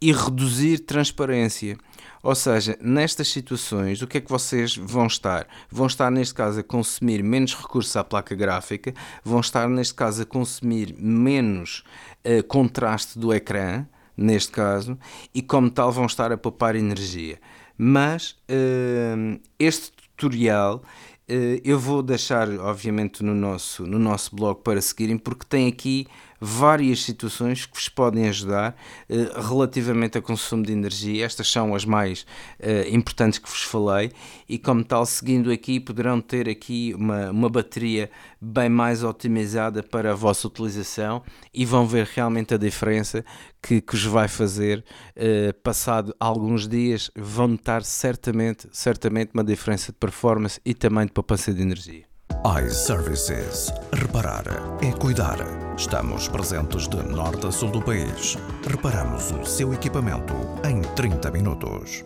[0.00, 1.78] e reduzir transparência.
[2.22, 5.46] Ou seja, nestas situações, o que é que vocês vão estar?
[5.70, 8.92] Vão estar, neste caso, a consumir menos recursos à placa gráfica,
[9.24, 11.84] vão estar, neste caso, a consumir menos
[12.24, 13.86] uh, contraste do ecrã,
[14.16, 14.98] neste caso,
[15.32, 17.40] e como tal vão estar a poupar energia.
[17.76, 20.82] Mas uh, este tutorial
[21.28, 26.06] eu vou deixar, obviamente, no nosso, no nosso blog para seguirem, porque tem aqui
[26.40, 28.76] várias situações que vos podem ajudar
[29.08, 31.24] uh, relativamente ao consumo de energia.
[31.24, 32.22] Estas são as mais
[32.60, 34.12] uh, importantes que vos falei
[34.48, 38.10] e, como tal, seguindo aqui, poderão ter aqui uma, uma bateria
[38.40, 43.24] bem mais otimizada para a vossa utilização e vão ver realmente a diferença
[43.62, 44.84] que, que vai fazer
[45.16, 47.10] uh, passado alguns dias.
[47.16, 52.07] Vão notar certamente, certamente uma diferença de performance e também de poupança de energia
[52.44, 53.72] iServices.
[53.92, 54.44] Reparar
[54.80, 55.38] é cuidar.
[55.76, 58.36] Estamos presentes de norte a sul do país.
[58.64, 60.34] Reparamos o seu equipamento
[60.64, 62.04] em 30 minutos.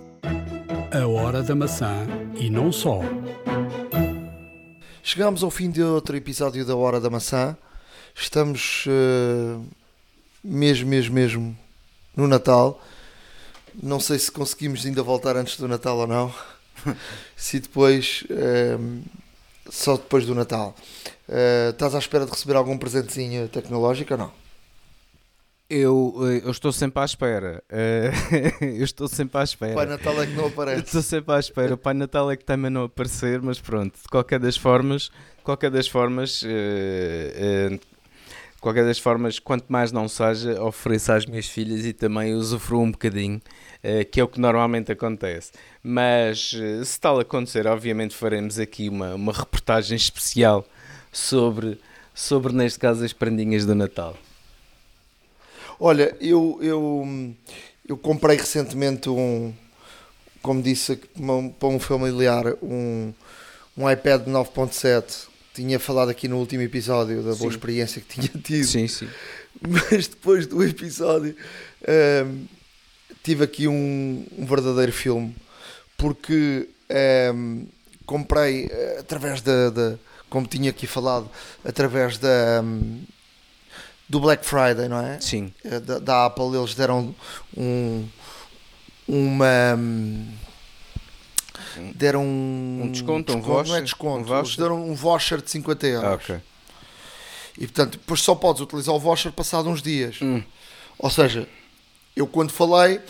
[0.90, 3.00] A hora da maçã e não só.
[5.02, 7.56] Chegamos ao fim de outro episódio da Hora da Maçã.
[8.14, 9.62] Estamos uh,
[10.42, 11.58] mesmo, mesmo, mesmo
[12.16, 12.82] no Natal.
[13.82, 16.34] Não sei se conseguimos ainda voltar antes do Natal ou não.
[17.36, 19.02] se depois, ehm,
[19.68, 20.74] só depois do Natal.
[21.28, 24.42] Eh, estás à espera de receber algum presentezinho tecnológico ou não?
[25.74, 27.62] Eu, eh, eu estou sempre à espera.
[27.70, 28.10] Eh,
[28.60, 29.74] eu estou sempre à espera.
[29.74, 30.84] Pai Natal é que não aparece.
[30.84, 31.74] Estou sempre à espera.
[31.74, 33.94] O Pai Natal é que também não aparecer, mas pronto.
[33.96, 35.10] De qualquer das formas,
[35.42, 37.78] qualquer das formas, eh,
[38.62, 42.92] qualquer das formas, quanto mais não seja, ofereço às minhas filhas e também usufruo um
[42.92, 43.42] bocadinho,
[43.82, 45.50] eh, que é o que normalmente acontece.
[45.82, 50.64] Mas eh, se tal acontecer, obviamente faremos aqui uma, uma reportagem especial
[51.10, 51.76] sobre,
[52.14, 54.16] sobre, neste caso, as prendinhas do Natal.
[55.80, 57.34] Olha, eu, eu,
[57.88, 59.52] eu comprei recentemente um,
[60.40, 61.00] como disse,
[61.58, 63.12] para um familiar, um,
[63.76, 65.31] um iPad 9.7.
[65.54, 67.48] Tinha falado aqui no último episódio da boa Sim.
[67.48, 68.64] experiência que tinha tido.
[68.66, 69.08] Sim, sim.
[69.60, 71.36] Mas depois do episódio
[71.86, 72.44] ehm,
[73.22, 75.34] tive aqui um, um verdadeiro filme
[75.96, 77.64] porque ehm,
[78.06, 79.98] comprei eh, através da, da-
[80.30, 81.30] como tinha aqui falado,
[81.64, 83.02] através da ehm,
[84.08, 85.20] do Black Friday, não é?
[85.20, 85.52] Sim.
[85.64, 87.14] Eh, Da, da Apple eles deram
[87.56, 88.06] um
[89.06, 89.78] uma
[91.94, 93.82] deram um, Um desconto, um não é voucher?
[93.82, 94.56] desconto, Um voucher?
[94.62, 96.08] deram um voucher de 50 euros.
[96.08, 96.36] Ah, ok.
[97.58, 100.16] E portanto, depois só podes utilizar o voucher passado uns dias.
[100.22, 100.42] Hum.
[100.98, 101.46] Ou seja,
[102.16, 103.00] eu quando falei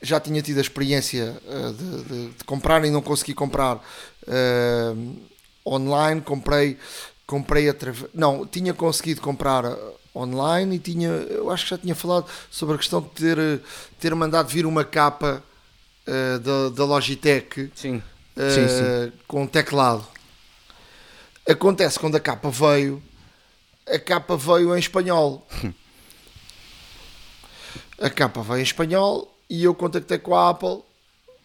[0.00, 3.80] já tinha tido a experiência eh, de, de- de comprar e não consegui comprar
[4.26, 4.94] eh,
[5.66, 6.20] online.
[6.20, 6.76] Comprei,
[7.26, 8.08] comprei através.
[8.14, 9.76] Não, tinha conseguido comprar eh,
[10.14, 11.08] online e tinha.
[11.08, 13.60] Eu acho que já tinha falado sobre a questão de ter,
[13.98, 15.42] ter mandado vir uma capa
[16.08, 18.02] eh, da, da Logitech Sim.
[18.36, 19.12] eh, Sim, sim.
[19.26, 20.06] com teclado.
[21.48, 23.02] Acontece quando a capa veio,
[23.86, 25.46] a capa veio em espanhol.
[28.00, 30.82] a capa veio em espanhol e eu contactei com a Apple.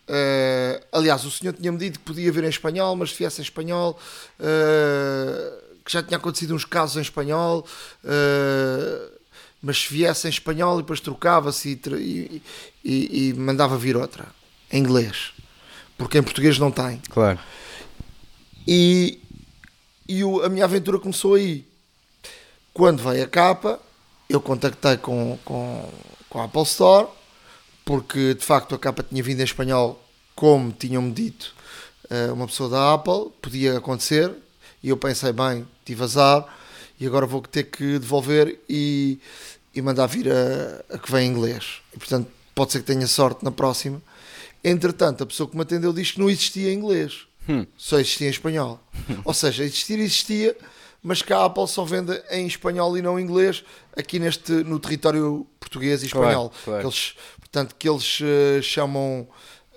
[0.07, 3.44] eh, aliás, o senhor tinha-me dito que podia vir em espanhol, mas se viesse em
[3.44, 3.98] espanhol,
[4.40, 5.53] eh,
[5.85, 7.65] que já tinha acontecido uns casos em espanhol,
[8.03, 9.10] eh,
[9.61, 12.41] mas se viesse em espanhol e depois trocava-se e, e-
[12.84, 14.26] e- e mandava vir outra,
[14.74, 15.32] em inglês,
[15.98, 16.98] porque em português não tem.
[17.10, 17.40] Claro.
[18.68, 19.22] E,
[20.08, 21.66] e o- a minha aventura começou aí.
[22.74, 23.80] Quando veio a capa,
[24.28, 25.90] eu contactei com, com,
[26.30, 27.08] com a Apple Store,
[27.86, 30.04] porque de facto a capa tinha vindo em espanhol,
[30.36, 31.54] como tinham-me dito
[32.10, 34.32] eh, uma pessoa da Apple, podia acontecer,
[34.82, 36.45] e eu pensei, bem, tive azar,
[37.00, 39.20] e agora vou ter que devolver e,
[39.76, 41.82] e mandar vir a, a que vem em inglês.
[41.94, 44.02] E portanto, pode ser que tenha sorte na próxima.
[44.64, 47.27] Entretanto, a pessoa que me atendeu disse que não existia em inglês,
[47.77, 48.80] só existia em espanhol.
[49.26, 50.56] Ou seja, existir existia,
[51.02, 53.64] mas que a Apple só vende em espanhol e não em inglês
[53.95, 56.53] aqui neste, no território português e Claro, espanhol.
[56.64, 56.80] claro.
[56.81, 59.27] Que eles, portanto, que eles eh, chamam.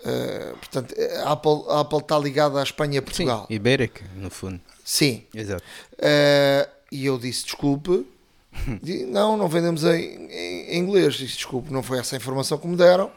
[0.04, 0.94] eh, portanto,
[1.24, 3.46] a Apple, a Apple está ligada à Espanha e a Sim, Portugal.
[3.50, 4.60] ibérica, no fundo.
[4.84, 5.24] Sim.
[5.34, 5.64] Exato.
[5.98, 8.06] Eh, e eu disse desculpe.
[9.08, 11.14] Não, não vendemos em, em- em inglês.
[11.14, 13.10] Disse desculpe, não foi essa a informação que me deram.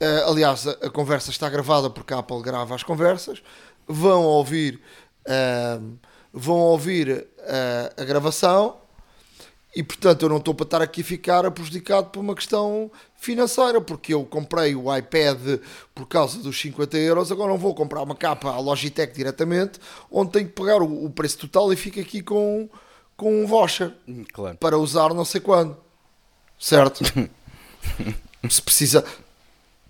[0.00, 3.42] Eh, aliás, a, a conversa está gravada porque a Apple grava as conversas.
[3.86, 4.80] Vão ouvir,
[5.26, 5.96] ehm,
[6.32, 8.76] vão ouvir eh, a gravação
[9.76, 13.80] e portanto eu não estou para estar aqui a ficar prejudicado por uma questão financeira,
[13.80, 15.58] porque eu comprei o iPad
[15.94, 19.80] por causa dos 50 euros, agora não vou comprar uma capa à Logitech diretamente,
[20.10, 22.68] onde tenho que pagar o, o preço total e fico aqui com,
[23.16, 23.92] com um voucher
[24.32, 24.56] Claro.
[24.58, 25.76] para usar não sei quando.
[26.58, 27.02] Certo?
[28.48, 29.04] Se precisa.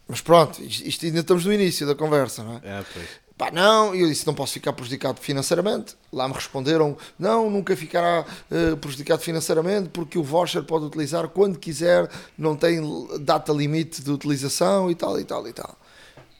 [0.06, 2.60] Mas pronto, isto isto ainda estamos no início da conversa, não é?
[2.92, 3.08] Pois.
[3.36, 5.96] Pá, não, e eu disse não posso ficar prejudicado financeiramente.
[6.12, 11.58] Lá me responderam, não, nunca ficará eh, prejudicado financeiramente porque o voucher pode utilizar quando
[11.58, 12.08] quiser,
[12.38, 12.80] não tem
[13.20, 15.76] data limite de utilização e tal e tal e tal.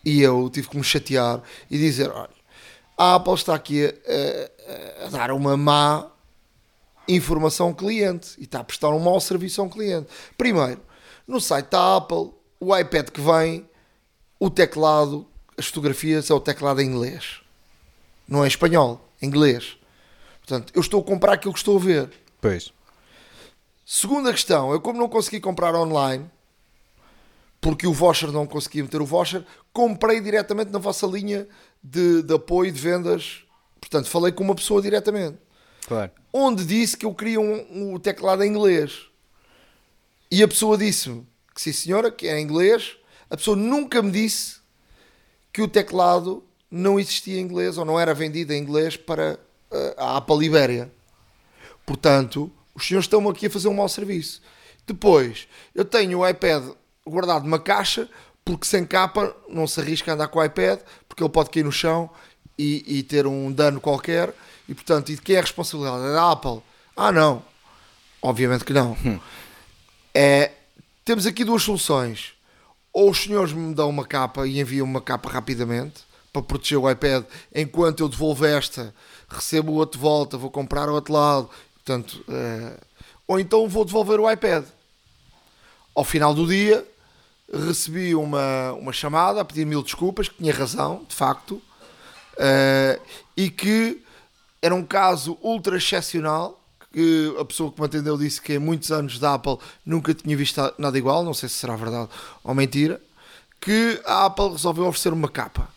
[0.05, 2.31] E eu tive que me chatear e dizer, olha,
[2.97, 6.07] a Apple está aqui a, a- a dar uma má
[7.09, 10.07] informação ao cliente e está a prestar um mau serviço a um cliente.
[10.39, 10.81] Primeiro,
[11.27, 12.31] no site da Apple,
[12.65, 13.69] o iPad que vem,
[14.41, 15.27] o teclado,
[15.57, 17.41] as fotografias é o teclado em inglês.
[18.27, 19.77] Não é espanhol, é inglês.
[20.39, 22.11] Portanto, eu estou a comprar aquilo que estou a ver.
[22.41, 22.73] Pois.
[23.85, 26.31] Segunda questão, eu como não consegui comprar online,
[27.61, 31.47] porque o voucher não conseguia meter o voucher, comprei diretamente na vossa linha
[31.83, 33.43] de, de apoio de vendas.
[33.81, 35.37] Portanto, falei com uma pessoa diretamente
[35.87, 36.11] Claro.
[36.33, 39.07] onde disse que eu queria um, um teclado em inglês.
[40.31, 42.97] E a pessoa disse-me que sim senhora, que era em inglês.
[43.31, 44.57] A pessoa nunca me disse
[45.53, 49.39] que o teclado não existia em inglês ou não era vendido em inglês para
[49.71, 50.91] eh, a Apple Libéria.
[51.87, 54.43] Portanto, os senhores estão aqui a fazer um mau serviço.
[54.87, 56.65] Depois, eu tenho o iPad
[57.07, 58.09] guardado numa caixa
[58.45, 61.63] porque sem capa não se arrisca a andar com o iPad, porque ele pode cair
[61.63, 62.11] no chão
[62.59, 64.35] e, e ter um dano qualquer.
[64.69, 66.05] E portanto, e de quem é a responsabilidade?
[66.05, 66.61] É da Apple?
[66.97, 67.43] Ah, não.
[68.21, 68.97] Obviamente que não.
[70.17, 70.53] É,
[71.05, 72.33] temos aqui duas soluções.
[72.93, 76.03] Ou os senhores me dão uma capa e enviam uma capa rapidamente
[76.33, 77.25] para proteger o iPad,
[77.55, 78.93] enquanto eu devolvo esta,
[79.29, 81.49] recebo o outro de volta, vou comprar ao outro lado.
[81.75, 82.81] Portanto, é,
[83.27, 84.65] ou então vou devolver o iPad.
[85.95, 86.85] Ao final do dia,
[87.53, 91.63] recebi uma, uma chamada a pedir mil desculpas, que tinha razão, de facto,
[92.35, 93.01] uh,
[93.37, 94.03] e que
[94.61, 96.61] era um caso ultra excepcional.
[96.95, 100.37] Que a pessoa que me atendeu disse que em muitos anos da Apple nunca tinha
[100.37, 102.09] visto nada igual, não sei se será verdade
[102.45, 103.01] ou mentira.
[103.61, 105.69] Que a Apple resolveu oferecer uma capa.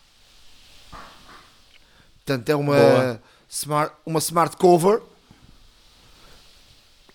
[2.24, 3.20] Portanto, é uma
[3.50, 5.02] smart, uma smart cover.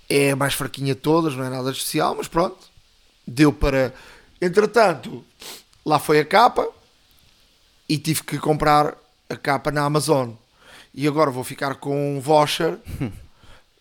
[0.10, 2.58] É a mais fraquinha de todas, não é nada especial, mas pronto.
[3.26, 3.94] Deu para
[4.44, 5.24] Entretanto,
[5.86, 6.68] lá foi a capa
[7.88, 8.98] e tive que comprar
[9.30, 10.32] a capa na Amazon.
[10.94, 12.78] E agora vou ficar com um voucher.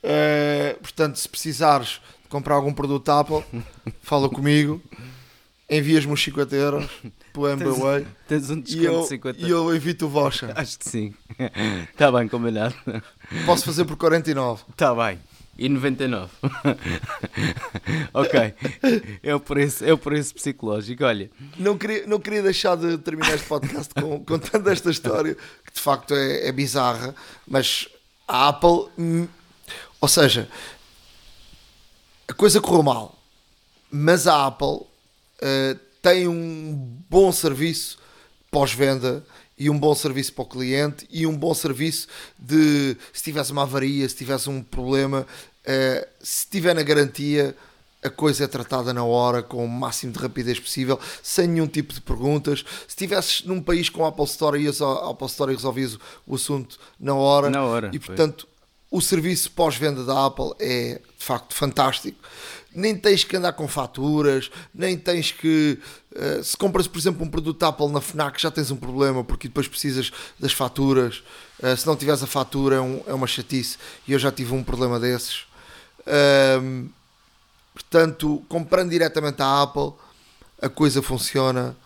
[0.03, 3.45] uh, portanto, se precisares de comprar algum produto Apple,
[4.03, 4.83] fala comigo.
[5.71, 6.91] Envias-me uns 50 euros
[7.33, 8.07] para o MBWay.
[8.29, 10.53] Tens um desconto e eu, de 50 E eu evito o voucher.
[10.55, 11.15] Acho que sim.
[11.91, 12.75] Está bem, combinado.
[13.47, 14.65] Posso fazer por 49.
[14.71, 15.19] Está bem.
[15.57, 16.31] E 99.
[18.13, 18.55] ok.
[19.23, 21.05] É o, preço, é o preço psicológico.
[21.05, 21.31] Olha.
[21.59, 25.81] Não queria, não queria deixar de terminar este podcast com, contando esta história, que de
[25.81, 27.15] facto é, é bizarra,
[27.47, 27.89] mas
[28.27, 29.29] a Apple.
[30.03, 30.49] Ou seja,
[32.27, 33.17] a coisa correu mal,
[33.89, 34.89] mas a Apple uh,
[36.03, 36.75] tem um
[37.09, 37.99] bom serviço
[38.51, 39.25] pós-venda
[39.57, 43.63] e um bom serviço para o cliente e um bom serviço de se tivesse uma
[43.63, 47.57] avaria, se tivesse um problema, uh, se tiver na garantia,
[48.03, 51.95] a coisa é tratada na hora com o máximo de rapidez possível, sem nenhum tipo
[51.95, 52.65] de perguntas.
[52.89, 55.97] Se estivesses num país com a Apple Store, ias à Apple Store e resolvias
[56.27, 57.49] o assunto na hora.
[57.49, 58.49] Na hora e portanto.
[58.93, 62.19] O serviço pós-venda da Apple é de facto fantástico
[62.75, 65.79] nem tens que andar com faturas, nem tens que.
[66.11, 69.49] Uh, se compras, por exemplo, um produto Apple na Fnac, já tens um problema, porque
[69.49, 71.23] depois precisas das faturas.
[71.63, 73.77] Uh, se não tiveres a fatura, é, é, uma chatice.
[74.07, 75.47] E eu já tive um problema desses.
[77.73, 79.93] Portanto, comprando diretamente à Apple,
[80.61, 81.77] a coisa funciona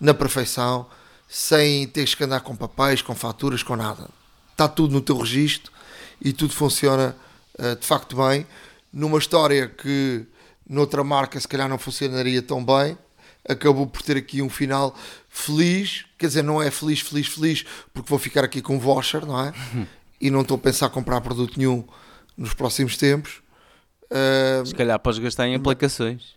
[0.00, 0.86] na perfeição,
[1.28, 4.08] sem teres que andar com papéis, com faturas, com nada.
[4.50, 5.72] Está tudo no teu registro
[6.22, 7.16] e tudo funciona
[7.58, 8.46] eh, de facto bem.
[8.92, 10.24] Numa história que
[10.68, 12.96] noutra marca se calhar não funcionaria tão bem.
[13.48, 14.94] Acabou por ter aqui um final
[15.28, 19.26] feliz, quer dizer, não é feliz, feliz, feliz, porque vou ficar aqui com um voucher,
[19.26, 19.52] não é?
[20.20, 21.84] E não estou a pensar comprar produto nenhum
[22.36, 23.42] nos próximos tempos.
[24.04, 26.36] Uh, se calhar podes gastar em aplicações.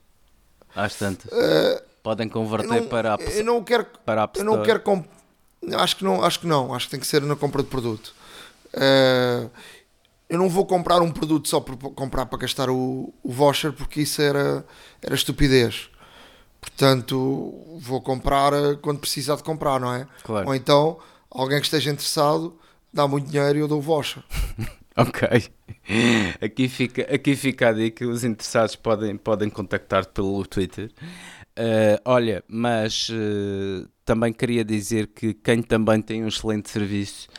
[0.76, 1.32] Às tantas.
[1.32, 3.86] Uh, Podem converter não, para a Eu não quero.
[4.04, 5.06] Para a eu não quero comp...
[5.76, 6.74] acho que não, acho que não.
[6.74, 8.16] Acho que tem que ser na compra de produto.
[8.76, 9.50] Uh,
[10.30, 14.02] eu não vou comprar um produto só por comprar para gastar o, o voucher porque
[14.02, 14.66] isso era,
[15.02, 15.90] era estupidez.
[16.60, 20.08] Portanto, vou comprar eh, quando precisar de comprar, não é?
[20.24, 20.48] Claro.
[20.48, 20.98] Ou então,
[21.30, 22.58] alguém que esteja interessado,
[22.92, 24.24] dá muito dinheiro e eu dou o voucher.
[24.98, 25.48] ok.
[26.42, 30.92] Aqui fica, aqui fica a dica: os interessados podem, podem contactar-te pelo Twitter.
[31.58, 37.30] Uh, olha, mas uh, também queria dizer que quem também tem um excelente serviço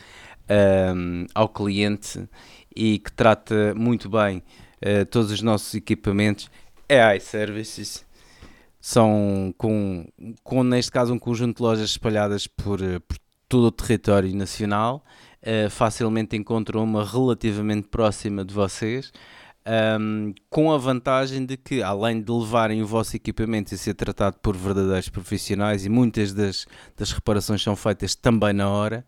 [0.49, 2.27] um, ao cliente
[2.75, 4.43] e que trata muito bem
[4.85, 6.49] uh, todos os nossos equipamentos
[6.87, 8.05] é iServices.
[8.79, 10.07] São com,
[10.43, 13.17] com, neste caso, um conjunto de lojas espalhadas por, eh, por
[13.49, 15.03] todo o território nacional.
[15.41, 19.11] Uh, facilmente encontram uma relativamente próxima de vocês.
[19.99, 24.37] Um, com a vantagem de que, além de levarem o vosso equipamento e ser tratado
[24.41, 26.65] por verdadeiros profissionais, e muitas das,
[26.95, 29.05] das reparações são feitas também na hora,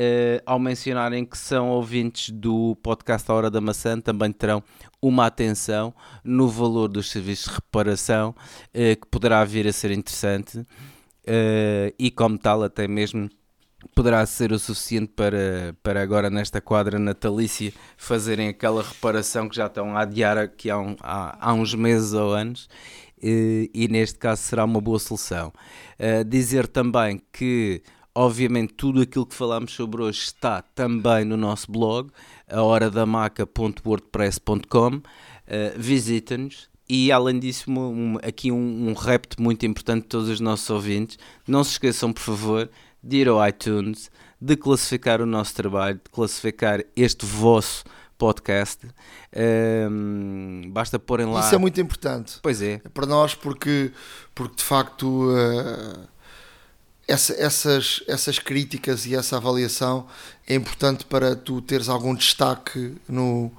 [0.00, 4.62] uh, ao mencionarem que são ouvintes do podcast A Hora da Maçã, também terão
[5.00, 5.94] uma atenção
[6.24, 10.66] no valor dos serviços de reparação, uh, que poderá vir a ser interessante uh,
[11.98, 13.28] e, como tal, até mesmo
[13.94, 19.66] poderá ser o suficiente para, para agora nesta quadra natalícia fazerem aquela reparação que já
[19.66, 22.68] estão a adiar aqui há, um, há, há uns meses ou anos
[23.22, 25.52] e, e, neste caso será uma boa solução.
[25.98, 27.82] Uh, dizer também que
[28.14, 32.10] Obviamente, tudo aquilo que falámos sobre hoje está também no nosso blog,
[32.48, 34.96] ahoradamaca.wordpress.com.
[34.96, 35.02] Uh,
[35.76, 36.68] Visita-nos.
[36.88, 41.20] E além disso, um, aqui um, um repto muito importante de todos os nossos ouvintes.
[41.46, 42.68] Não se esqueçam, por favor,
[43.00, 44.10] de ir ao iTunes,
[44.40, 47.84] de classificar o nosso trabalho, de classificar este vosso
[48.18, 48.88] podcast.
[49.88, 51.46] Um, basta porem lá.
[51.46, 52.40] Isso é muito importante.
[52.42, 52.78] Pois é.
[52.92, 53.92] Para nós, porque,
[54.34, 55.30] porque de facto.
[55.30, 56.08] Uh,
[57.10, 60.06] essa, essas, essas críticas e essa avaliação
[60.46, 63.50] é importante para tu teres algum destaque no,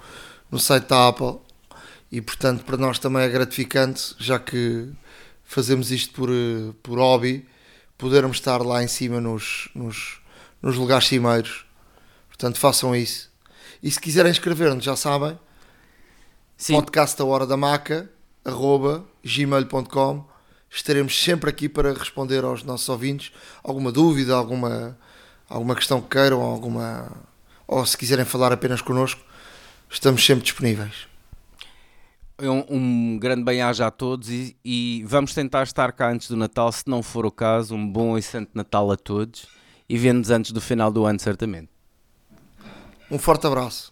[0.49, 1.37] no site da Apple.
[2.11, 4.89] E portanto para nós também é gratificante já que
[5.43, 6.29] fazemos isto por,
[6.81, 7.45] por hobby
[7.97, 10.21] podermos estar lá em cima nos, nos,
[10.61, 11.65] nos lugares cimeiros.
[12.27, 13.29] Portanto façam isso.
[13.83, 15.37] E se quiserem escrever-nos já sabem
[16.55, 16.75] Sim.
[16.75, 18.09] podcast da hora da maca
[18.45, 20.30] arroba gmail.com
[20.71, 23.31] estaremos sempre aqui para responder aos nossos ouvintes
[23.61, 24.97] alguma dúvida, alguma,
[25.49, 27.11] alguma questão que queiram, alguma,
[27.67, 29.21] ou se quiserem falar apenas connosco,
[29.89, 31.11] estamos sempre disponíveis.
[32.39, 32.63] Um,
[33.15, 36.83] um grande bem-aja a todos e, e, vamos tentar estar cá antes do Natal, se
[36.87, 39.45] não for o caso, um bom e santo Natal a todos
[39.87, 41.69] e vemos antes do final do ano, certamente.
[43.11, 43.91] Um forte abraço.